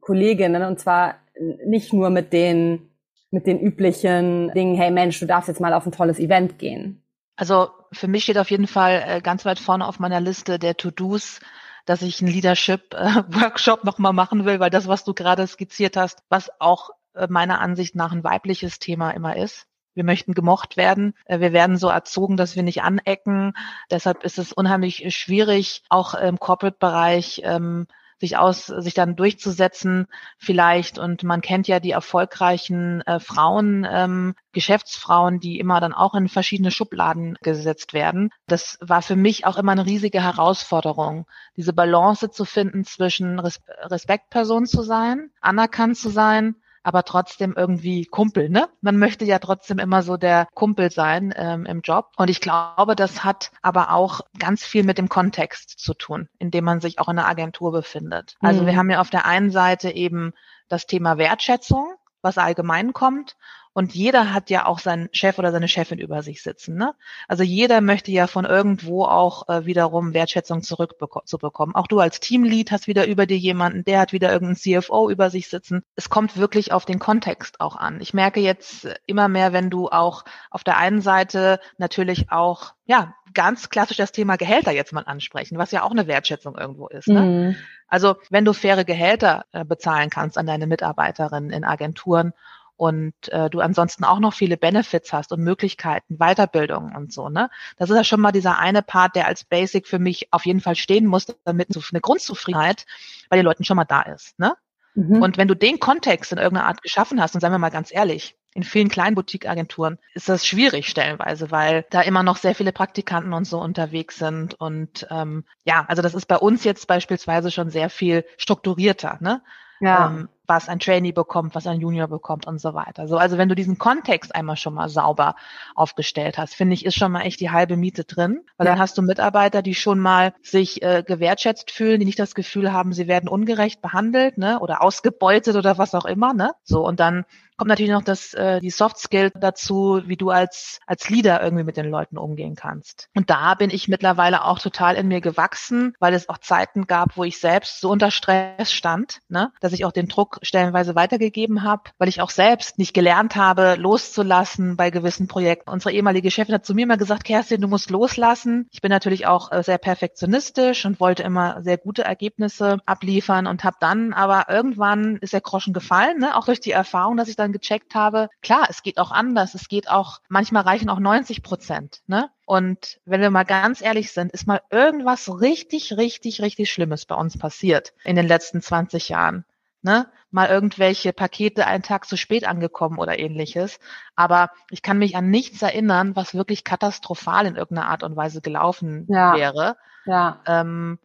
Kolleginnen 0.00 0.62
und 0.64 0.80
zwar 0.80 1.16
nicht 1.64 1.92
nur 1.92 2.10
mit 2.10 2.32
den 2.32 2.88
mit 3.32 3.46
den 3.46 3.58
üblichen 3.60 4.52
Dingen, 4.52 4.76
hey 4.76 4.90
Mensch, 4.90 5.18
du 5.18 5.26
darfst 5.26 5.48
jetzt 5.48 5.60
mal 5.60 5.72
auf 5.72 5.86
ein 5.86 5.92
tolles 5.92 6.18
Event 6.18 6.58
gehen. 6.58 7.02
Also 7.34 7.70
für 7.90 8.06
mich 8.06 8.24
steht 8.24 8.36
auf 8.36 8.50
jeden 8.50 8.66
Fall 8.66 9.02
äh, 9.06 9.20
ganz 9.22 9.44
weit 9.46 9.58
vorne 9.58 9.86
auf 9.86 9.98
meiner 9.98 10.20
Liste 10.20 10.58
der 10.58 10.76
To-Dos, 10.76 11.40
dass 11.86 12.02
ich 12.02 12.20
einen 12.20 12.30
Leadership-Workshop 12.30 13.82
äh, 13.82 13.86
nochmal 13.86 14.12
machen 14.12 14.44
will, 14.44 14.60
weil 14.60 14.70
das, 14.70 14.86
was 14.86 15.04
du 15.04 15.14
gerade 15.14 15.46
skizziert 15.46 15.96
hast, 15.96 16.22
was 16.28 16.50
auch 16.60 16.90
äh, 17.14 17.26
meiner 17.28 17.60
Ansicht 17.60 17.94
nach 17.94 18.12
ein 18.12 18.22
weibliches 18.22 18.78
Thema 18.78 19.10
immer 19.10 19.36
ist. 19.36 19.66
Wir 19.94 20.04
möchten 20.04 20.32
gemocht 20.32 20.78
werden. 20.78 21.14
Wir 21.28 21.52
werden 21.52 21.76
so 21.76 21.88
erzogen, 21.88 22.38
dass 22.38 22.56
wir 22.56 22.62
nicht 22.62 22.82
anecken. 22.82 23.52
Deshalb 23.90 24.24
ist 24.24 24.38
es 24.38 24.50
unheimlich 24.50 25.14
schwierig, 25.14 25.82
auch 25.90 26.14
im 26.14 26.38
Corporate-Bereich 26.38 27.42
ähm, 27.44 27.86
sich 28.22 28.36
aus, 28.36 28.66
sich 28.66 28.94
dann 28.94 29.16
durchzusetzen 29.16 30.06
vielleicht. 30.38 30.96
Und 30.96 31.24
man 31.24 31.40
kennt 31.40 31.66
ja 31.66 31.80
die 31.80 31.90
erfolgreichen 31.90 33.00
äh, 33.02 33.18
Frauen, 33.18 33.84
ähm, 33.90 34.34
Geschäftsfrauen, 34.52 35.40
die 35.40 35.58
immer 35.58 35.80
dann 35.80 35.92
auch 35.92 36.14
in 36.14 36.28
verschiedene 36.28 36.70
Schubladen 36.70 37.36
gesetzt 37.42 37.94
werden. 37.94 38.30
Das 38.46 38.78
war 38.80 39.02
für 39.02 39.16
mich 39.16 39.44
auch 39.44 39.58
immer 39.58 39.72
eine 39.72 39.86
riesige 39.86 40.22
Herausforderung, 40.22 41.26
diese 41.56 41.72
Balance 41.72 42.30
zu 42.30 42.44
finden 42.44 42.84
zwischen 42.84 43.40
Respektperson 43.40 44.66
zu 44.66 44.82
sein, 44.82 45.30
anerkannt 45.40 45.96
zu 45.96 46.08
sein, 46.08 46.54
aber 46.82 47.04
trotzdem 47.04 47.54
irgendwie 47.56 48.06
Kumpel, 48.06 48.48
ne? 48.48 48.68
Man 48.80 48.98
möchte 48.98 49.24
ja 49.24 49.38
trotzdem 49.38 49.78
immer 49.78 50.02
so 50.02 50.16
der 50.16 50.46
Kumpel 50.54 50.90
sein 50.90 51.32
ähm, 51.36 51.66
im 51.66 51.80
Job. 51.80 52.10
Und 52.16 52.30
ich 52.30 52.40
glaube, 52.40 52.96
das 52.96 53.24
hat 53.24 53.50
aber 53.62 53.92
auch 53.92 54.20
ganz 54.38 54.64
viel 54.64 54.84
mit 54.84 54.98
dem 54.98 55.08
Kontext 55.08 55.78
zu 55.78 55.94
tun, 55.94 56.28
in 56.38 56.50
dem 56.50 56.64
man 56.64 56.80
sich 56.80 56.98
auch 56.98 57.08
in 57.08 57.16
der 57.16 57.28
Agentur 57.28 57.72
befindet. 57.72 58.36
Also 58.40 58.62
mhm. 58.62 58.66
wir 58.66 58.76
haben 58.76 58.90
ja 58.90 59.00
auf 59.00 59.10
der 59.10 59.26
einen 59.26 59.50
Seite 59.50 59.90
eben 59.90 60.32
das 60.68 60.86
Thema 60.86 61.18
Wertschätzung, 61.18 61.94
was 62.22 62.38
allgemein 62.38 62.92
kommt. 62.92 63.36
Und 63.74 63.94
jeder 63.94 64.34
hat 64.34 64.50
ja 64.50 64.66
auch 64.66 64.78
seinen 64.78 65.08
Chef 65.12 65.38
oder 65.38 65.50
seine 65.50 65.68
Chefin 65.68 65.98
über 65.98 66.22
sich 66.22 66.42
sitzen. 66.42 66.76
Ne? 66.76 66.94
Also 67.26 67.42
jeder 67.42 67.80
möchte 67.80 68.10
ja 68.10 68.26
von 68.26 68.44
irgendwo 68.44 69.04
auch 69.04 69.48
äh, 69.48 69.64
wiederum 69.64 70.12
Wertschätzung 70.12 70.62
zurückzubekommen. 70.62 71.74
Auch 71.74 71.86
du 71.86 71.98
als 71.98 72.20
Teamlead 72.20 72.70
hast 72.70 72.86
wieder 72.86 73.06
über 73.06 73.26
dir 73.26 73.38
jemanden, 73.38 73.84
der 73.84 74.00
hat 74.00 74.12
wieder 74.12 74.30
irgendeinen 74.30 74.82
CFO 74.82 75.08
über 75.08 75.30
sich 75.30 75.48
sitzen. 75.48 75.82
Es 75.96 76.10
kommt 76.10 76.36
wirklich 76.36 76.72
auf 76.72 76.84
den 76.84 76.98
Kontext 76.98 77.60
auch 77.60 77.76
an. 77.76 78.00
Ich 78.00 78.12
merke 78.12 78.40
jetzt 78.40 78.88
immer 79.06 79.28
mehr, 79.28 79.52
wenn 79.52 79.70
du 79.70 79.88
auch 79.88 80.24
auf 80.50 80.64
der 80.64 80.76
einen 80.76 81.00
Seite 81.00 81.58
natürlich 81.78 82.30
auch, 82.30 82.74
ja, 82.84 83.14
ganz 83.32 83.70
klassisch 83.70 83.96
das 83.96 84.12
Thema 84.12 84.36
Gehälter 84.36 84.72
jetzt 84.72 84.92
mal 84.92 85.04
ansprechen, 85.04 85.56
was 85.56 85.70
ja 85.70 85.82
auch 85.82 85.90
eine 85.90 86.06
Wertschätzung 86.06 86.56
irgendwo 86.58 86.88
ist. 86.88 87.08
Ne? 87.08 87.20
Mhm. 87.22 87.56
Also 87.88 88.16
wenn 88.30 88.44
du 88.44 88.52
faire 88.52 88.84
Gehälter 88.84 89.46
äh, 89.52 89.64
bezahlen 89.64 90.10
kannst 90.10 90.36
an 90.36 90.46
deine 90.46 90.66
Mitarbeiterinnen 90.66 91.50
in 91.50 91.64
Agenturen 91.64 92.32
und 92.76 93.14
äh, 93.28 93.50
du 93.50 93.60
ansonsten 93.60 94.04
auch 94.04 94.18
noch 94.18 94.34
viele 94.34 94.56
Benefits 94.56 95.12
hast 95.12 95.32
und 95.32 95.40
Möglichkeiten, 95.40 96.18
Weiterbildung 96.18 96.94
und 96.94 97.12
so, 97.12 97.28
ne? 97.28 97.50
Das 97.76 97.90
ist 97.90 97.96
ja 97.96 98.04
schon 98.04 98.20
mal 98.20 98.32
dieser 98.32 98.58
eine 98.58 98.82
Part, 98.82 99.16
der 99.16 99.26
als 99.26 99.44
Basic 99.44 99.86
für 99.86 99.98
mich 99.98 100.32
auf 100.32 100.46
jeden 100.46 100.60
Fall 100.60 100.76
stehen 100.76 101.06
muss, 101.06 101.26
damit 101.44 101.68
eine 101.76 102.00
Grundzufriedenheit 102.00 102.86
bei 103.28 103.36
den 103.36 103.44
Leuten 103.44 103.64
schon 103.64 103.76
mal 103.76 103.84
da 103.84 104.02
ist, 104.02 104.38
ne? 104.38 104.54
Mhm. 104.94 105.22
Und 105.22 105.38
wenn 105.38 105.48
du 105.48 105.56
den 105.56 105.80
Kontext 105.80 106.32
in 106.32 106.38
irgendeiner 106.38 106.68
Art 106.68 106.82
geschaffen 106.82 107.20
hast, 107.20 107.34
und 107.34 107.40
seien 107.40 107.52
wir 107.52 107.58
mal 107.58 107.70
ganz 107.70 107.92
ehrlich, 107.92 108.36
in 108.54 108.62
vielen 108.62 108.88
kleinen 108.88 109.14
Boutique-Agenturen 109.14 109.98
ist 110.14 110.28
das 110.28 110.46
schwierig 110.46 110.86
stellenweise, 110.88 111.50
weil 111.50 111.86
da 111.90 112.02
immer 112.02 112.22
noch 112.22 112.36
sehr 112.36 112.54
viele 112.54 112.72
Praktikanten 112.72 113.32
und 113.32 113.46
so 113.46 113.58
unterwegs 113.58 114.16
sind. 114.18 114.54
Und 114.60 115.06
ähm, 115.10 115.44
ja, 115.64 115.86
also 115.88 116.02
das 116.02 116.14
ist 116.14 116.26
bei 116.26 116.36
uns 116.36 116.62
jetzt 116.64 116.86
beispielsweise 116.86 117.50
schon 117.50 117.70
sehr 117.70 117.88
viel 117.88 118.26
strukturierter. 118.36 119.16
Ne? 119.20 119.40
ja. 119.82 120.06
ähm, 120.06 120.28
was 120.52 120.68
ein 120.68 120.78
Trainee 120.80 121.12
bekommt, 121.12 121.54
was 121.54 121.66
ein 121.66 121.80
Junior 121.80 122.08
bekommt 122.08 122.46
und 122.46 122.60
so 122.60 122.74
weiter. 122.74 123.08
So, 123.08 123.16
also 123.16 123.38
wenn 123.38 123.48
du 123.48 123.54
diesen 123.54 123.78
Kontext 123.78 124.34
einmal 124.34 124.56
schon 124.56 124.74
mal 124.74 124.90
sauber 124.90 125.34
aufgestellt 125.74 126.36
hast, 126.36 126.54
finde 126.54 126.74
ich, 126.74 126.84
ist 126.84 126.94
schon 126.94 127.10
mal 127.10 127.22
echt 127.22 127.40
die 127.40 127.50
halbe 127.50 127.78
Miete 127.78 128.04
drin, 128.04 128.42
weil 128.58 128.66
ja. 128.66 128.72
dann 128.72 128.80
hast 128.80 128.98
du 128.98 129.02
Mitarbeiter, 129.02 129.62
die 129.62 129.74
schon 129.74 129.98
mal 129.98 130.34
sich 130.42 130.82
äh, 130.82 131.02
gewertschätzt 131.06 131.70
fühlen, 131.70 132.00
die 132.00 132.06
nicht 132.06 132.18
das 132.18 132.34
Gefühl 132.34 132.70
haben, 132.72 132.92
sie 132.92 133.08
werden 133.08 133.30
ungerecht 133.30 133.80
behandelt, 133.80 134.36
ne, 134.36 134.60
oder 134.60 134.82
ausgebeutet 134.82 135.56
oder 135.56 135.78
was 135.78 135.94
auch 135.94 136.04
immer, 136.04 136.34
ne. 136.34 136.52
So 136.64 136.86
und 136.86 137.00
dann 137.00 137.24
kommt 137.56 137.68
natürlich 137.68 137.92
noch 137.92 138.02
das, 138.02 138.34
äh, 138.34 138.60
die 138.60 138.70
Soft 138.70 138.98
Skill 138.98 139.30
dazu, 139.34 140.02
wie 140.06 140.16
du 140.16 140.30
als, 140.30 140.80
als 140.86 141.08
Leader 141.08 141.42
irgendwie 141.42 141.64
mit 141.64 141.76
den 141.76 141.90
Leuten 141.90 142.18
umgehen 142.18 142.54
kannst. 142.54 143.08
Und 143.14 143.30
da 143.30 143.54
bin 143.54 143.70
ich 143.70 143.88
mittlerweile 143.88 144.44
auch 144.44 144.58
total 144.58 144.96
in 144.96 145.08
mir 145.08 145.20
gewachsen, 145.20 145.94
weil 145.98 146.14
es 146.14 146.28
auch 146.28 146.38
Zeiten 146.38 146.86
gab, 146.86 147.16
wo 147.16 147.24
ich 147.24 147.38
selbst 147.38 147.80
so 147.80 147.90
unter 147.90 148.10
Stress 148.10 148.72
stand, 148.72 149.20
ne, 149.28 149.52
dass 149.60 149.72
ich 149.72 149.84
auch 149.84 149.92
den 149.92 150.08
Druck 150.08 150.38
stellenweise 150.42 150.94
weitergegeben 150.94 151.62
habe, 151.62 151.90
weil 151.98 152.08
ich 152.08 152.20
auch 152.20 152.30
selbst 152.30 152.78
nicht 152.78 152.94
gelernt 152.94 153.36
habe, 153.36 153.76
loszulassen 153.76 154.76
bei 154.76 154.90
gewissen 154.90 155.28
Projekten. 155.28 155.70
Unsere 155.70 155.94
ehemalige 155.94 156.30
Chefin 156.30 156.54
hat 156.54 156.66
zu 156.66 156.74
mir 156.74 156.84
immer 156.84 156.96
gesagt, 156.96 157.24
Kerstin, 157.24 157.60
du 157.60 157.68
musst 157.68 157.90
loslassen. 157.90 158.68
Ich 158.72 158.80
bin 158.80 158.90
natürlich 158.90 159.26
auch 159.26 159.52
äh, 159.52 159.62
sehr 159.62 159.78
perfektionistisch 159.78 160.84
und 160.84 161.00
wollte 161.00 161.22
immer 161.22 161.62
sehr 161.62 161.78
gute 161.78 162.04
Ergebnisse 162.04 162.78
abliefern 162.86 163.46
und 163.46 163.64
habe 163.64 163.76
dann 163.80 164.12
aber 164.12 164.46
irgendwann 164.48 165.16
ist 165.16 165.32
der 165.32 165.40
Groschen 165.40 165.72
gefallen, 165.72 166.18
ne, 166.18 166.36
auch 166.36 166.46
durch 166.46 166.60
die 166.60 166.72
Erfahrung, 166.72 167.16
dass 167.16 167.28
ich 167.28 167.36
dann 167.36 167.51
gecheckt 167.52 167.94
habe, 167.94 168.28
klar, 168.42 168.66
es 168.68 168.82
geht 168.82 168.98
auch 168.98 169.10
anders. 169.10 169.54
Es 169.54 169.68
geht 169.68 169.88
auch, 169.88 170.20
manchmal 170.28 170.62
reichen 170.62 170.88
auch 170.88 170.98
90 170.98 171.42
Prozent. 171.42 172.02
Ne? 172.06 172.30
Und 172.46 173.00
wenn 173.04 173.20
wir 173.20 173.30
mal 173.30 173.44
ganz 173.44 173.80
ehrlich 173.80 174.12
sind, 174.12 174.32
ist 174.32 174.46
mal 174.46 174.60
irgendwas 174.70 175.40
richtig, 175.40 175.96
richtig, 175.96 176.40
richtig 176.40 176.70
Schlimmes 176.70 177.06
bei 177.06 177.14
uns 177.14 177.38
passiert 177.38 177.92
in 178.04 178.16
den 178.16 178.26
letzten 178.26 178.60
20 178.60 179.08
Jahren. 179.08 179.44
Ne? 179.82 180.06
Mal 180.30 180.48
irgendwelche 180.48 181.12
Pakete 181.12 181.66
einen 181.66 181.82
Tag 181.82 182.06
zu 182.06 182.16
spät 182.16 182.46
angekommen 182.46 182.98
oder 182.98 183.18
ähnliches. 183.18 183.80
Aber 184.14 184.50
ich 184.70 184.82
kann 184.82 184.98
mich 184.98 185.16
an 185.16 185.28
nichts 185.28 185.60
erinnern, 185.60 186.16
was 186.16 186.34
wirklich 186.34 186.64
katastrophal 186.64 187.46
in 187.46 187.56
irgendeiner 187.56 187.88
Art 187.88 188.02
und 188.02 188.16
Weise 188.16 188.40
gelaufen 188.40 189.06
ja. 189.08 189.34
wäre. 189.34 189.76
Ja. 190.06 190.40
Ähm, 190.46 190.98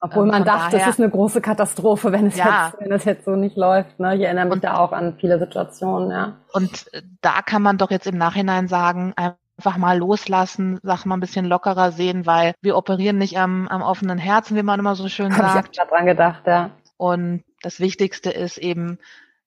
obwohl 0.00 0.24
ähm, 0.24 0.30
man 0.30 0.44
dachte, 0.44 0.76
daher, 0.76 0.88
es 0.88 0.94
ist 0.94 1.00
eine 1.00 1.10
große 1.10 1.40
Katastrophe, 1.40 2.10
wenn 2.10 2.26
es, 2.26 2.36
ja. 2.36 2.68
jetzt, 2.68 2.80
wenn 2.80 2.92
es 2.92 3.04
jetzt 3.04 3.24
so 3.24 3.36
nicht 3.36 3.56
läuft. 3.56 4.00
Ne? 4.00 4.16
Ich 4.16 4.22
erinnere 4.22 4.46
mich 4.46 4.54
und, 4.54 4.64
da 4.64 4.78
auch 4.78 4.92
an 4.92 5.16
viele 5.18 5.38
Situationen, 5.38 6.10
ja. 6.10 6.36
Und 6.52 6.92
äh, 6.94 7.02
da 7.20 7.42
kann 7.42 7.62
man 7.62 7.78
doch 7.78 7.90
jetzt 7.90 8.06
im 8.06 8.16
Nachhinein 8.16 8.66
sagen, 8.66 9.12
einfach 9.16 9.76
mal 9.76 9.98
loslassen, 9.98 10.80
sag 10.82 11.04
mal 11.04 11.16
ein 11.16 11.20
bisschen 11.20 11.44
lockerer 11.44 11.92
sehen, 11.92 12.24
weil 12.24 12.54
wir 12.62 12.76
operieren 12.76 13.18
nicht 13.18 13.38
am, 13.38 13.68
am 13.68 13.82
offenen 13.82 14.18
Herzen, 14.18 14.56
wie 14.56 14.62
man 14.62 14.80
immer 14.80 14.96
so 14.96 15.08
schön 15.08 15.32
Hab 15.36 15.52
sagt. 15.52 15.70
Ich 15.74 15.80
habe 15.80 15.90
dran 15.90 16.06
gedacht, 16.06 16.46
ja. 16.46 16.70
Und 16.96 17.44
das 17.62 17.78
Wichtigste 17.78 18.30
ist 18.30 18.56
eben 18.56 18.98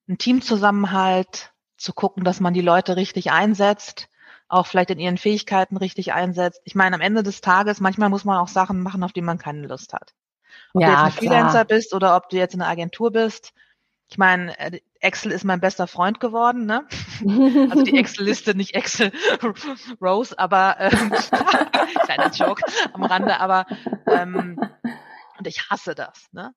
ein 0.08 0.18
Teamzusammenhalt, 0.18 1.54
zu 1.78 1.94
gucken, 1.94 2.24
dass 2.24 2.40
man 2.40 2.54
die 2.54 2.62
Leute 2.62 2.96
richtig 2.96 3.32
einsetzt, 3.32 4.08
auch 4.48 4.68
vielleicht 4.68 4.92
in 4.92 5.00
ihren 5.00 5.18
Fähigkeiten 5.18 5.78
richtig 5.78 6.14
einsetzt. 6.14 6.62
Ich 6.64 6.76
meine, 6.76 6.96
am 6.96 7.02
Ende 7.02 7.24
des 7.24 7.42
Tages, 7.42 7.82
manchmal 7.82 8.10
muss 8.10 8.24
man 8.24 8.38
auch 8.38 8.48
Sachen 8.48 8.82
machen, 8.82 9.04
auf 9.04 9.14
die 9.14 9.22
man 9.22 9.38
keine 9.38 9.68
Lust 9.68 9.94
hat. 9.94 10.14
Ob 10.74 10.82
ja, 10.82 10.88
du 10.88 10.94
jetzt 10.94 11.04
ein 11.04 11.12
Freelancer 11.12 11.66
bist 11.66 11.94
oder 11.94 12.16
ob 12.16 12.30
du 12.30 12.38
jetzt 12.38 12.54
in 12.54 12.62
einer 12.62 12.72
Agentur 12.72 13.12
bist. 13.12 13.54
Ich 14.10 14.18
meine, 14.18 14.58
äh, 14.60 14.80
Excel 15.00 15.32
ist 15.32 15.44
mein 15.44 15.60
bester 15.60 15.88
Freund 15.88 16.20
geworden, 16.20 16.66
ne? 16.66 16.88
Also 17.72 17.84
die 17.84 17.98
Excel-Liste, 17.98 18.56
nicht 18.56 18.76
Excel 18.76 19.12
Rose, 20.02 20.38
aber 20.38 20.76
ähm, 20.80 21.12
kleiner 22.06 22.32
Joke 22.32 22.62
am 22.94 23.04
Rande, 23.04 23.40
aber 23.40 23.66
ähm, 24.08 24.60
und 25.38 25.48
ich 25.48 25.70
hasse 25.70 25.96
das, 25.96 26.28
ne? 26.32 26.54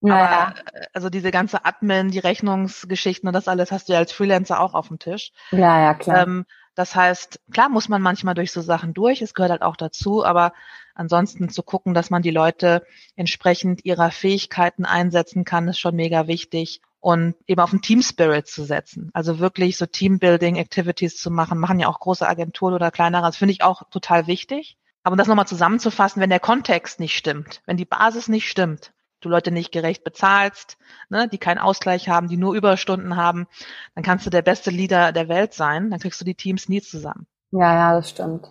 Ja, 0.00 0.14
aber 0.14 0.54
äh, 0.74 0.86
also 0.92 1.10
diese 1.10 1.30
ganze 1.30 1.64
Admin, 1.64 2.10
die 2.10 2.18
Rechnungsgeschichten 2.18 3.26
und 3.26 3.32
das 3.32 3.48
alles 3.48 3.72
hast 3.72 3.88
du 3.88 3.94
ja 3.94 3.98
als 3.98 4.12
Freelancer 4.12 4.60
auch 4.60 4.74
auf 4.74 4.88
dem 4.88 4.98
Tisch. 4.98 5.32
Ja, 5.50 5.80
ja, 5.80 5.94
klar. 5.94 6.22
Ähm, 6.22 6.44
das 6.74 6.94
heißt, 6.94 7.40
klar 7.52 7.68
muss 7.68 7.88
man 7.88 8.00
manchmal 8.00 8.34
durch 8.34 8.52
so 8.52 8.60
Sachen 8.60 8.94
durch, 8.94 9.20
es 9.20 9.34
gehört 9.34 9.50
halt 9.50 9.62
auch 9.62 9.76
dazu, 9.76 10.24
aber 10.24 10.52
ansonsten 10.98 11.48
zu 11.48 11.62
gucken, 11.62 11.94
dass 11.94 12.10
man 12.10 12.22
die 12.22 12.30
Leute 12.30 12.84
entsprechend 13.16 13.84
ihrer 13.84 14.10
Fähigkeiten 14.10 14.84
einsetzen 14.84 15.44
kann, 15.44 15.68
ist 15.68 15.78
schon 15.78 15.96
mega 15.96 16.26
wichtig. 16.26 16.80
Und 17.00 17.36
eben 17.46 17.60
auf 17.60 17.70
den 17.70 17.80
Team 17.80 18.02
Spirit 18.02 18.48
zu 18.48 18.64
setzen. 18.64 19.10
Also 19.14 19.38
wirklich 19.38 19.76
so 19.76 19.86
Teambuilding 19.86 20.56
Activities 20.56 21.16
zu 21.16 21.30
machen, 21.30 21.58
machen 21.58 21.78
ja 21.78 21.86
auch 21.86 22.00
große 22.00 22.28
Agenturen 22.28 22.74
oder 22.74 22.90
kleinere. 22.90 23.22
Das 23.22 23.36
finde 23.36 23.52
ich 23.52 23.62
auch 23.62 23.84
total 23.90 24.26
wichtig. 24.26 24.76
Aber 25.04 25.12
um 25.14 25.18
das 25.18 25.28
nochmal 25.28 25.46
zusammenzufassen, 25.46 26.20
wenn 26.20 26.28
der 26.28 26.40
Kontext 26.40 26.98
nicht 26.98 27.16
stimmt, 27.16 27.62
wenn 27.66 27.76
die 27.76 27.84
Basis 27.84 28.28
nicht 28.28 28.48
stimmt, 28.48 28.92
du 29.20 29.28
Leute 29.28 29.50
nicht 29.50 29.72
gerecht 29.72 30.04
bezahlst, 30.04 30.76
ne, 31.08 31.28
die 31.28 31.38
keinen 31.38 31.58
Ausgleich 31.58 32.08
haben, 32.08 32.28
die 32.28 32.36
nur 32.36 32.54
Überstunden 32.54 33.16
haben, 33.16 33.46
dann 33.94 34.04
kannst 34.04 34.26
du 34.26 34.30
der 34.30 34.42
beste 34.42 34.70
Leader 34.70 35.12
der 35.12 35.28
Welt 35.28 35.54
sein, 35.54 35.90
dann 35.90 36.00
kriegst 36.00 36.20
du 36.20 36.24
die 36.24 36.34
Teams 36.34 36.68
nie 36.68 36.82
zusammen. 36.82 37.26
Ja, 37.50 37.74
ja, 37.74 37.94
das 37.94 38.10
stimmt. 38.10 38.48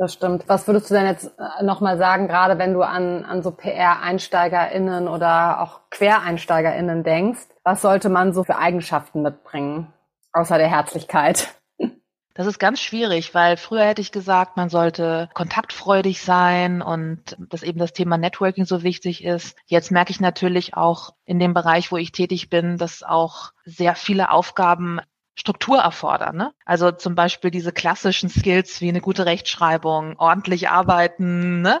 Das 0.00 0.14
stimmt. 0.14 0.44
Was 0.46 0.66
würdest 0.66 0.88
du 0.88 0.94
denn 0.94 1.04
jetzt 1.04 1.30
äh, 1.38 1.62
nochmal 1.62 1.98
sagen, 1.98 2.26
gerade 2.26 2.58
wenn 2.58 2.72
du 2.72 2.80
an, 2.80 3.22
an 3.26 3.42
so 3.42 3.50
PR-EinsteigerInnen 3.50 5.08
oder 5.08 5.60
auch 5.60 5.80
QuereinsteigerInnen 5.90 7.04
denkst, 7.04 7.40
was 7.64 7.82
sollte 7.82 8.08
man 8.08 8.32
so 8.32 8.42
für 8.42 8.56
Eigenschaften 8.56 9.20
mitbringen, 9.20 9.92
außer 10.32 10.56
der 10.56 10.70
Herzlichkeit? 10.70 11.54
Das 12.32 12.46
ist 12.46 12.60
ganz 12.60 12.80
schwierig, 12.80 13.34
weil 13.34 13.58
früher 13.58 13.84
hätte 13.84 14.00
ich 14.00 14.12
gesagt, 14.12 14.56
man 14.56 14.70
sollte 14.70 15.28
kontaktfreudig 15.34 16.22
sein 16.22 16.80
und 16.80 17.36
dass 17.38 17.64
eben 17.64 17.78
das 17.78 17.92
Thema 17.92 18.16
Networking 18.16 18.64
so 18.64 18.82
wichtig 18.82 19.24
ist. 19.24 19.58
Jetzt 19.66 19.90
merke 19.90 20.12
ich 20.12 20.20
natürlich 20.20 20.74
auch 20.74 21.12
in 21.26 21.38
dem 21.38 21.52
Bereich, 21.52 21.92
wo 21.92 21.98
ich 21.98 22.12
tätig 22.12 22.48
bin, 22.48 22.78
dass 22.78 23.02
auch 23.02 23.50
sehr 23.64 23.94
viele 23.96 24.30
Aufgaben 24.30 25.00
Struktur 25.40 25.78
erfordern. 25.78 26.36
Ne? 26.36 26.52
Also 26.66 26.90
zum 26.90 27.14
Beispiel 27.14 27.50
diese 27.50 27.72
klassischen 27.72 28.28
Skills 28.28 28.82
wie 28.82 28.90
eine 28.90 29.00
gute 29.00 29.24
Rechtschreibung, 29.24 30.16
ordentlich 30.18 30.68
arbeiten, 30.68 31.62
ne? 31.62 31.80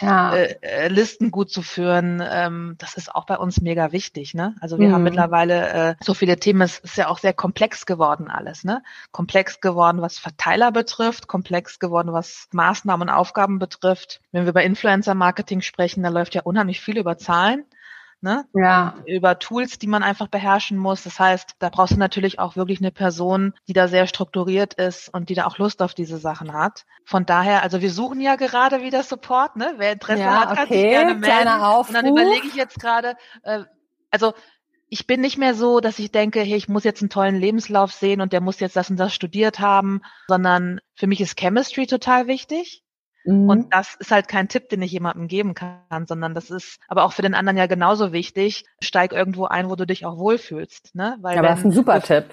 ja. 0.00 0.34
äh, 0.34 0.56
äh, 0.62 0.88
Listen 0.88 1.30
gut 1.30 1.50
zu 1.50 1.60
führen, 1.60 2.22
ähm, 2.26 2.76
das 2.78 2.94
ist 2.94 3.14
auch 3.14 3.26
bei 3.26 3.36
uns 3.36 3.60
mega 3.60 3.92
wichtig. 3.92 4.32
Ne? 4.32 4.54
Also 4.62 4.78
wir 4.78 4.88
mhm. 4.88 4.92
haben 4.94 5.02
mittlerweile 5.02 5.68
äh, 5.68 5.94
so 6.02 6.14
viele 6.14 6.38
Themen, 6.38 6.62
es 6.62 6.78
ist 6.78 6.96
ja 6.96 7.08
auch 7.08 7.18
sehr 7.18 7.34
komplex 7.34 7.84
geworden 7.84 8.30
alles. 8.30 8.64
Ne? 8.64 8.82
Komplex 9.12 9.60
geworden, 9.60 10.00
was 10.00 10.16
Verteiler 10.16 10.72
betrifft, 10.72 11.28
komplex 11.28 11.78
geworden, 11.78 12.14
was 12.14 12.48
Maßnahmen 12.52 13.10
und 13.10 13.14
Aufgaben 13.14 13.58
betrifft. 13.58 14.22
Wenn 14.32 14.44
wir 14.44 14.50
über 14.50 14.62
Influencer-Marketing 14.62 15.60
sprechen, 15.60 16.02
da 16.02 16.08
läuft 16.08 16.34
ja 16.34 16.40
unheimlich 16.40 16.80
viel 16.80 16.96
über 16.96 17.18
Zahlen 17.18 17.66
ne? 18.24 18.46
Ja. 18.54 18.94
Über 19.06 19.38
Tools, 19.38 19.78
die 19.78 19.86
man 19.86 20.02
einfach 20.02 20.26
beherrschen 20.26 20.76
muss. 20.76 21.04
Das 21.04 21.20
heißt, 21.20 21.54
da 21.60 21.68
brauchst 21.68 21.92
du 21.92 21.98
natürlich 21.98 22.40
auch 22.40 22.56
wirklich 22.56 22.80
eine 22.80 22.90
Person, 22.90 23.52
die 23.68 23.72
da 23.72 23.86
sehr 23.86 24.08
strukturiert 24.08 24.74
ist 24.74 25.14
und 25.14 25.28
die 25.28 25.34
da 25.34 25.46
auch 25.46 25.58
Lust 25.58 25.82
auf 25.82 25.94
diese 25.94 26.18
Sachen 26.18 26.52
hat. 26.52 26.86
Von 27.04 27.26
daher, 27.26 27.62
also 27.62 27.80
wir 27.80 27.92
suchen 27.92 28.20
ja 28.20 28.34
gerade 28.34 28.82
wieder 28.82 29.04
Support, 29.04 29.54
ne? 29.54 29.74
Wer 29.76 29.92
Interesse 29.92 30.22
ja, 30.22 30.40
hat, 30.40 30.56
kann 30.56 30.66
okay. 30.66 30.74
sich 30.74 30.90
gerne 30.90 31.14
melden. 31.14 31.48
Und 31.88 31.94
dann 31.94 32.06
überlege 32.06 32.48
ich 32.48 32.56
jetzt 32.56 32.80
gerade, 32.80 33.14
äh, 33.42 33.60
also 34.10 34.32
ich 34.88 35.06
bin 35.06 35.20
nicht 35.20 35.38
mehr 35.38 35.54
so, 35.54 35.80
dass 35.80 35.98
ich 35.98 36.10
denke, 36.10 36.40
hey, 36.40 36.56
ich 36.56 36.68
muss 36.68 36.84
jetzt 36.84 37.02
einen 37.02 37.10
tollen 37.10 37.38
Lebenslauf 37.38 37.92
sehen 37.92 38.20
und 38.20 38.32
der 38.32 38.40
muss 38.40 38.60
jetzt 38.60 38.76
das 38.76 38.90
und 38.90 38.96
das 38.96 39.14
studiert 39.14 39.60
haben, 39.60 40.00
sondern 40.28 40.80
für 40.94 41.06
mich 41.06 41.20
ist 41.20 41.38
Chemistry 41.38 41.86
total 41.86 42.26
wichtig. 42.26 42.82
Mhm. 43.24 43.48
Und 43.48 43.74
das 43.74 43.94
ist 43.96 44.10
halt 44.10 44.28
kein 44.28 44.48
Tipp, 44.48 44.68
den 44.68 44.82
ich 44.82 44.92
jemandem 44.92 45.28
geben 45.28 45.54
kann, 45.54 46.06
sondern 46.06 46.34
das 46.34 46.50
ist 46.50 46.78
aber 46.88 47.04
auch 47.04 47.12
für 47.12 47.22
den 47.22 47.34
anderen 47.34 47.56
ja 47.56 47.66
genauso 47.66 48.12
wichtig. 48.12 48.64
Steig 48.82 49.12
irgendwo 49.12 49.46
ein, 49.46 49.70
wo 49.70 49.76
du 49.76 49.86
dich 49.86 50.04
auch 50.06 50.18
wohlfühlst. 50.18 50.94
Ne? 50.94 51.16
Weil 51.20 51.34
ja, 51.34 51.40
aber 51.40 51.48
das 51.48 51.60
ist 51.60 51.64
ein 51.66 51.72
super 51.72 52.00
Tipp. 52.00 52.26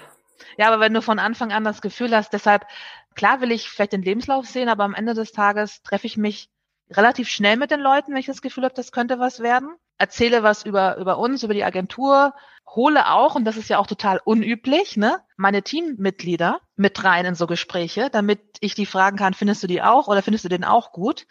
Ja, 0.58 0.68
aber 0.68 0.80
wenn 0.80 0.94
du 0.94 1.02
von 1.02 1.18
Anfang 1.18 1.52
an 1.52 1.64
das 1.64 1.80
Gefühl 1.80 2.14
hast, 2.14 2.32
deshalb, 2.32 2.66
klar 3.14 3.40
will 3.40 3.52
ich 3.52 3.70
vielleicht 3.70 3.92
den 3.92 4.02
Lebenslauf 4.02 4.46
sehen, 4.46 4.68
aber 4.68 4.84
am 4.84 4.94
Ende 4.94 5.14
des 5.14 5.32
Tages 5.32 5.82
treffe 5.82 6.06
ich 6.06 6.16
mich 6.16 6.50
relativ 6.90 7.28
schnell 7.28 7.56
mit 7.56 7.70
den 7.70 7.80
Leuten, 7.80 8.12
wenn 8.12 8.20
ich 8.20 8.26
das 8.26 8.42
Gefühl 8.42 8.64
habe, 8.64 8.74
das 8.74 8.92
könnte 8.92 9.18
was 9.18 9.40
werden. 9.40 9.70
Erzähle 9.98 10.42
was 10.42 10.64
über, 10.64 10.96
über 10.96 11.18
uns, 11.18 11.42
über 11.42 11.54
die 11.54 11.64
Agentur, 11.64 12.34
hole 12.74 13.10
auch, 13.10 13.34
und 13.34 13.44
das 13.44 13.56
ist 13.56 13.68
ja 13.68 13.78
auch 13.78 13.86
total 13.86 14.20
unüblich, 14.24 14.96
ne, 14.96 15.20
meine 15.36 15.62
Teammitglieder 15.62 16.60
mit 16.76 17.02
rein 17.04 17.24
in 17.26 17.34
so 17.34 17.46
Gespräche, 17.46 18.08
damit 18.10 18.40
ich 18.60 18.74
die 18.74 18.86
fragen 18.86 19.16
kann, 19.16 19.34
findest 19.34 19.62
du 19.62 19.66
die 19.66 19.82
auch 19.82 20.08
oder 20.08 20.22
findest 20.22 20.44
du 20.44 20.48
den 20.48 20.64
auch 20.64 20.92
gut? 20.92 21.26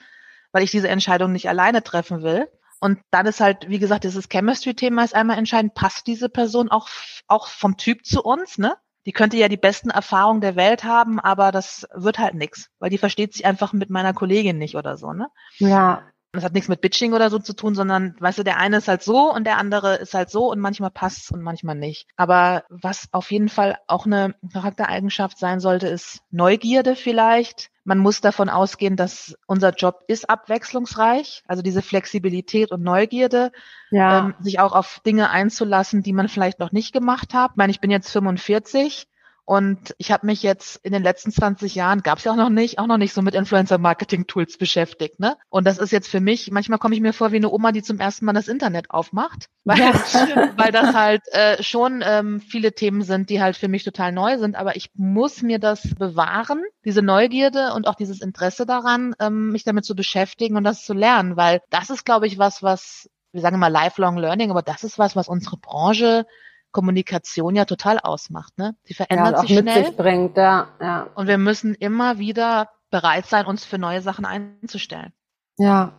Weil 0.52 0.64
ich 0.64 0.72
diese 0.72 0.90
Entscheidung 0.90 1.32
nicht 1.32 1.50
alleine 1.50 1.82
treffen 1.82 2.24
will. 2.24 2.48
Und 2.80 3.00
dann 3.12 3.26
ist 3.28 3.40
halt, 3.40 3.70
wie 3.70 3.80
gesagt, 3.80 4.04
dieses 4.04 4.28
Chemistry-Thema 4.28 5.04
ist 5.04 5.16
einmal 5.16 5.38
entscheidend, 5.38 5.76
passt 5.76 6.08
diese 6.08 6.30
Person 6.30 6.70
auch, 6.70 6.90
auch 7.28 7.48
vom 7.48 7.78
Typ 7.78 8.06
zu 8.06 8.24
uns, 8.24 8.58
ne? 8.58 8.76
Die 9.06 9.12
könnte 9.12 9.38
ja 9.38 9.48
die 9.48 9.58
besten 9.58 9.90
Erfahrungen 9.90 10.42
der 10.42 10.56
Welt 10.56 10.84
haben, 10.84 11.20
aber 11.20 11.52
das 11.52 11.88
wird 11.94 12.20
halt 12.20 12.36
nix, 12.36 12.70
weil 12.80 12.90
die 12.90 12.98
versteht 12.98 13.34
sich 13.34 13.46
einfach 13.46 13.74
mit 13.74 13.90
meiner 13.90 14.14
Kollegin 14.14 14.58
nicht 14.58 14.76
oder 14.76 14.98
so, 14.98 15.14
ne? 15.14 15.28
Ja. 15.58 16.04
Das 16.34 16.46
hat 16.46 16.54
nichts 16.54 16.70
mit 16.70 16.80
Bitching 16.80 17.14
oder 17.14 17.30
so 17.30 17.40
zu 17.40 17.54
tun, 17.54 17.76
sondern, 17.76 18.16
weißt 18.20 18.40
du, 18.40 18.44
der 18.44 18.58
eine 18.58 18.78
ist 18.78 18.88
halt 18.88 19.04
so 19.04 19.34
und 19.34 19.44
der 19.44 19.58
andere 19.58 19.96
ist 19.96 20.14
halt 20.14 20.30
so 20.30 20.50
und 20.50 20.60
manchmal 20.60 20.90
passt's 20.90 21.30
und 21.30 21.42
manchmal 21.42 21.76
nicht. 21.76 22.08
Aber 22.16 22.64
was 22.70 23.10
auf 23.12 23.32
jeden 23.32 23.50
Fall 23.50 23.78
auch 23.88 24.06
eine 24.06 24.36
Charaktereigenschaft 24.54 25.38
sein 25.38 25.60
sollte, 25.60 25.88
ist 25.88 26.22
Neugierde 26.32 26.96
vielleicht. 26.96 27.70
Man 27.84 27.98
muss 27.98 28.22
davon 28.22 28.48
ausgehen, 28.48 28.96
dass 28.96 29.36
unser 29.46 29.74
Job 29.74 30.04
ist 30.08 30.30
abwechslungsreich, 30.30 31.44
also 31.48 31.62
diese 31.62 31.82
Flexibilität 31.82 32.72
und 32.72 32.82
Neugierde, 32.82 33.52
ja. 33.90 34.20
ähm, 34.20 34.36
sich 34.40 34.60
auch 34.60 34.74
auf 34.74 35.02
Dinge 35.06 35.32
einzulassen, 35.32 36.02
die 36.02 36.14
man 36.14 36.30
vielleicht 36.30 36.60
noch 36.60 36.72
nicht 36.72 36.94
gemacht 36.94 37.34
hat. 37.34 37.52
Ich 37.52 37.58
meine, 37.58 37.72
ich 37.72 37.82
bin 37.82 37.92
jetzt 37.92 38.10
45 38.10 39.08
Und 39.52 39.94
ich 39.98 40.14
habe 40.14 40.28
mich 40.28 40.44
jetzt 40.44 40.78
in 40.78 40.94
den 40.94 41.04
letzten 41.04 41.30
20 41.30 41.76
Jahren, 41.76 42.04
gab 42.04 42.20
es 42.20 42.24
ja 42.24 42.32
auch 42.32 42.38
noch 42.38 42.48
nicht, 42.48 42.80
auch 42.80 42.88
noch 42.88 42.96
nicht 42.96 43.12
so 43.12 43.22
mit 43.22 43.36
Influencer-Marketing-Tools 43.36 44.58
beschäftigt. 44.58 45.20
Ne? 45.20 45.36
Und 45.50 45.68
das 45.68 45.78
ist 45.78 45.92
jetzt 45.92 46.08
für 46.08 46.22
mich, 46.22 46.52
manchmal 46.52 46.80
komme 46.80 46.96
ich 46.96 47.02
mir 47.02 47.12
vor 47.12 47.34
wie 47.34 47.36
eine 47.36 47.52
Oma, 47.52 47.74
die 47.74 47.84
zum 47.84 48.00
ersten 48.00 48.24
Mal 48.24 48.32
das 48.32 48.48
Internet 48.48 48.92
aufmacht, 48.92 49.50
weil, 49.66 49.78
ja. 49.78 50.54
weil 50.56 50.72
das 50.72 50.96
halt 50.96 51.24
äh, 51.34 51.62
schon 51.62 52.02
ähm, 52.02 52.40
viele 52.40 52.72
Themen 52.72 53.02
sind, 53.02 53.30
die 53.30 53.42
halt 53.42 53.58
für 53.58 53.68
mich 53.68 53.84
total 53.84 54.14
neu 54.14 54.38
sind. 54.38 54.56
Aber 54.56 54.78
ich 54.78 54.90
muss 54.96 55.42
mir 55.42 55.60
das 55.60 55.96
bewahren, 55.96 56.64
diese 56.86 57.02
Neugierde 57.02 57.74
und 57.74 57.90
auch 57.90 57.96
dieses 57.96 58.22
Interesse 58.22 58.66
daran, 58.66 59.16
ähm, 59.20 59.50
mich 59.50 59.66
damit 59.66 59.84
zu 59.84 59.98
beschäftigen 59.98 60.56
und 60.56 60.64
das 60.64 60.86
zu 60.86 60.94
lernen, 60.94 61.36
weil 61.36 61.60
das 61.70 61.90
ist, 61.90 62.06
glaube 62.06 62.26
ich, 62.26 62.38
was, 62.38 62.64
was 62.64 63.10
wir 63.34 63.42
sagen 63.42 63.56
immer 63.56 63.70
lifelong 63.70 64.16
learning, 64.16 64.50
aber 64.50 64.62
das 64.62 64.86
ist 64.86 64.98
was, 64.98 65.18
was 65.18 65.28
unsere 65.28 65.58
Branche 65.58 66.26
Kommunikation 66.72 67.56
ja 67.56 67.66
total 67.66 68.00
ausmacht. 68.00 68.58
Ne? 68.58 68.76
Sie 68.84 68.94
verändert 68.94 69.34
ja, 69.34 69.42
sich 69.42 69.58
schnell. 69.58 69.86
Sich 69.86 69.98
bringt, 69.98 70.38
ja, 70.38 70.70
ja. 70.80 71.08
Und 71.16 71.28
wir 71.28 71.38
müssen 71.38 71.76
immer 71.76 72.18
wieder 72.18 72.70
bereit 72.90 73.26
sein, 73.26 73.46
uns 73.46 73.66
für 73.66 73.78
neue 73.78 74.02
Sachen 74.02 74.26
einzustellen. 74.26 75.14
Ja, 75.58 75.94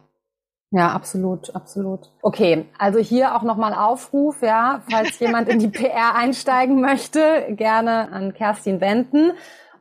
ja, 0.75 0.91
absolut, 0.93 1.55
absolut. 1.55 2.11
Okay, 2.23 2.65
also 2.79 2.99
hier 2.99 3.37
auch 3.37 3.43
nochmal 3.43 3.75
Aufruf, 3.75 4.41
ja, 4.41 4.83
falls 4.91 5.19
jemand 5.21 5.51
in 5.51 5.59
die 5.59 5.69
PR 5.69 6.15
einsteigen 6.15 6.81
möchte, 6.81 7.47
gerne 7.51 8.11
an 8.11 8.33
Kerstin 8.33 8.81
wenden. 8.81 9.33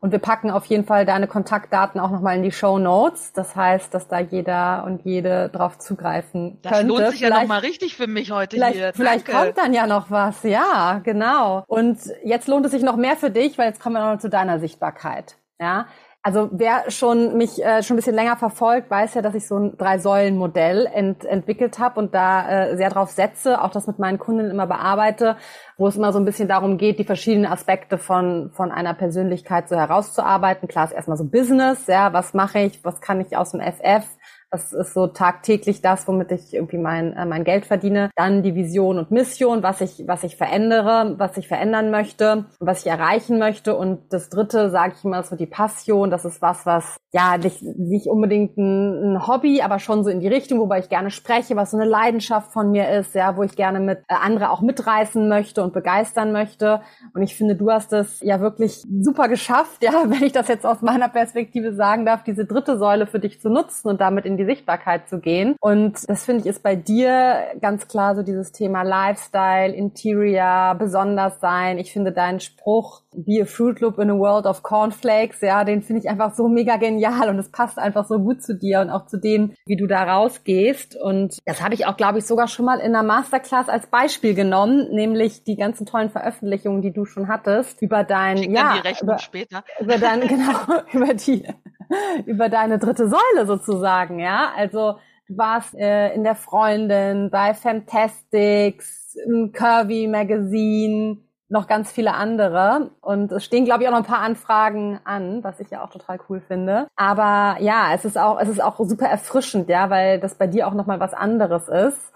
Und 0.04 0.12
wir 0.12 0.20
packen 0.20 0.49
auf 0.49 0.66
jeden 0.66 0.84
Fall 0.84 1.06
deine 1.06 1.28
Kontaktdaten 1.28 2.02
auch 2.02 2.10
nochmal 2.10 2.36
in 2.36 2.41
die 2.41 2.52
Show 2.52 2.80
Notes. 2.80 3.34
Das 3.34 3.56
heißt, 3.56 3.93
dass 3.93 4.08
da 4.08 4.20
jeder 4.20 4.84
und 4.84 5.04
jede 5.06 5.49
drauf 5.49 5.78
zugreifen 5.78 6.58
das 6.64 6.72
könnte. 6.72 6.88
Das 6.88 6.99
lohnt 6.99 7.12
sich 7.12 7.20
vielleicht, 7.20 7.36
ja 7.36 7.41
nochmal 7.41 7.60
richtig 7.60 7.95
für 7.95 8.08
mich 8.08 8.32
heute 8.32 8.56
vielleicht, 8.56 8.78
hier. 8.78 8.93
Vielleicht 8.95 9.28
kommt 9.28 9.60
dann 9.60 9.74
ja 9.74 9.86
noch 9.86 10.10
was. 10.10 10.41
Ja, 10.41 11.02
genau. 11.04 11.64
Und 11.68 11.99
jetzt 12.24 12.47
lohnt 12.47 12.66
es 12.66 12.72
sich 12.72 12.82
noch 12.82 12.95
mehr 12.95 13.16
für 13.16 13.30
dich, 13.30 13.60
weil 13.60 13.68
jetzt 13.68 13.80
kommen 13.80 13.95
wir 13.95 14.12
noch 14.12 14.20
zu 14.20 14.30
deiner 14.30 14.60
Sichtbarkeit. 14.60 15.36
Ja, 15.60 15.86
also 16.24 16.49
wer 16.51 16.91
schon 16.91 17.38
mich 17.38 17.63
äh, 17.63 17.82
schon 17.82 17.95
ein 17.95 17.97
bisschen 17.97 18.15
länger 18.15 18.38
verfolgt, 18.38 18.91
weiß 18.91 19.15
ja, 19.15 19.22
dass 19.24 19.34
ich 19.34 19.47
so 19.47 19.57
ein 19.57 19.78
Drei-Säulen-Modell 19.78 20.86
ent 20.86 21.26
entwickelt 21.26 21.80
habe 21.80 21.99
und 21.99 22.13
da 22.13 22.67
äh, 22.67 22.78
sehr 22.78 22.91
drauf 22.91 23.09
setze, 23.09 23.61
auch 23.61 23.72
das 23.72 23.88
mit 23.88 23.97
meinen 23.97 24.19
Kunden 24.19 24.51
immer 24.51 24.67
bearbeite, 24.67 25.38
wo 25.78 25.88
es 25.88 25.95
immer 25.95 26.13
so 26.13 26.19
ein 26.19 26.26
bisschen 26.26 26.47
darum 26.47 26.78
geht, 26.78 26.99
die 26.99 27.05
verschiedenen 27.05 27.51
Aspekte 27.51 27.97
von 27.97 28.51
von 28.51 28.72
einer 28.72 28.93
Persönlichkeit 28.93 29.67
so 29.67 29.76
herauszuarbeiten. 29.76 30.67
Klar 30.67 30.86
ist 30.86 30.91
erstmal 30.93 31.17
so 31.17 31.26
Business, 31.26 31.88
ja, 31.88 32.13
was 32.13 32.36
mache 32.36 32.59
ich, 32.59 32.86
was 32.86 33.01
kann 33.01 33.19
ich 33.19 33.36
aus 33.36 33.51
dem 33.51 33.61
FF, 33.61 34.05
das 34.52 34.74
ist 34.74 34.93
so 34.93 35.08
tagtäglich 35.08 35.82
das, 35.82 36.08
womit 36.10 36.32
ich 36.32 36.54
irgendwie 36.54 36.78
mein, 36.78 37.14
äh, 37.14 37.26
mein 37.26 37.45
Geld 37.45 37.66
verdiene. 37.66 38.12
Dann 38.18 38.43
die 38.43 38.54
Vision 38.54 38.97
und 38.97 39.10
Mission, 39.10 39.64
was 39.64 39.80
ich, 39.80 40.04
was 40.08 40.24
ich 40.24 40.36
verändere, 40.36 41.16
was 41.18 41.38
ich 41.38 41.47
verändern 41.47 41.89
möchte, 41.89 42.45
was 42.60 42.82
ich 42.82 42.91
erreichen 42.91 43.39
möchte. 43.39 43.78
Und 43.78 44.12
das 44.12 44.30
dritte, 44.30 44.70
sage 44.70 44.93
ich 44.97 45.06
immer, 45.06 45.24
so 45.24 45.38
die 45.38 45.45
Passion. 45.45 46.12
Das 46.12 46.26
ist 46.26 46.41
was, 46.41 46.66
was 46.66 46.97
ja 47.14 47.38
nicht, 47.38 47.62
nicht 47.62 48.08
unbedingt 48.08 48.58
ein, 48.58 49.14
ein 49.14 49.28
Hobby, 49.28 49.62
aber 49.62 49.80
schon 49.80 50.04
so 50.04 50.10
in 50.10 50.20
die 50.20 50.28
Richtung, 50.28 50.60
wobei 50.60 50.80
ich 50.80 50.89
gerne 50.89 51.12
spreche, 51.12 51.56
was 51.56 51.72
so 51.72 51.78
eine 51.78 51.86
Leidenschaft 51.86 52.52
von 52.52 52.72
mir 52.72 52.89
ist, 52.89 53.16
ja, 53.16 53.38
wo 53.38 53.43
ich 53.43 53.56
gerne 53.56 53.80
mit 53.80 53.99
äh, 54.10 54.16
andere 54.22 54.49
auch 54.49 54.62
mitreißen 54.62 55.30
möchte 55.30 55.64
und 55.64 55.72
begeistern 55.72 56.34
möchte. 56.34 56.82
Und 57.14 57.22
ich 57.22 57.36
finde, 57.36 57.56
du 57.56 57.72
hast 57.72 57.93
es 57.93 58.20
ja 58.20 58.41
wirklich 58.41 58.84
super 59.02 59.30
geschafft, 59.30 59.82
ja, 59.82 59.93
wenn 60.08 60.24
ich 60.24 60.34
das 60.34 60.49
jetzt 60.49 60.66
aus 60.66 60.82
meiner 60.82 61.08
Perspektive 61.08 61.74
sagen 61.74 62.06
darf, 62.06 62.24
diese 62.24 62.43
dritte 62.43 62.78
Säule 62.78 63.08
für 63.08 63.20
dich 63.20 63.39
zu 63.39 63.49
nutzen 63.49 63.88
und 63.88 64.02
damit 64.02 64.26
in 64.26 64.41
die 64.42 64.46
Sichtbarkeit 64.46 65.08
zu 65.08 65.20
gehen. 65.20 65.56
Und 65.60 66.10
das 66.10 66.26
finde 66.26 66.42
ich 66.42 66.48
ist 66.48 66.64
bei 66.64 66.76
dir 66.76 67.44
ganz 67.62 67.88
klar 67.88 68.16
so 68.16 68.24
dieses 68.24 68.52
Thema 68.52 68.84
Lifestyle, 68.84 69.74
Interior, 69.74 70.76
besonders 70.76 71.39
sein. 71.39 71.78
Ich 71.78 71.94
finde 71.94 72.12
deinen 72.12 72.39
Spruch, 72.39 73.02
be 73.14 73.42
a 73.42 73.46
Fruit 73.46 73.80
Loop 73.80 74.00
in 74.00 74.10
a 74.10 74.18
world 74.18 74.46
of 74.46 74.64
cornflakes, 74.64 75.42
ja, 75.42 75.64
den 75.64 75.82
finde 75.82 76.02
ich 76.02 76.10
einfach 76.10 76.34
so 76.34 76.48
mega 76.48 76.78
genial 76.78 77.30
und 77.30 77.38
es 77.39 77.50
passt 77.50 77.78
einfach 77.78 78.06
so 78.06 78.20
gut 78.20 78.42
zu 78.42 78.56
dir 78.56 78.82
und 78.82 78.89
auch 78.89 79.06
zu 79.06 79.18
dem, 79.18 79.54
wie 79.66 79.76
du 79.76 79.88
da 79.88 80.04
rausgehst. 80.04 80.96
Und 80.96 81.38
das 81.46 81.62
habe 81.62 81.74
ich 81.74 81.86
auch, 81.86 81.98
glaube 81.98 82.20
ich, 82.20 82.26
sogar 82.26 82.48
schon 82.48 82.66
mal 82.66 82.80
in 82.80 82.96
einer 82.96 83.04
Masterclass 83.04 83.70
als 83.70 83.88
Beispiel 83.88 84.34
genommen, 84.34 84.88
nämlich 84.92 85.44
die 85.44 85.56
ganzen 85.56 85.86
tollen 85.86 86.10
Veröffentlichungen, 86.10 86.82
die 86.82 86.94
du 86.94 87.06
schon 87.06 87.28
hattest 87.28 87.82
über 87.82 88.04
dein, 88.04 88.38
ja, 88.38 88.82
die 88.82 89.04
über, 89.04 89.20
später. 89.20 89.64
über 89.80 89.98
dein, 89.98 90.22
genau, 90.28 90.82
über 90.94 91.14
die 91.14 91.46
über 92.26 92.50
deine 92.50 92.80
dritte 92.80 93.08
Säule 93.08 93.46
sozusagen, 93.46 94.20
ja. 94.20 94.52
Also 94.56 94.98
du 95.28 95.38
warst 95.38 95.76
äh, 95.76 96.14
in 96.14 96.24
der 96.24 96.36
Freundin, 96.36 97.30
bei 97.30 97.54
Fantastics, 97.54 99.16
im 99.26 99.52
Curvy 99.52 100.08
Magazine, 100.08 101.18
noch 101.52 101.68
ganz 101.68 101.92
viele 101.92 102.14
andere. 102.14 102.92
Und 103.02 103.32
es 103.32 103.44
stehen, 103.44 103.66
glaube 103.66 103.84
ich, 103.84 103.89
auch 103.89 103.92
noch 103.92 104.00
ein 104.00 104.06
paar 104.06 104.22
Anfragen 104.22 105.00
an, 105.04 105.44
was 105.44 105.60
ich 105.60 105.70
ja 105.70 105.84
auch 105.84 105.89
total 105.89 106.20
cool 106.30 106.42
finde. 106.48 106.88
Aber 106.96 107.58
ja, 107.60 107.94
es 107.94 108.06
ist 108.06 108.18
auch, 108.18 108.39
es 108.39 108.48
ist 108.48 108.64
auch 108.64 108.78
super 108.80 109.08
erfrischend, 109.08 109.68
ja, 109.70 109.89
weil 109.89 110.20
das 110.20 110.36
bei 110.36 110.48
dir 110.48 110.68
auch 110.68 110.74
nochmal 110.74 111.00
was 111.00 111.14
anderes 111.14 111.68
ist. 111.68 112.14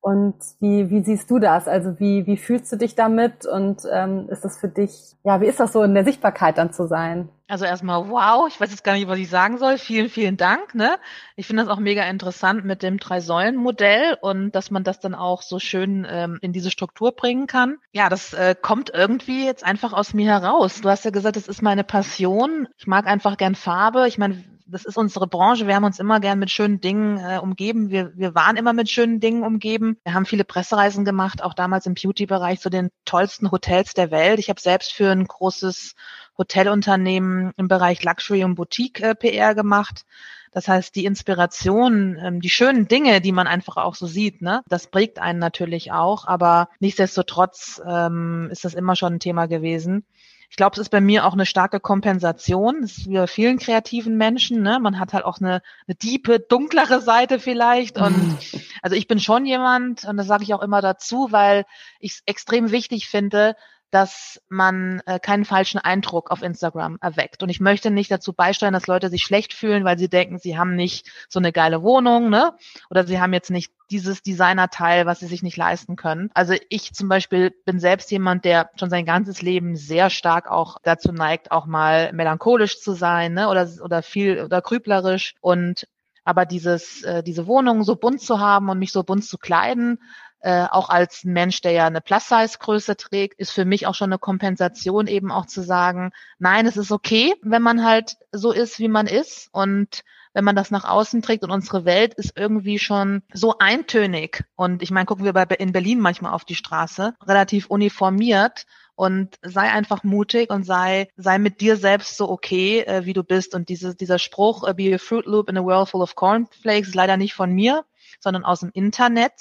Und 0.00 0.36
wie, 0.60 0.90
wie 0.90 1.02
siehst 1.02 1.30
du 1.30 1.38
das? 1.38 1.66
Also 1.66 1.98
wie, 1.98 2.26
wie 2.26 2.36
fühlst 2.36 2.72
du 2.72 2.76
dich 2.76 2.94
damit? 2.94 3.46
Und 3.46 3.82
ähm, 3.92 4.28
ist 4.30 4.44
das 4.44 4.56
für 4.58 4.68
dich, 4.68 5.16
ja, 5.24 5.40
wie 5.40 5.46
ist 5.46 5.58
das 5.58 5.72
so 5.72 5.82
in 5.82 5.94
der 5.94 6.04
Sichtbarkeit 6.04 6.56
dann 6.56 6.72
zu 6.72 6.86
sein? 6.86 7.28
Also 7.48 7.64
erstmal 7.64 8.08
wow, 8.08 8.46
ich 8.46 8.60
weiß 8.60 8.70
jetzt 8.70 8.84
gar 8.84 8.92
nicht, 8.92 9.08
was 9.08 9.18
ich 9.18 9.28
sagen 9.28 9.58
soll. 9.58 9.78
Vielen, 9.78 10.08
vielen 10.08 10.36
Dank. 10.36 10.74
Ne? 10.74 10.98
Ich 11.34 11.46
finde 11.46 11.64
das 11.64 11.72
auch 11.72 11.80
mega 11.80 12.04
interessant 12.04 12.64
mit 12.64 12.82
dem 12.82 12.98
Drei-Säulen-Modell 12.98 14.18
und 14.20 14.52
dass 14.52 14.70
man 14.70 14.84
das 14.84 15.00
dann 15.00 15.14
auch 15.14 15.42
so 15.42 15.58
schön 15.58 16.06
ähm, 16.08 16.38
in 16.42 16.52
diese 16.52 16.70
Struktur 16.70 17.12
bringen 17.12 17.46
kann. 17.46 17.78
Ja, 17.92 18.08
das 18.08 18.34
äh, 18.34 18.54
kommt 18.60 18.90
irgendwie 18.94 19.46
jetzt 19.46 19.64
einfach 19.64 19.92
aus 19.92 20.14
mir 20.14 20.30
heraus. 20.30 20.80
Du 20.80 20.90
hast 20.90 21.06
ja 21.06 21.10
gesagt, 21.10 21.36
das 21.36 21.48
ist 21.48 21.62
meine 21.62 21.84
Passion. 21.84 22.68
Ich 22.76 22.86
mag 22.86 23.06
einfach 23.06 23.36
gern 23.36 23.54
Farbe. 23.54 24.06
Ich 24.06 24.18
meine, 24.18 24.44
das 24.70 24.84
ist 24.84 24.96
unsere 24.96 25.26
Branche. 25.26 25.66
Wir 25.66 25.74
haben 25.74 25.84
uns 25.84 25.98
immer 25.98 26.20
gern 26.20 26.38
mit 26.38 26.50
schönen 26.50 26.80
Dingen 26.80 27.18
äh, 27.18 27.38
umgeben. 27.38 27.90
Wir, 27.90 28.12
wir 28.14 28.34
waren 28.34 28.56
immer 28.56 28.72
mit 28.72 28.90
schönen 28.90 29.20
Dingen 29.20 29.42
umgeben. 29.42 29.98
Wir 30.04 30.14
haben 30.14 30.26
viele 30.26 30.44
Pressereisen 30.44 31.04
gemacht, 31.04 31.42
auch 31.42 31.54
damals 31.54 31.86
im 31.86 31.94
Beauty-Bereich 31.94 32.60
zu 32.60 32.70
den 32.70 32.90
tollsten 33.04 33.50
Hotels 33.50 33.94
der 33.94 34.10
Welt. 34.10 34.38
Ich 34.38 34.48
habe 34.48 34.60
selbst 34.60 34.92
für 34.92 35.10
ein 35.10 35.26
großes 35.26 35.94
Hotelunternehmen 36.36 37.52
im 37.56 37.68
Bereich 37.68 38.04
Luxury 38.04 38.44
und 38.44 38.54
Boutique 38.54 39.00
äh, 39.00 39.14
PR 39.14 39.54
gemacht. 39.54 40.04
Das 40.52 40.68
heißt, 40.68 40.94
die 40.94 41.04
Inspiration, 41.04 42.16
ähm, 42.20 42.40
die 42.40 42.50
schönen 42.50 42.88
Dinge, 42.88 43.20
die 43.20 43.32
man 43.32 43.46
einfach 43.46 43.76
auch 43.76 43.94
so 43.94 44.06
sieht, 44.06 44.40
ne, 44.40 44.62
das 44.68 44.86
prägt 44.86 45.18
einen 45.18 45.38
natürlich 45.38 45.92
auch. 45.92 46.26
Aber 46.26 46.68
nichtsdestotrotz 46.80 47.80
ähm, 47.86 48.48
ist 48.50 48.64
das 48.64 48.74
immer 48.74 48.96
schon 48.96 49.14
ein 49.14 49.20
Thema 49.20 49.46
gewesen. 49.46 50.04
Ich 50.50 50.56
glaube, 50.56 50.74
es 50.74 50.78
ist 50.78 50.88
bei 50.88 51.00
mir 51.00 51.26
auch 51.26 51.34
eine 51.34 51.46
starke 51.46 51.78
Kompensation. 51.78 52.80
Das 52.80 52.98
ist 52.98 53.08
wie 53.08 53.14
bei 53.14 53.26
vielen 53.26 53.58
kreativen 53.58 54.16
Menschen. 54.16 54.62
Ne? 54.62 54.78
Man 54.80 54.98
hat 54.98 55.12
halt 55.12 55.24
auch 55.24 55.38
eine, 55.40 55.62
eine 55.86 55.94
diepe, 55.94 56.40
dunklere 56.40 57.00
Seite 57.00 57.38
vielleicht. 57.38 57.98
Und 57.98 58.38
also 58.82 58.96
ich 58.96 59.06
bin 59.06 59.20
schon 59.20 59.44
jemand, 59.44 60.04
und 60.04 60.16
das 60.16 60.26
sage 60.26 60.44
ich 60.44 60.54
auch 60.54 60.62
immer 60.62 60.80
dazu, 60.80 61.28
weil 61.30 61.64
ich 62.00 62.12
es 62.12 62.22
extrem 62.26 62.70
wichtig 62.70 63.08
finde, 63.08 63.56
dass 63.90 64.42
man 64.48 65.00
äh, 65.06 65.18
keinen 65.18 65.44
falschen 65.44 65.78
Eindruck 65.78 66.30
auf 66.30 66.42
Instagram 66.42 66.98
erweckt. 67.00 67.42
Und 67.42 67.48
ich 67.48 67.60
möchte 67.60 67.90
nicht 67.90 68.10
dazu 68.10 68.32
beisteuern, 68.32 68.74
dass 68.74 68.86
Leute 68.86 69.08
sich 69.08 69.22
schlecht 69.22 69.54
fühlen, 69.54 69.84
weil 69.84 69.98
sie 69.98 70.08
denken, 70.08 70.38
sie 70.38 70.58
haben 70.58 70.74
nicht 70.74 71.10
so 71.28 71.38
eine 71.38 71.52
geile 71.52 71.82
Wohnung, 71.82 72.28
ne? 72.28 72.54
Oder 72.90 73.06
sie 73.06 73.20
haben 73.20 73.32
jetzt 73.32 73.50
nicht 73.50 73.72
dieses 73.90 74.22
Designerteil, 74.22 75.06
was 75.06 75.20
sie 75.20 75.26
sich 75.26 75.42
nicht 75.42 75.56
leisten 75.56 75.96
können. 75.96 76.30
Also 76.34 76.54
ich 76.68 76.92
zum 76.92 77.08
Beispiel 77.08 77.50
bin 77.64 77.80
selbst 77.80 78.10
jemand, 78.10 78.44
der 78.44 78.70
schon 78.76 78.90
sein 78.90 79.06
ganzes 79.06 79.40
Leben 79.40 79.76
sehr 79.76 80.10
stark 80.10 80.50
auch 80.50 80.76
dazu 80.82 81.12
neigt, 81.12 81.50
auch 81.50 81.64
mal 81.64 82.12
melancholisch 82.12 82.80
zu 82.80 82.92
sein, 82.92 83.32
ne? 83.32 83.48
Oder 83.48 83.68
oder 83.82 84.02
viel 84.02 84.42
oder 84.42 84.60
grüblerisch 84.60 85.34
und 85.40 85.86
aber 86.28 86.44
dieses, 86.44 87.02
äh, 87.04 87.22
diese 87.22 87.46
Wohnung 87.46 87.84
so 87.84 87.96
bunt 87.96 88.20
zu 88.20 88.38
haben 88.38 88.68
und 88.68 88.78
mich 88.78 88.92
so 88.92 89.02
bunt 89.02 89.24
zu 89.24 89.38
kleiden, 89.38 89.98
äh, 90.40 90.66
auch 90.70 90.88
als 90.88 91.24
Mensch, 91.24 91.60
der 91.60 91.72
ja 91.72 91.86
eine 91.86 92.00
Plus-Size-Größe 92.00 92.96
trägt, 92.96 93.38
ist 93.38 93.50
für 93.50 93.64
mich 93.64 93.86
auch 93.86 93.94
schon 93.94 94.10
eine 94.10 94.18
Kompensation 94.18 95.06
eben 95.06 95.30
auch 95.30 95.46
zu 95.46 95.62
sagen, 95.62 96.12
nein, 96.38 96.66
es 96.66 96.76
ist 96.76 96.92
okay, 96.92 97.34
wenn 97.42 97.62
man 97.62 97.84
halt 97.84 98.16
so 98.32 98.52
ist, 98.52 98.78
wie 98.78 98.88
man 98.88 99.06
ist. 99.06 99.48
Und 99.52 100.04
wenn 100.34 100.44
man 100.44 100.56
das 100.56 100.70
nach 100.70 100.84
außen 100.84 101.22
trägt 101.22 101.42
und 101.42 101.50
unsere 101.50 101.84
Welt 101.84 102.14
ist 102.14 102.34
irgendwie 102.36 102.78
schon 102.78 103.22
so 103.32 103.58
eintönig. 103.58 104.44
Und 104.54 104.82
ich 104.82 104.90
meine, 104.90 105.06
gucken 105.06 105.24
wir 105.24 105.32
bei 105.32 105.44
in 105.44 105.72
Berlin 105.72 105.98
manchmal 106.00 106.32
auf 106.32 106.44
die 106.44 106.54
Straße, 106.54 107.14
relativ 107.26 107.66
uniformiert 107.66 108.66
und 108.94 109.36
sei 109.42 109.70
einfach 109.70 110.04
mutig 110.04 110.50
und 110.50 110.64
sei 110.64 111.08
sei 111.16 111.38
mit 111.38 111.60
dir 111.60 111.76
selbst 111.76 112.16
so 112.16 112.28
okay, 112.28 112.80
äh, 112.80 113.04
wie 113.04 113.12
du 113.12 113.22
bist. 113.24 113.54
Und 113.54 113.68
diese, 113.68 113.94
dieser 113.94 114.18
Spruch 114.18 114.66
äh, 114.66 114.74
be 114.74 114.94
a 114.94 114.98
fruit 114.98 115.26
loop 115.26 115.48
in 115.48 115.56
a 115.56 115.64
world 115.64 115.88
full 115.88 116.02
of 116.02 116.14
cornflakes 116.14 116.88
ist 116.88 116.94
leider 116.94 117.16
nicht 117.16 117.34
von 117.34 117.52
mir, 117.52 117.84
sondern 118.20 118.44
aus 118.44 118.60
dem 118.60 118.70
Internet. 118.72 119.32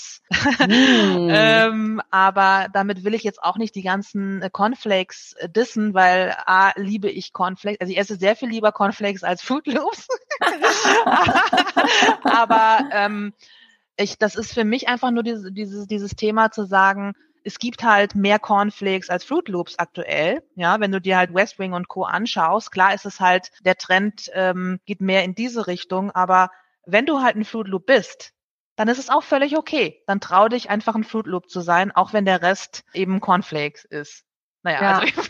Mm. 0.60 0.68
ähm, 1.30 2.02
aber 2.12 2.68
damit 2.74 3.04
will 3.04 3.14
ich 3.14 3.24
jetzt 3.24 3.42
auch 3.42 3.58
nicht 3.58 3.76
die 3.76 3.82
ganzen 3.82 4.42
äh, 4.42 4.50
Cornflakes 4.52 5.34
äh, 5.38 5.50
dissen, 5.50 5.94
weil 5.94 6.36
A, 6.46 6.72
liebe 6.76 7.10
ich 7.10 7.34
Cornflakes. 7.34 7.82
Also 7.82 7.92
ich 7.92 8.00
esse 8.00 8.18
sehr 8.18 8.36
viel 8.36 8.50
lieber 8.50 8.72
Cornflakes 8.72 9.24
als 9.24 9.42
Fruit 9.42 9.68
Loops. 9.68 10.08
aber 12.24 12.90
ähm, 12.92 13.34
ich, 13.98 14.18
das 14.18 14.36
ist 14.36 14.54
für 14.54 14.64
mich 14.64 14.88
einfach 14.88 15.12
nur 15.12 15.24
dieses, 15.24 15.52
dieses, 15.54 15.88
dieses 15.88 16.12
Thema 16.12 16.52
zu 16.52 16.66
sagen, 16.66 17.14
es 17.44 17.60
gibt 17.60 17.84
halt 17.84 18.14
mehr 18.14 18.40
Cornflakes 18.40 19.10
als 19.10 19.24
Fruit 19.24 19.48
Loops 19.48 19.80
aktuell. 19.80 20.44
Ja, 20.56 20.80
wenn 20.80 20.92
du 20.92 21.00
dir 21.00 21.18
halt 21.18 21.34
West 21.34 21.60
Wing 21.60 21.74
und 21.74 21.88
Co. 21.88 22.04
anschaust, 22.04 22.72
klar 22.72 22.94
ist 22.94 23.06
es 23.06 23.20
halt, 23.20 23.52
der 23.62 23.78
Trend 23.78 24.30
ähm, 24.34 24.80
geht 24.86 25.02
mehr 25.02 25.24
in 25.24 25.34
diese 25.34 25.66
Richtung, 25.66 26.12
aber 26.12 26.52
wenn 26.86 27.06
du 27.06 27.22
halt 27.22 27.36
ein 27.36 27.46
Fruit 27.46 27.68
Loop 27.68 27.86
bist, 27.86 28.34
dann 28.78 28.88
ist 28.88 29.00
es 29.00 29.10
auch 29.10 29.24
völlig 29.24 29.58
okay. 29.58 30.02
Dann 30.08 30.22
trau 30.22 30.48
dich 30.48 30.70
einfach 30.70 30.96
ein 30.96 31.04
Fruit 31.04 31.28
Loop 31.28 31.50
zu 31.50 31.60
sein, 31.62 31.92
auch 31.92 32.14
wenn 32.14 32.26
der 32.26 32.42
Rest 32.42 32.86
eben 32.94 33.20
Cornflakes 33.20 33.84
ist. 33.84 34.24
Naja, 34.64 34.82
ja. 34.82 35.00
also, 35.00 35.22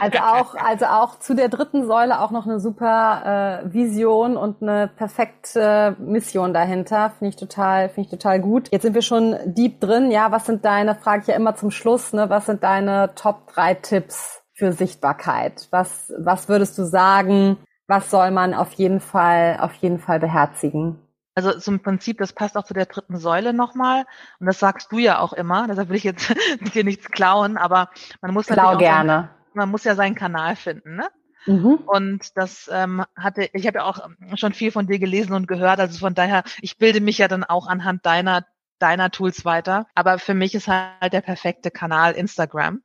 also 0.00 0.18
auch, 0.18 0.54
also 0.54 0.86
auch 0.86 1.18
zu 1.18 1.34
der 1.34 1.48
dritten 1.48 1.86
Säule 1.86 2.20
auch 2.20 2.30
noch 2.30 2.46
eine 2.46 2.60
super 2.60 3.62
äh, 3.64 3.72
Vision 3.72 4.36
und 4.36 4.62
eine 4.62 4.88
perfekte 4.88 5.96
Mission 5.98 6.52
dahinter. 6.52 7.12
Finde 7.18 7.30
ich 7.30 7.36
total, 7.36 7.88
finde 7.88 8.02
ich 8.02 8.10
total 8.10 8.40
gut. 8.40 8.68
Jetzt 8.72 8.82
sind 8.82 8.94
wir 8.94 9.02
schon 9.02 9.36
deep 9.46 9.80
drin. 9.80 10.10
Ja, 10.10 10.30
was 10.30 10.46
sind 10.46 10.64
deine, 10.64 10.94
frage 10.96 11.22
ich 11.22 11.28
ja 11.28 11.34
immer 11.34 11.54
zum 11.54 11.70
Schluss, 11.70 12.12
ne, 12.12 12.28
was 12.28 12.46
sind 12.46 12.62
deine 12.62 13.14
Top 13.14 13.52
drei 13.52 13.74
Tipps 13.74 14.42
für 14.52 14.72
Sichtbarkeit? 14.72 15.68
Was, 15.70 16.12
was 16.18 16.48
würdest 16.48 16.76
du 16.76 16.84
sagen? 16.84 17.56
Was 17.86 18.10
soll 18.10 18.32
man 18.32 18.52
auf 18.52 18.72
jeden 18.72 19.00
Fall, 19.00 19.58
auf 19.60 19.74
jeden 19.74 19.98
Fall 19.98 20.18
beherzigen? 20.18 21.05
Also 21.36 21.58
zum 21.58 21.80
Prinzip, 21.80 22.16
das 22.16 22.32
passt 22.32 22.56
auch 22.56 22.64
zu 22.64 22.72
der 22.72 22.86
dritten 22.86 23.18
Säule 23.18 23.52
nochmal. 23.52 24.06
Und 24.40 24.46
das 24.46 24.58
sagst 24.58 24.90
du 24.90 24.98
ja 24.98 25.18
auch 25.18 25.34
immer. 25.34 25.66
Deshalb 25.68 25.90
will 25.90 25.96
ich 25.96 26.04
jetzt 26.04 26.34
hier 26.72 26.82
nichts 26.82 27.10
klauen, 27.10 27.58
aber 27.58 27.90
man 28.22 28.32
muss 28.32 28.46
Klau 28.46 28.78
gerne. 28.78 29.12
Sein, 29.12 29.28
man 29.52 29.70
muss 29.70 29.84
ja 29.84 29.94
seinen 29.94 30.14
Kanal 30.14 30.56
finden, 30.56 30.96
ne? 30.96 31.08
Mhm. 31.44 31.74
Und 31.86 32.36
das 32.36 32.68
ähm, 32.72 33.04
hatte, 33.14 33.50
ich 33.52 33.66
habe 33.66 33.78
ja 33.78 33.84
auch 33.84 34.08
schon 34.34 34.54
viel 34.54 34.72
von 34.72 34.86
dir 34.86 34.98
gelesen 34.98 35.34
und 35.34 35.46
gehört. 35.46 35.78
Also 35.78 35.98
von 35.98 36.14
daher, 36.14 36.42
ich 36.60 36.78
bilde 36.78 37.00
mich 37.00 37.18
ja 37.18 37.28
dann 37.28 37.44
auch 37.44 37.68
anhand 37.68 38.04
deiner 38.04 38.44
deiner 38.78 39.10
Tools 39.10 39.44
weiter. 39.44 39.86
Aber 39.94 40.18
für 40.18 40.34
mich 40.34 40.54
ist 40.54 40.68
halt 40.68 41.12
der 41.12 41.20
perfekte 41.20 41.70
Kanal 41.70 42.12
Instagram. 42.12 42.82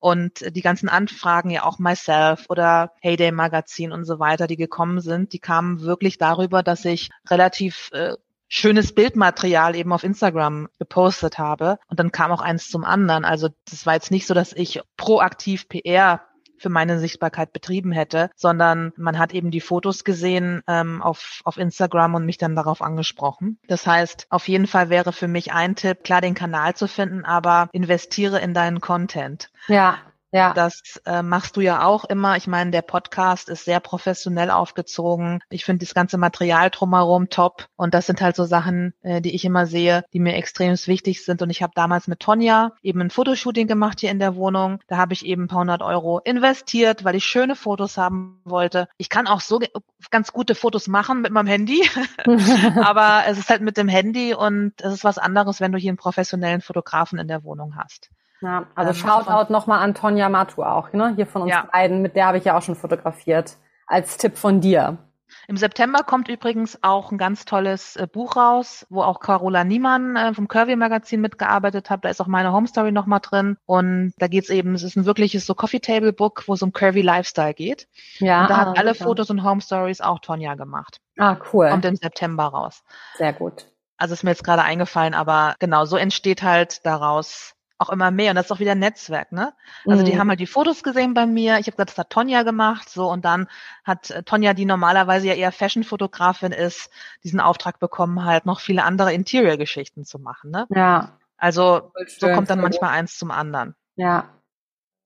Und 0.00 0.56
die 0.56 0.62
ganzen 0.62 0.88
Anfragen, 0.88 1.50
ja 1.50 1.64
auch 1.64 1.78
Myself 1.78 2.46
oder 2.48 2.92
Heyday 3.00 3.32
Magazin 3.32 3.92
und 3.92 4.04
so 4.04 4.18
weiter, 4.18 4.46
die 4.46 4.56
gekommen 4.56 5.00
sind, 5.00 5.32
die 5.32 5.38
kamen 5.38 5.82
wirklich 5.82 6.18
darüber, 6.18 6.62
dass 6.62 6.84
ich 6.84 7.10
relativ 7.28 7.90
äh, 7.92 8.16
schönes 8.48 8.92
Bildmaterial 8.94 9.76
eben 9.76 9.92
auf 9.92 10.02
Instagram 10.02 10.68
gepostet 10.78 11.38
habe. 11.38 11.78
Und 11.88 12.00
dann 12.00 12.12
kam 12.12 12.32
auch 12.32 12.40
eins 12.40 12.68
zum 12.68 12.84
anderen. 12.84 13.24
Also 13.24 13.48
das 13.70 13.86
war 13.86 13.94
jetzt 13.94 14.10
nicht 14.10 14.26
so, 14.26 14.34
dass 14.34 14.52
ich 14.52 14.80
proaktiv 14.96 15.68
PR 15.68 16.22
für 16.60 16.68
meine 16.68 16.98
Sichtbarkeit 16.98 17.52
betrieben 17.52 17.90
hätte, 17.90 18.30
sondern 18.36 18.92
man 18.96 19.18
hat 19.18 19.32
eben 19.32 19.50
die 19.50 19.60
Fotos 19.60 20.04
gesehen 20.04 20.62
ähm, 20.68 21.02
auf, 21.02 21.40
auf 21.44 21.56
Instagram 21.56 22.14
und 22.14 22.26
mich 22.26 22.38
dann 22.38 22.54
darauf 22.54 22.82
angesprochen. 22.82 23.58
Das 23.66 23.86
heißt, 23.86 24.26
auf 24.30 24.46
jeden 24.46 24.66
Fall 24.66 24.90
wäre 24.90 25.12
für 25.12 25.28
mich 25.28 25.52
ein 25.52 25.74
Tipp, 25.74 26.04
klar 26.04 26.20
den 26.20 26.34
Kanal 26.34 26.74
zu 26.74 26.86
finden, 26.86 27.24
aber 27.24 27.68
investiere 27.72 28.40
in 28.40 28.54
deinen 28.54 28.80
Content. 28.80 29.50
Ja. 29.68 29.98
Ja. 30.32 30.54
Das 30.54 31.00
äh, 31.06 31.22
machst 31.22 31.56
du 31.56 31.60
ja 31.60 31.84
auch 31.84 32.04
immer. 32.04 32.36
Ich 32.36 32.46
meine, 32.46 32.70
der 32.70 32.82
Podcast 32.82 33.48
ist 33.48 33.64
sehr 33.64 33.80
professionell 33.80 34.50
aufgezogen. 34.50 35.40
Ich 35.50 35.64
finde 35.64 35.84
das 35.84 35.94
ganze 35.94 36.18
Material 36.18 36.70
drumherum 36.70 37.30
top. 37.30 37.66
Und 37.76 37.94
das 37.94 38.06
sind 38.06 38.20
halt 38.20 38.36
so 38.36 38.44
Sachen, 38.44 38.94
äh, 39.02 39.20
die 39.20 39.34
ich 39.34 39.44
immer 39.44 39.66
sehe, 39.66 40.04
die 40.12 40.20
mir 40.20 40.34
extrem 40.34 40.70
wichtig 40.70 41.24
sind. 41.24 41.42
Und 41.42 41.50
ich 41.50 41.62
habe 41.62 41.72
damals 41.74 42.06
mit 42.06 42.20
Tonja 42.20 42.72
eben 42.82 43.00
ein 43.00 43.10
Fotoshooting 43.10 43.66
gemacht 43.66 44.00
hier 44.00 44.10
in 44.10 44.20
der 44.20 44.36
Wohnung. 44.36 44.78
Da 44.86 44.98
habe 44.98 45.12
ich 45.12 45.26
eben 45.26 45.44
ein 45.44 45.48
paar 45.48 45.60
hundert 45.60 45.82
Euro 45.82 46.20
investiert, 46.20 47.04
weil 47.04 47.16
ich 47.16 47.24
schöne 47.24 47.56
Fotos 47.56 47.96
haben 47.96 48.40
wollte. 48.44 48.88
Ich 48.98 49.08
kann 49.08 49.26
auch 49.26 49.40
so 49.40 49.60
ganz 50.10 50.32
gute 50.32 50.54
Fotos 50.54 50.86
machen 50.86 51.22
mit 51.22 51.32
meinem 51.32 51.48
Handy. 51.48 51.82
Aber 52.82 53.24
es 53.26 53.38
ist 53.38 53.50
halt 53.50 53.62
mit 53.62 53.76
dem 53.76 53.88
Handy 53.88 54.34
und 54.34 54.74
es 54.80 54.94
ist 54.94 55.04
was 55.04 55.18
anderes, 55.18 55.60
wenn 55.60 55.72
du 55.72 55.78
hier 55.78 55.90
einen 55.90 55.98
professionellen 55.98 56.60
Fotografen 56.60 57.18
in 57.18 57.26
der 57.26 57.42
Wohnung 57.42 57.76
hast. 57.76 58.10
Ja, 58.40 58.66
also 58.74 58.90
ähm, 58.90 58.96
Shoutout 58.96 59.52
nochmal 59.52 59.80
an 59.80 59.94
Tonja 59.94 60.28
Matu 60.28 60.62
auch, 60.62 60.92
ne? 60.92 61.14
Hier 61.16 61.26
von 61.26 61.42
uns 61.42 61.50
ja. 61.50 61.68
beiden, 61.72 62.02
mit 62.02 62.16
der 62.16 62.26
habe 62.26 62.38
ich 62.38 62.44
ja 62.44 62.56
auch 62.56 62.62
schon 62.62 62.76
fotografiert. 62.76 63.56
Als 63.86 64.16
Tipp 64.16 64.38
von 64.38 64.60
dir. 64.60 64.98
Im 65.48 65.56
September 65.56 66.02
kommt 66.02 66.28
übrigens 66.28 66.78
auch 66.82 67.12
ein 67.12 67.18
ganz 67.18 67.44
tolles 67.44 67.96
äh, 67.96 68.06
Buch 68.06 68.36
raus, 68.36 68.86
wo 68.90 69.02
auch 69.02 69.20
Carola 69.20 69.64
Niemann 69.64 70.16
äh, 70.16 70.34
vom 70.34 70.48
Curvy 70.48 70.76
Magazin 70.76 71.20
mitgearbeitet 71.20 71.90
hat. 71.90 72.04
Da 72.04 72.08
ist 72.08 72.20
auch 72.20 72.26
meine 72.26 72.52
Home 72.52 72.66
Story 72.66 72.92
nochmal 72.92 73.20
drin. 73.20 73.56
Und 73.66 74.12
da 74.18 74.26
geht's 74.28 74.50
eben, 74.50 74.74
es 74.74 74.82
ist 74.82 74.96
ein 74.96 75.06
wirkliches 75.06 75.46
so 75.46 75.54
Coffee 75.54 75.80
Table 75.80 76.12
Book, 76.12 76.44
wo 76.46 76.54
es 76.54 76.62
um 76.62 76.72
Curvy 76.72 77.02
Lifestyle 77.02 77.54
geht. 77.54 77.88
Ja. 78.18 78.42
Und 78.42 78.50
da 78.50 78.56
hat 78.56 78.68
ah, 78.68 78.74
alle 78.76 78.94
super. 78.94 79.04
Fotos 79.06 79.30
und 79.30 79.44
Home 79.44 79.60
Stories 79.60 80.00
auch 80.00 80.18
Tonja 80.20 80.54
gemacht. 80.54 81.00
Ah, 81.18 81.36
cool. 81.52 81.68
Kommt 81.68 81.84
im 81.84 81.96
September 81.96 82.44
raus. 82.44 82.82
Sehr 83.16 83.32
gut. 83.32 83.66
Also 83.96 84.14
ist 84.14 84.24
mir 84.24 84.30
jetzt 84.30 84.44
gerade 84.44 84.62
eingefallen, 84.62 85.12
aber 85.12 85.54
genau, 85.58 85.84
so 85.84 85.98
entsteht 85.98 86.42
halt 86.42 86.86
daraus 86.86 87.54
auch 87.80 87.90
immer 87.90 88.10
mehr. 88.10 88.30
Und 88.30 88.36
das 88.36 88.46
ist 88.46 88.52
auch 88.52 88.60
wieder 88.60 88.72
ein 88.72 88.78
Netzwerk, 88.78 89.32
ne? 89.32 89.52
Also 89.86 90.02
mhm. 90.02 90.06
die 90.06 90.18
haben 90.18 90.28
halt 90.28 90.40
die 90.40 90.46
Fotos 90.46 90.82
gesehen 90.82 91.14
bei 91.14 91.26
mir. 91.26 91.58
Ich 91.58 91.66
habe 91.66 91.72
gesagt, 91.72 91.90
das 91.90 91.98
hat 91.98 92.10
Tonja 92.10 92.42
gemacht. 92.42 92.88
So, 92.88 93.10
und 93.10 93.24
dann 93.24 93.48
hat 93.84 94.10
äh, 94.10 94.22
Tonja, 94.22 94.54
die 94.54 94.66
normalerweise 94.66 95.28
ja 95.28 95.34
eher 95.34 95.52
Fashion-Fotografin 95.52 96.52
ist, 96.52 96.90
diesen 97.24 97.40
Auftrag 97.40 97.78
bekommen, 97.80 98.24
halt 98.24 98.46
noch 98.46 98.60
viele 98.60 98.84
andere 98.84 99.12
Interior-Geschichten 99.12 100.04
zu 100.04 100.18
machen. 100.18 100.50
Ne? 100.50 100.66
Ja. 100.70 101.18
Also 101.36 101.92
so 102.06 102.28
kommt 102.28 102.50
dann 102.50 102.60
manchmal 102.60 102.90
eins 102.90 103.16
zum 103.16 103.30
anderen. 103.30 103.74
Ja. 103.96 104.28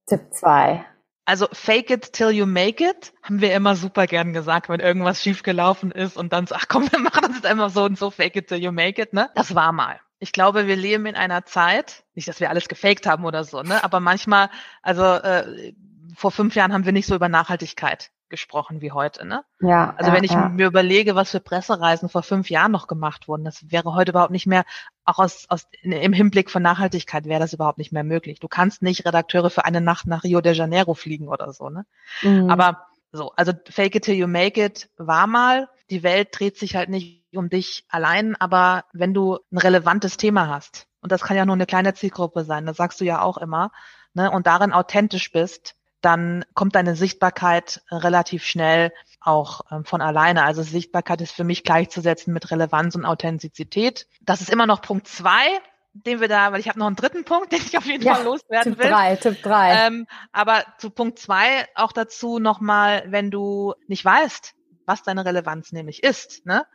Tipp 0.06 0.32
zwei. 0.32 0.84
Also 1.26 1.46
fake 1.52 1.90
it 1.90 2.12
till 2.12 2.30
you 2.30 2.44
make 2.44 2.84
it, 2.84 3.14
haben 3.22 3.40
wir 3.40 3.54
immer 3.54 3.76
super 3.76 4.06
gern 4.06 4.34
gesagt, 4.34 4.68
wenn 4.68 4.80
irgendwas 4.80 5.22
schiefgelaufen 5.22 5.90
ist 5.90 6.18
und 6.18 6.34
dann 6.34 6.46
so, 6.46 6.54
ach 6.54 6.66
komm, 6.68 6.82
wir 6.92 6.98
machen 6.98 7.22
das 7.22 7.36
jetzt 7.36 7.46
einfach 7.46 7.70
so 7.70 7.84
und 7.84 7.98
so, 7.98 8.10
fake 8.10 8.36
it 8.36 8.48
till 8.48 8.58
you 8.58 8.72
make 8.72 9.00
it, 9.00 9.12
ne? 9.14 9.30
Das 9.34 9.54
war 9.54 9.72
mal. 9.72 10.00
Ich 10.24 10.32
glaube, 10.32 10.66
wir 10.66 10.74
leben 10.74 11.04
in 11.04 11.16
einer 11.16 11.44
Zeit, 11.44 12.02
nicht, 12.14 12.26
dass 12.28 12.40
wir 12.40 12.48
alles 12.48 12.66
gefaked 12.66 13.06
haben 13.06 13.26
oder 13.26 13.44
so, 13.44 13.62
ne? 13.62 13.84
Aber 13.84 14.00
manchmal, 14.00 14.48
also 14.80 15.04
äh, 15.04 15.74
vor 16.16 16.30
fünf 16.30 16.54
Jahren 16.54 16.72
haben 16.72 16.86
wir 16.86 16.92
nicht 16.92 17.06
so 17.06 17.14
über 17.14 17.28
Nachhaltigkeit 17.28 18.10
gesprochen 18.30 18.80
wie 18.80 18.90
heute, 18.90 19.26
ne? 19.26 19.44
Ja. 19.60 19.92
Also 19.98 20.10
ja, 20.10 20.16
wenn 20.16 20.24
ich 20.24 20.30
ja. 20.30 20.48
mir 20.48 20.66
überlege, 20.66 21.14
was 21.14 21.30
für 21.30 21.40
Pressereisen 21.40 22.08
vor 22.08 22.22
fünf 22.22 22.48
Jahren 22.48 22.72
noch 22.72 22.86
gemacht 22.86 23.28
wurden, 23.28 23.44
das 23.44 23.70
wäre 23.70 23.94
heute 23.94 24.12
überhaupt 24.12 24.30
nicht 24.30 24.46
mehr, 24.46 24.64
auch 25.04 25.18
aus, 25.18 25.44
aus 25.50 25.66
im 25.82 26.14
Hinblick 26.14 26.50
von 26.50 26.62
Nachhaltigkeit 26.62 27.26
wäre 27.26 27.40
das 27.40 27.52
überhaupt 27.52 27.76
nicht 27.76 27.92
mehr 27.92 28.02
möglich. 28.02 28.40
Du 28.40 28.48
kannst 28.48 28.80
nicht 28.80 29.04
Redakteure 29.04 29.50
für 29.50 29.66
eine 29.66 29.82
Nacht 29.82 30.06
nach 30.06 30.24
Rio 30.24 30.40
de 30.40 30.54
Janeiro 30.54 30.94
fliegen 30.94 31.28
oder 31.28 31.52
so, 31.52 31.68
ne? 31.68 31.84
Mhm. 32.22 32.48
Aber 32.48 32.86
so, 33.12 33.30
also 33.36 33.52
fake 33.68 33.96
it 33.96 34.04
till 34.04 34.14
you 34.14 34.26
make 34.26 34.58
it 34.58 34.88
war 34.96 35.26
mal. 35.26 35.68
Die 35.90 36.02
Welt 36.02 36.28
dreht 36.32 36.56
sich 36.56 36.76
halt 36.76 36.88
nicht 36.88 37.23
um 37.36 37.48
dich 37.48 37.84
allein, 37.88 38.36
aber 38.36 38.84
wenn 38.92 39.14
du 39.14 39.38
ein 39.52 39.58
relevantes 39.58 40.16
Thema 40.16 40.48
hast, 40.48 40.86
und 41.00 41.12
das 41.12 41.22
kann 41.22 41.36
ja 41.36 41.44
nur 41.44 41.54
eine 41.54 41.66
kleine 41.66 41.94
Zielgruppe 41.94 42.44
sein, 42.44 42.66
das 42.66 42.76
sagst 42.76 43.00
du 43.00 43.04
ja 43.04 43.20
auch 43.20 43.38
immer, 43.38 43.70
ne, 44.14 44.30
und 44.30 44.46
darin 44.46 44.72
authentisch 44.72 45.30
bist, 45.32 45.74
dann 46.00 46.44
kommt 46.54 46.74
deine 46.74 46.96
Sichtbarkeit 46.96 47.82
relativ 47.90 48.44
schnell 48.44 48.92
auch 49.20 49.62
ähm, 49.70 49.84
von 49.84 50.02
alleine. 50.02 50.44
Also 50.44 50.62
Sichtbarkeit 50.62 51.20
ist 51.22 51.32
für 51.32 51.44
mich 51.44 51.64
gleichzusetzen 51.64 52.32
mit 52.32 52.50
Relevanz 52.50 52.94
und 52.94 53.06
Authentizität. 53.06 54.06
Das 54.20 54.40
ist 54.40 54.50
immer 54.50 54.66
noch 54.66 54.82
Punkt 54.82 55.08
zwei, 55.08 55.60
den 55.94 56.20
wir 56.20 56.28
da, 56.28 56.52
weil 56.52 56.60
ich 56.60 56.68
habe 56.68 56.78
noch 56.78 56.86
einen 56.86 56.96
dritten 56.96 57.24
Punkt, 57.24 57.52
den 57.52 57.60
ich 57.60 57.76
auf 57.78 57.86
jeden 57.86 58.04
ja, 58.04 58.16
Fall 58.16 58.24
loswerden 58.24 58.74
Tipp 58.74 58.82
will. 58.82 58.90
Drei, 58.90 59.16
Tipp 59.16 59.42
drei. 59.42 59.86
Ähm, 59.86 60.06
aber 60.32 60.64
zu 60.78 60.90
Punkt 60.90 61.18
zwei 61.18 61.66
auch 61.74 61.92
dazu 61.92 62.38
nochmal, 62.38 63.04
wenn 63.06 63.30
du 63.30 63.74
nicht 63.86 64.04
weißt, 64.04 64.54
was 64.86 65.02
deine 65.02 65.24
Relevanz 65.24 65.72
nämlich 65.72 66.02
ist, 66.02 66.44
ne? 66.44 66.66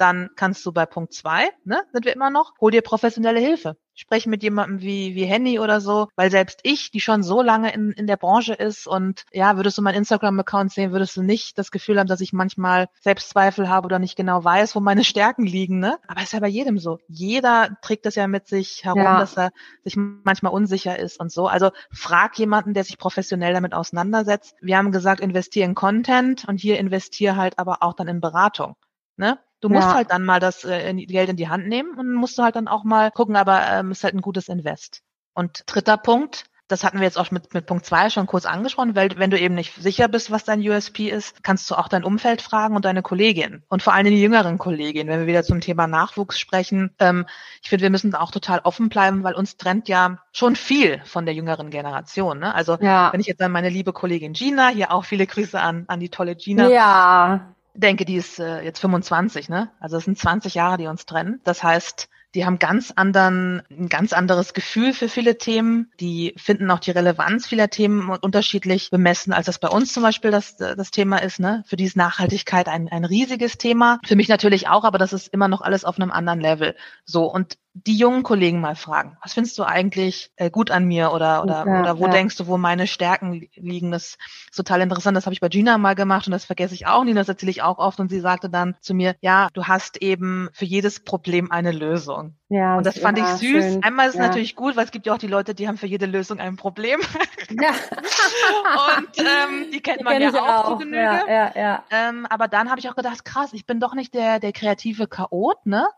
Dann 0.00 0.30
kannst 0.36 0.64
du 0.64 0.72
bei 0.72 0.86
Punkt 0.86 1.12
zwei, 1.12 1.50
ne, 1.64 1.82
sind 1.92 2.04
wir 2.04 2.14
immer 2.14 2.30
noch, 2.30 2.52
hol 2.60 2.70
dir 2.70 2.82
professionelle 2.82 3.40
Hilfe. 3.40 3.76
Sprech 3.94 4.26
mit 4.26 4.42
jemandem 4.42 4.80
wie, 4.80 5.14
wie 5.14 5.26
Henny 5.26 5.58
oder 5.58 5.82
so, 5.82 6.08
weil 6.16 6.30
selbst 6.30 6.60
ich, 6.62 6.90
die 6.90 7.00
schon 7.00 7.22
so 7.22 7.42
lange 7.42 7.74
in, 7.74 7.90
in 7.90 8.06
der 8.06 8.16
Branche 8.16 8.54
ist 8.54 8.86
und 8.86 9.24
ja, 9.30 9.56
würdest 9.56 9.76
du 9.76 9.82
meinen 9.82 9.96
Instagram-Account 9.96 10.72
sehen, 10.72 10.92
würdest 10.92 11.18
du 11.18 11.22
nicht 11.22 11.58
das 11.58 11.70
Gefühl 11.70 11.98
haben, 11.98 12.06
dass 12.06 12.22
ich 12.22 12.32
manchmal 12.32 12.88
Selbstzweifel 13.00 13.68
habe 13.68 13.84
oder 13.84 13.98
nicht 13.98 14.16
genau 14.16 14.42
weiß, 14.42 14.74
wo 14.74 14.80
meine 14.80 15.04
Stärken 15.04 15.44
liegen, 15.44 15.80
ne? 15.80 15.98
Aber 16.08 16.22
ist 16.22 16.32
ja 16.32 16.40
bei 16.40 16.48
jedem 16.48 16.78
so. 16.78 16.98
Jeder 17.08 17.76
trägt 17.82 18.06
das 18.06 18.14
ja 18.14 18.26
mit 18.26 18.48
sich 18.48 18.84
herum, 18.84 19.02
ja. 19.02 19.18
dass 19.18 19.36
er 19.36 19.50
sich 19.84 19.96
manchmal 19.96 20.52
unsicher 20.52 20.98
ist 20.98 21.20
und 21.20 21.30
so. 21.30 21.46
Also 21.46 21.70
frag 21.92 22.38
jemanden, 22.38 22.72
der 22.72 22.84
sich 22.84 22.96
professionell 22.96 23.52
damit 23.52 23.74
auseinandersetzt. 23.74 24.54
Wir 24.62 24.78
haben 24.78 24.92
gesagt, 24.92 25.20
investier 25.20 25.66
in 25.66 25.74
Content 25.74 26.46
und 26.48 26.58
hier 26.58 26.78
investier 26.78 27.36
halt 27.36 27.58
aber 27.58 27.82
auch 27.82 27.92
dann 27.92 28.08
in 28.08 28.20
Beratung. 28.22 28.76
Ne? 29.16 29.38
Du 29.60 29.68
musst 29.68 29.88
ja. 29.88 29.94
halt 29.94 30.10
dann 30.10 30.24
mal 30.24 30.40
das 30.40 30.64
äh, 30.64 30.94
Geld 30.94 31.28
in 31.28 31.36
die 31.36 31.48
Hand 31.48 31.68
nehmen 31.68 31.98
und 31.98 32.12
musst 32.12 32.38
du 32.38 32.42
halt 32.42 32.56
dann 32.56 32.68
auch 32.68 32.84
mal 32.84 33.10
gucken, 33.10 33.36
aber 33.36 33.66
ähm, 33.68 33.90
ist 33.90 34.04
halt 34.04 34.14
ein 34.14 34.22
gutes 34.22 34.48
Invest. 34.48 35.02
Und 35.34 35.62
dritter 35.66 35.96
Punkt, 35.96 36.44
das 36.70 36.84
hatten 36.84 36.98
wir 36.98 37.04
jetzt 37.04 37.18
auch 37.18 37.30
mit, 37.30 37.52
mit 37.52 37.66
Punkt 37.66 37.84
zwei 37.84 38.10
schon 38.10 38.26
kurz 38.26 38.46
angesprochen, 38.46 38.94
weil 38.94 39.18
wenn 39.18 39.30
du 39.30 39.38
eben 39.38 39.54
nicht 39.54 39.74
sicher 39.74 40.08
bist, 40.08 40.30
was 40.30 40.44
dein 40.44 40.60
USP 40.60 41.10
ist, 41.10 41.42
kannst 41.42 41.70
du 41.70 41.74
auch 41.74 41.88
dein 41.88 42.04
Umfeld 42.04 42.42
fragen 42.42 42.76
und 42.76 42.84
deine 42.84 43.02
Kollegin 43.02 43.64
und 43.68 43.82
vor 43.82 43.92
allem 43.92 44.06
die 44.06 44.22
jüngeren 44.22 44.56
Kolleginnen, 44.56 45.10
wenn 45.10 45.20
wir 45.20 45.26
wieder 45.26 45.42
zum 45.42 45.60
Thema 45.60 45.86
Nachwuchs 45.86 46.38
sprechen. 46.38 46.94
Ähm, 46.98 47.26
ich 47.62 47.68
finde, 47.68 47.82
wir 47.82 47.90
müssen 47.90 48.14
auch 48.14 48.30
total 48.30 48.60
offen 48.60 48.88
bleiben, 48.88 49.24
weil 49.24 49.34
uns 49.34 49.56
trennt 49.56 49.88
ja 49.88 50.18
schon 50.32 50.54
viel 50.56 51.02
von 51.04 51.26
der 51.26 51.34
jüngeren 51.34 51.70
Generation. 51.70 52.38
Ne? 52.38 52.54
Also 52.54 52.78
ja. 52.80 53.12
wenn 53.12 53.20
ich 53.20 53.26
jetzt 53.26 53.42
an 53.42 53.52
meine 53.52 53.68
liebe 53.68 53.92
Kollegin 53.92 54.32
Gina, 54.32 54.68
hier 54.68 54.92
auch 54.92 55.04
viele 55.04 55.26
Grüße 55.26 55.60
an, 55.60 55.84
an 55.88 56.00
die 56.00 56.08
tolle 56.08 56.36
Gina. 56.36 56.68
Ja 56.68 57.54
denke, 57.74 58.04
die 58.04 58.16
ist 58.16 58.38
äh, 58.38 58.62
jetzt 58.62 58.80
25, 58.80 59.48
ne? 59.48 59.70
Also 59.80 59.96
es 59.96 60.04
sind 60.04 60.18
20 60.18 60.54
Jahre, 60.54 60.78
die 60.78 60.86
uns 60.86 61.06
trennen. 61.06 61.40
Das 61.44 61.62
heißt, 61.62 62.08
die 62.34 62.46
haben 62.46 62.60
ganz 62.60 62.92
anderen, 62.94 63.62
ein 63.70 63.88
ganz 63.88 64.12
anderes 64.12 64.54
Gefühl 64.54 64.92
für 64.92 65.08
viele 65.08 65.36
Themen. 65.36 65.90
Die 65.98 66.32
finden 66.36 66.70
auch 66.70 66.78
die 66.78 66.92
Relevanz 66.92 67.46
vieler 67.46 67.70
Themen 67.70 68.08
unterschiedlich 68.08 68.90
bemessen, 68.90 69.32
als 69.32 69.46
das 69.46 69.58
bei 69.58 69.68
uns 69.68 69.92
zum 69.92 70.04
Beispiel 70.04 70.30
das, 70.30 70.56
das 70.56 70.92
Thema 70.92 71.18
ist. 71.18 71.40
Ne? 71.40 71.64
Für 71.66 71.76
die 71.76 71.84
ist 71.84 71.96
Nachhaltigkeit 71.96 72.68
ein, 72.68 72.88
ein 72.88 73.04
riesiges 73.04 73.58
Thema. 73.58 73.98
Für 74.06 74.14
mich 74.14 74.28
natürlich 74.28 74.68
auch, 74.68 74.84
aber 74.84 74.98
das 74.98 75.12
ist 75.12 75.28
immer 75.28 75.48
noch 75.48 75.60
alles 75.60 75.84
auf 75.84 75.98
einem 75.98 76.12
anderen 76.12 76.40
Level. 76.40 76.76
So. 77.04 77.24
Und 77.24 77.58
die 77.74 77.96
jungen 77.96 78.24
Kollegen 78.24 78.60
mal 78.60 78.74
fragen, 78.74 79.16
was 79.22 79.34
findest 79.34 79.56
du 79.58 79.62
eigentlich 79.62 80.32
äh, 80.36 80.50
gut 80.50 80.70
an 80.70 80.86
mir 80.86 81.12
oder 81.12 81.42
oder 81.42 81.64
ja, 81.66 81.80
oder 81.80 81.98
wo 81.98 82.06
ja. 82.06 82.10
denkst 82.10 82.36
du, 82.36 82.46
wo 82.48 82.58
meine 82.58 82.86
Stärken 82.86 83.48
liegen? 83.54 83.92
Das 83.92 84.16
ist 84.50 84.56
total 84.56 84.80
interessant. 84.80 85.16
Das 85.16 85.26
habe 85.26 85.34
ich 85.34 85.40
bei 85.40 85.48
Gina 85.48 85.78
mal 85.78 85.94
gemacht 85.94 86.26
und 86.26 86.32
das 86.32 86.44
vergesse 86.44 86.74
ich 86.74 86.86
auch 86.86 87.04
nie. 87.04 87.14
Das 87.14 87.28
erzähle 87.28 87.50
ich 87.50 87.62
auch 87.62 87.78
oft. 87.78 88.00
Und 88.00 88.08
sie 88.08 88.20
sagte 88.20 88.50
dann 88.50 88.74
zu 88.80 88.92
mir, 88.94 89.14
ja, 89.20 89.48
du 89.52 89.64
hast 89.64 90.02
eben 90.02 90.48
für 90.52 90.64
jedes 90.64 91.00
Problem 91.00 91.52
eine 91.52 91.70
Lösung. 91.70 92.34
Ja, 92.48 92.76
und 92.76 92.84
das 92.84 92.98
fand 92.98 93.18
ich 93.18 93.24
süß. 93.26 93.38
Schön. 93.40 93.84
Einmal 93.84 94.08
ist 94.08 94.14
es 94.14 94.20
natürlich 94.20 94.56
gut, 94.56 94.74
weil 94.74 94.84
es 94.84 94.90
gibt 94.90 95.06
ja 95.06 95.14
auch 95.14 95.18
die 95.18 95.28
Leute, 95.28 95.54
die 95.54 95.68
haben 95.68 95.76
für 95.76 95.86
jede 95.86 96.06
Lösung 96.06 96.40
ein 96.40 96.56
Problem. 96.56 97.00
Ja. 97.50 97.70
und 98.98 99.18
ähm, 99.18 99.72
die 99.72 99.80
kennt 99.80 100.00
die 100.00 100.04
man 100.04 100.18
kenn 100.18 100.32
ja 100.32 100.60
auch, 100.60 100.64
auch. 100.66 100.78
Genüge. 100.78 101.02
Ja, 101.02 101.26
ja, 101.26 101.52
ja. 101.56 101.84
Ähm, 101.90 102.24
aber 102.26 102.46
dann 102.46 102.70
habe 102.70 102.78
ich 102.78 102.88
auch 102.88 102.94
gedacht, 102.94 103.24
krass, 103.24 103.52
ich 103.52 103.66
bin 103.66 103.80
doch 103.80 103.92
nicht 103.92 104.14
der 104.14 104.38
der 104.38 104.52
kreative 104.52 105.08
Chaot, 105.08 105.66
ne? 105.66 105.88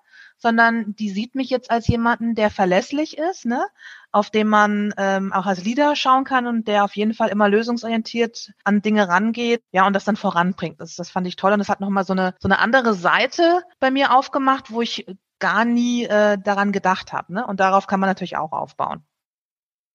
Sondern 0.42 0.94
die 0.96 1.10
sieht 1.10 1.34
mich 1.34 1.48
jetzt 1.48 1.70
als 1.70 1.86
jemanden, 1.86 2.34
der 2.34 2.50
verlässlich 2.50 3.16
ist, 3.16 3.46
ne? 3.46 3.64
auf 4.10 4.28
dem 4.28 4.48
man 4.48 4.92
ähm, 4.98 5.32
auch 5.32 5.46
als 5.46 5.64
Leader 5.64 5.96
schauen 5.96 6.24
kann 6.24 6.46
und 6.46 6.68
der 6.68 6.84
auf 6.84 6.94
jeden 6.96 7.14
Fall 7.14 7.30
immer 7.30 7.48
lösungsorientiert 7.48 8.52
an 8.64 8.82
Dinge 8.82 9.08
rangeht, 9.08 9.62
ja, 9.70 9.86
und 9.86 9.94
das 9.94 10.04
dann 10.04 10.16
voranbringt. 10.16 10.80
Das, 10.80 10.96
das 10.96 11.10
fand 11.10 11.26
ich 11.26 11.36
toll 11.36 11.52
und 11.52 11.60
das 11.60 11.70
hat 11.70 11.80
nochmal 11.80 12.04
so 12.04 12.12
eine, 12.12 12.34
so 12.38 12.48
eine 12.48 12.58
andere 12.58 12.92
Seite 12.92 13.62
bei 13.80 13.90
mir 13.90 14.14
aufgemacht, 14.14 14.70
wo 14.70 14.82
ich 14.82 15.06
gar 15.38 15.64
nie 15.64 16.04
äh, 16.04 16.36
daran 16.38 16.72
gedacht 16.72 17.12
habe. 17.12 17.32
Ne? 17.32 17.46
Und 17.46 17.60
darauf 17.60 17.86
kann 17.86 18.00
man 18.00 18.10
natürlich 18.10 18.36
auch 18.36 18.52
aufbauen. 18.52 19.02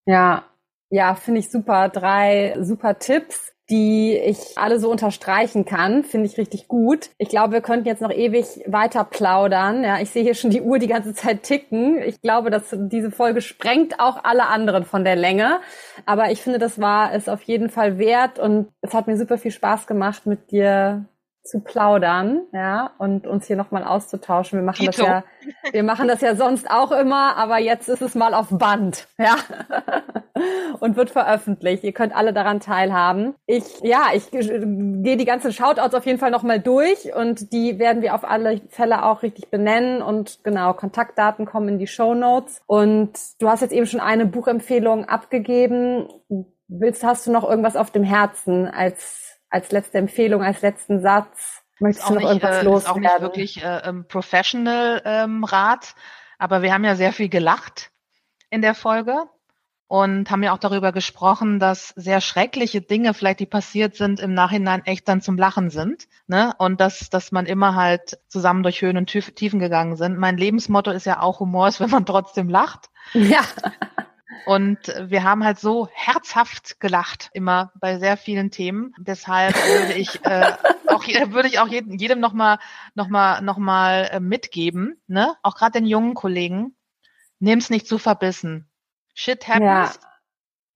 Ja, 0.06 0.46
ja, 0.90 1.16
finde 1.16 1.42
ich 1.42 1.52
super. 1.52 1.90
Drei 1.90 2.58
super 2.62 2.98
Tipps 2.98 3.54
die 3.70 4.18
ich 4.18 4.58
alle 4.58 4.80
so 4.80 4.90
unterstreichen 4.90 5.66
kann. 5.66 6.04
Finde 6.04 6.28
ich 6.28 6.38
richtig 6.38 6.68
gut. 6.68 7.10
Ich 7.18 7.28
glaube, 7.28 7.54
wir 7.54 7.62
könnten 7.62 7.88
jetzt 7.88 8.02
noch 8.02 8.12
ewig 8.12 8.64
weiter 8.66 9.04
plaudern. 9.04 9.84
Ja, 9.84 10.00
ich 10.00 10.10
sehe 10.10 10.24
hier 10.24 10.36
schon 10.36 10.52
die 10.52 10.62
Uhr 10.62 10.80
die 10.80 10.88
ganze 10.88 11.14
Zeit 11.14 11.44
ticken. 11.44 12.02
Ich 12.02 12.22
glaube, 12.22 12.50
dass 12.50 12.74
diese 12.74 13.12
Folge 13.12 13.42
sprengt 13.42 14.00
auch 14.00 14.24
alle 14.24 14.48
anderen 14.48 14.86
von 14.86 15.04
der 15.04 15.18
Länge. 15.18 15.60
Aber 16.06 16.32
ich 16.32 16.42
finde, 16.42 16.60
das 16.60 16.80
war 16.80 17.14
es 17.14 17.28
auf 17.28 17.42
jeden 17.44 17.70
Fall 17.70 17.98
wert 17.98 18.40
und 18.40 18.70
es 18.82 18.94
hat 18.94 19.08
mir 19.08 19.18
super 19.18 19.38
viel 19.38 19.52
Spaß 19.52 19.86
gemacht, 19.86 20.26
mit 20.26 20.52
dir 20.52 21.06
zu 21.48 21.62
plaudern, 21.62 22.42
ja, 22.52 22.92
und 22.98 23.26
uns 23.26 23.48
hier 23.48 23.56
nochmal 23.56 23.84
auszutauschen. 23.84 24.60
Wir 24.60 24.66
machen 24.66 24.86
Dito. 24.86 25.04
das 25.04 25.08
ja, 25.08 25.24
wir 25.72 25.84
machen 25.84 26.08
das 26.08 26.22
ja 26.22 26.36
sonst 26.36 26.70
auch 26.70 26.92
immer, 26.92 27.36
aber 27.38 27.58
jetzt 27.58 27.90
ist 27.90 28.02
es 28.02 28.16
mal 28.16 28.34
auf 28.34 28.48
Band, 28.52 29.08
ja, 29.18 29.36
und 30.80 30.96
wird 30.96 31.10
veröffentlicht. 31.10 31.84
Ihr 31.84 31.94
könnt 31.94 32.16
alle 32.16 32.34
daran 32.34 32.60
teilhaben. 32.60 33.36
Ich, 33.46 33.80
ja, 33.82 34.08
ich 34.14 34.32
gehe 34.32 35.18
die 35.18 35.26
ganzen 35.26 35.52
Shoutouts 35.52 35.96
auf 35.96 36.06
jeden 36.06 36.20
Fall 36.20 36.32
nochmal 36.32 36.60
durch 36.60 37.14
und 37.16 37.52
die 37.54 37.80
werden 37.80 38.02
wir 38.02 38.16
auf 38.16 38.24
alle 38.24 38.62
Fälle 38.70 39.06
auch 39.06 39.24
richtig 39.24 39.50
benennen 39.50 40.02
und 40.02 40.44
genau, 40.44 40.74
Kontaktdaten 40.74 41.46
kommen 41.46 41.70
in 41.70 41.80
die 41.80 41.88
Show 41.88 42.14
Notes. 42.14 42.62
Und 42.68 43.14
du 43.40 43.50
hast 43.50 43.62
jetzt 43.62 43.74
eben 43.74 43.86
schon 43.86 44.00
eine 44.00 44.26
Buchempfehlung 44.26 45.06
abgegeben. 45.06 46.08
Willst, 46.68 47.04
hast 47.04 47.26
du 47.28 47.32
noch 47.32 47.50
irgendwas 47.50 47.78
auf 47.78 47.92
dem 47.92 48.04
Herzen 48.04 48.68
als 48.68 49.27
als 49.50 49.72
letzte 49.72 49.98
Empfehlung, 49.98 50.44
als 50.44 50.62
letzten 50.62 51.02
Satz? 51.02 51.64
Möchtest 51.80 52.10
du 52.10 52.14
noch 52.14 52.22
nicht, 52.22 52.30
irgendwas 52.30 52.58
äh, 52.58 52.64
loswerden? 52.64 53.04
Ist 53.04 53.10
auch 53.10 53.14
nicht 53.14 53.22
wirklich 53.22 53.64
äh, 53.64 53.94
Professional 54.08 55.02
ähm, 55.06 55.44
Rat, 55.44 55.96
aber 56.38 56.62
wir 56.62 56.74
haben 56.74 56.84
ja 56.84 56.96
sehr 56.96 57.14
viel 57.14 57.30
gelacht 57.30 57.92
in 58.50 58.62
der 58.62 58.74
Folge 58.74 59.26
und 59.88 60.30
haben 60.30 60.44
ja 60.44 60.54
auch 60.54 60.58
darüber 60.58 60.92
gesprochen, 60.92 61.60
dass 61.60 61.94
sehr 61.96 62.20
schreckliche 62.20 62.82
Dinge 62.82 63.14
vielleicht, 63.14 63.40
die 63.40 63.46
passiert 63.46 63.96
sind, 63.96 64.20
im 64.20 64.34
Nachhinein 64.34 64.86
echt 64.86 65.08
dann 65.08 65.22
zum 65.22 65.38
Lachen 65.38 65.70
sind. 65.70 66.08
Ne? 66.28 66.54
Und 66.58 66.82
dass, 66.82 67.10
dass 67.10 67.32
man 67.32 67.46
immer 67.46 67.76
halt 67.76 68.20
zusammen 68.28 68.64
durch 68.64 68.82
Höhen 68.82 68.98
und 68.98 69.08
Tiefen 69.08 69.60
gegangen 69.60 69.96
sind. 69.96 70.18
Mein 70.18 70.38
Lebensmotto 70.38 70.92
ist 70.92 71.06
ja 71.06 71.22
auch 71.22 71.40
Humor 71.40 71.70
ist, 71.70 71.80
wenn 71.80 71.90
man 71.90 72.06
trotzdem 72.06 72.50
lacht. 72.50 72.90
Ja. 73.14 73.42
Und 74.46 74.80
wir 75.00 75.24
haben 75.24 75.44
halt 75.44 75.60
so 75.60 75.88
herzhaft 75.94 76.80
gelacht, 76.80 77.30
immer 77.34 77.72
bei 77.76 78.00
sehr 78.00 78.18
vielen 78.18 78.52
Themen. 78.52 78.94
Deshalb 78.98 79.56
würde 79.56 79.94
ich 79.94 80.24
äh, 80.26 80.54
auch 80.88 81.06
würde 81.32 81.48
ich 81.48 81.60
auch 81.60 81.68
jedem, 81.68 81.98
jedem 81.98 82.20
nochmal 82.20 82.60
noch 82.96 83.08
mal, 83.08 83.42
noch 83.42 83.58
mal 83.58 84.10
äh, 84.12 84.20
mitgeben, 84.20 85.02
ne? 85.08 85.36
Auch 85.44 85.56
gerade 85.56 85.74
den 85.74 85.86
jungen 85.86 86.14
Kollegen, 86.14 86.76
nimm's 87.40 87.70
nicht 87.70 87.88
zu 87.88 87.98
verbissen. 87.98 88.70
Shit 89.14 89.48
happens. 89.48 89.62
Ja. 89.64 89.92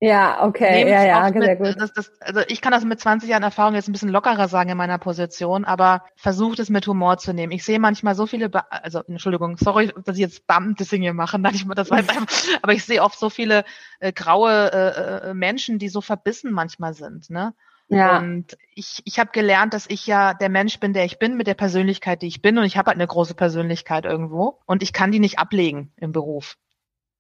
Ja, 0.04 0.43
okay, 0.43 0.89
ja, 0.89 1.04
ja, 1.04 1.30
mit, 1.30 1.43
sehr 1.43 1.56
gut. 1.58 1.76
Das, 1.80 1.93
das, 1.93 2.12
also 2.22 2.41
ich 2.47 2.60
kann 2.60 2.72
das 2.72 2.84
mit 2.84 2.99
20 2.99 3.30
Jahren 3.30 3.43
Erfahrung 3.43 3.76
jetzt 3.76 3.88
ein 3.88 3.91
bisschen 3.91 4.10
lockerer 4.10 4.47
sagen 4.47 4.72
in 4.72 4.78
meiner 4.78 4.97
Position, 4.97 5.64
aber 5.64 6.04
versucht 6.16 6.58
es 6.58 6.72
mit 6.72 6.88
Humor 6.88 7.20
zu 7.20 7.34
nehmen. 7.34 7.52
Ich 7.52 7.64
sehe 7.64 7.80
manchmal 7.80 8.16
so 8.16 8.26
viele, 8.26 8.49
Be 8.49 8.64
also 8.72 9.04
Entschuldigung, 9.08 9.58
sorry, 9.58 9.93
dass 10.04 10.16
ich 10.16 10.22
jetzt 10.22 10.47
Bum-Dissing 10.47 11.04
hier 11.04 11.14
mache, 11.14 11.38
nein, 11.39 11.54
ich, 11.54 11.68
das 11.76 11.91
war 11.91 11.99
einfach, 11.99 12.26
aber 12.64 12.74
ich 12.74 12.84
sehe 12.84 13.04
oft 13.04 13.20
so 13.20 13.30
viele 13.30 13.64
äh, 13.99 14.12
graue 14.12 14.72
äh, 14.74 15.30
äh, 15.30 15.34
Menschen, 15.36 15.78
die 15.78 15.88
so 15.88 16.02
verbissen 16.02 16.52
manchmal 16.52 16.95
sind, 16.95 17.30
ne? 17.30 17.54
Ja. 17.88 18.20
Und 18.20 18.58
ich, 18.74 19.02
ich 19.04 19.20
habe 19.20 19.32
gelernt, 19.32 19.76
dass 19.76 19.86
ich 19.88 20.08
ja 20.08 20.34
der 20.34 20.49
Mensch 20.49 20.80
bin, 20.80 20.93
der 20.93 21.06
ich 21.06 21.20
bin, 21.20 21.36
mit 21.36 21.45
der 21.45 21.56
Persönlichkeit, 21.56 22.22
die 22.22 22.28
ich 22.28 22.41
bin. 22.41 22.58
Und 22.58 22.64
ich 22.64 22.78
habe 22.78 22.88
halt 22.88 22.95
eine 22.95 23.06
große 23.06 23.36
Persönlichkeit 23.36 24.06
irgendwo. 24.06 24.62
Und 24.66 24.82
ich 24.82 24.93
kann 24.93 25.12
die 25.12 25.20
nicht 25.20 25.39
ablegen 25.39 25.91
im 25.97 26.14
Beruf. 26.14 26.56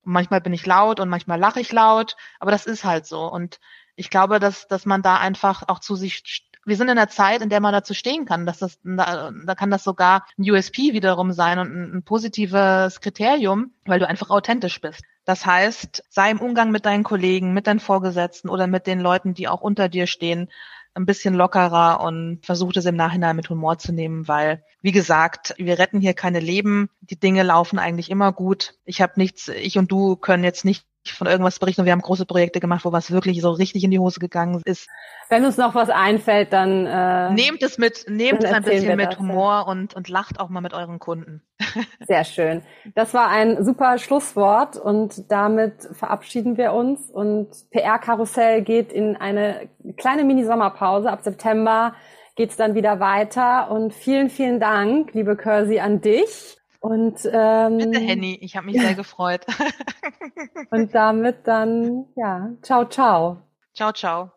Und 0.03 0.13
manchmal 0.13 0.41
bin 0.41 0.53
ich 0.53 0.65
laut 0.65 0.99
und 0.99 1.09
manchmal 1.09 1.39
lache 1.39 1.59
ich 1.59 1.71
laut, 1.71 2.15
aber 2.39 2.51
das 2.51 2.65
ist 2.65 2.83
halt 2.83 3.05
so. 3.05 3.31
Und 3.31 3.59
ich 3.95 4.09
glaube, 4.09 4.39
dass, 4.39 4.67
dass 4.67 4.85
man 4.85 5.01
da 5.01 5.17
einfach 5.17 5.63
auch 5.67 5.79
zu 5.79 5.95
sich, 5.95 6.47
wir 6.65 6.75
sind 6.75 6.89
in 6.89 6.97
einer 6.97 7.09
Zeit, 7.09 7.41
in 7.41 7.49
der 7.49 7.59
man 7.59 7.73
dazu 7.73 7.93
stehen 7.93 8.25
kann, 8.25 8.45
dass 8.45 8.59
das, 8.59 8.79
da, 8.83 9.31
da 9.31 9.55
kann 9.55 9.71
das 9.71 9.83
sogar 9.83 10.25
ein 10.37 10.49
USP 10.49 10.93
wiederum 10.93 11.31
sein 11.33 11.59
und 11.59 11.71
ein, 11.71 11.97
ein 11.97 12.03
positives 12.03 13.01
Kriterium, 13.01 13.73
weil 13.85 13.99
du 13.99 14.07
einfach 14.07 14.29
authentisch 14.29 14.79
bist. 14.81 15.03
Das 15.25 15.45
heißt, 15.45 16.03
sei 16.09 16.31
im 16.31 16.41
Umgang 16.41 16.71
mit 16.71 16.85
deinen 16.85 17.03
Kollegen, 17.03 17.53
mit 17.53 17.67
deinen 17.67 17.79
Vorgesetzten 17.79 18.49
oder 18.49 18.67
mit 18.67 18.87
den 18.87 18.99
Leuten, 18.99 19.33
die 19.33 19.47
auch 19.47 19.61
unter 19.61 19.87
dir 19.87 20.07
stehen, 20.07 20.49
ein 20.93 21.05
bisschen 21.05 21.33
lockerer 21.33 22.01
und 22.01 22.45
versucht 22.45 22.77
es 22.77 22.85
im 22.85 22.95
Nachhinein 22.95 23.35
mit 23.35 23.49
Humor 23.49 23.77
zu 23.77 23.93
nehmen, 23.93 24.27
weil, 24.27 24.63
wie 24.81 24.91
gesagt, 24.91 25.53
wir 25.57 25.79
retten 25.79 26.01
hier 26.01 26.13
keine 26.13 26.39
Leben. 26.39 26.89
Die 27.01 27.19
Dinge 27.19 27.43
laufen 27.43 27.79
eigentlich 27.79 28.09
immer 28.09 28.31
gut. 28.33 28.75
Ich 28.85 29.01
habe 29.01 29.13
nichts, 29.15 29.47
ich 29.47 29.77
und 29.77 29.91
du 29.91 30.15
können 30.15 30.43
jetzt 30.43 30.65
nicht 30.65 30.85
von 31.05 31.27
irgendwas 31.27 31.57
berichten. 31.59 31.85
Wir 31.85 31.91
haben 31.91 32.01
große 32.01 32.25
Projekte 32.25 32.59
gemacht, 32.59 32.85
wo 32.85 32.91
was 32.91 33.11
wirklich 33.11 33.41
so 33.41 33.51
richtig 33.51 33.83
in 33.83 33.91
die 33.91 33.99
Hose 33.99 34.19
gegangen 34.19 34.61
ist. 34.65 34.87
Wenn 35.29 35.45
uns 35.45 35.57
noch 35.57 35.73
was 35.73 35.89
einfällt, 35.89 36.53
dann 36.53 36.85
äh, 36.85 37.33
nehmt 37.33 37.63
es 37.63 37.77
mit, 37.77 38.05
nehmt 38.07 38.43
es 38.43 38.51
ein 38.51 38.63
bisschen 38.63 38.97
mit 38.97 39.13
das, 39.13 39.19
Humor 39.19 39.67
und 39.67 39.95
und 39.95 40.09
lacht 40.09 40.39
auch 40.39 40.49
mal 40.49 40.61
mit 40.61 40.73
euren 40.73 40.99
Kunden. 40.99 41.41
Sehr 42.07 42.23
schön. 42.23 42.61
Das 42.93 43.13
war 43.13 43.29
ein 43.29 43.63
super 43.63 43.97
Schlusswort 43.97 44.77
und 44.77 45.31
damit 45.31 45.89
verabschieden 45.93 46.57
wir 46.57 46.73
uns 46.73 47.09
und 47.09 47.49
PR 47.71 47.97
Karussell 47.97 48.61
geht 48.61 48.93
in 48.93 49.15
eine 49.17 49.69
kleine 49.97 50.23
Mini 50.23 50.43
Sommerpause. 50.43 51.09
Ab 51.09 51.21
September 51.23 51.95
geht's 52.35 52.57
dann 52.57 52.75
wieder 52.75 52.99
weiter 52.99 53.71
und 53.71 53.93
vielen 53.93 54.29
vielen 54.29 54.59
Dank, 54.59 55.13
liebe 55.13 55.35
Cursi, 55.35 55.79
an 55.79 56.01
dich 56.01 56.60
und 56.81 57.19
ähm, 57.31 57.77
bitte 57.77 57.99
Henny, 57.99 58.37
ich 58.41 58.57
habe 58.57 58.65
mich 58.65 58.81
sehr 58.81 58.95
gefreut. 58.95 59.45
und 60.71 60.93
damit 60.93 61.37
dann 61.45 62.05
ja, 62.15 62.51
ciao 62.63 62.85
ciao. 62.89 63.43
Ciao 63.73 63.93
ciao. 63.93 64.31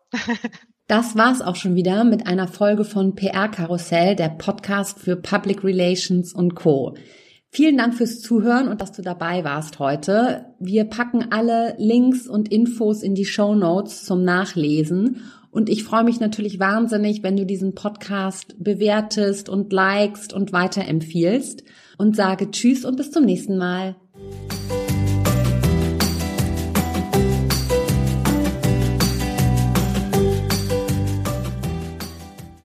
Das 0.87 1.17
war's 1.17 1.41
auch 1.41 1.55
schon 1.55 1.75
wieder 1.75 2.03
mit 2.03 2.27
einer 2.27 2.47
Folge 2.47 2.85
von 2.85 3.15
PR 3.15 3.49
Karussell, 3.49 4.15
der 4.15 4.29
Podcast 4.29 4.99
für 4.99 5.15
Public 5.15 5.63
Relations 5.63 6.33
und 6.33 6.53
Co. 6.53 6.95
Vielen 7.49 7.77
Dank 7.77 7.95
fürs 7.95 8.21
Zuhören 8.21 8.67
und 8.67 8.79
dass 8.79 8.91
du 8.91 9.01
dabei 9.01 9.43
warst 9.43 9.79
heute. 9.79 10.53
Wir 10.59 10.85
packen 10.85 11.31
alle 11.31 11.73
Links 11.79 12.27
und 12.27 12.51
Infos 12.51 13.01
in 13.01 13.15
die 13.15 13.25
Show 13.25 13.55
Notes 13.55 14.05
zum 14.05 14.23
Nachlesen 14.23 15.23
und 15.49 15.69
ich 15.69 15.83
freue 15.83 16.03
mich 16.03 16.19
natürlich 16.19 16.59
wahnsinnig, 16.59 17.23
wenn 17.23 17.37
du 17.37 17.45
diesen 17.45 17.73
Podcast 17.73 18.55
bewertest 18.63 19.49
und 19.49 19.73
likest 19.73 20.33
und 20.33 20.53
weiterempfiehlst 20.53 21.63
und 21.97 22.15
sage 22.15 22.51
Tschüss 22.51 22.85
und 22.85 22.97
bis 22.97 23.11
zum 23.11 23.25
nächsten 23.25 23.57
Mal. 23.57 23.95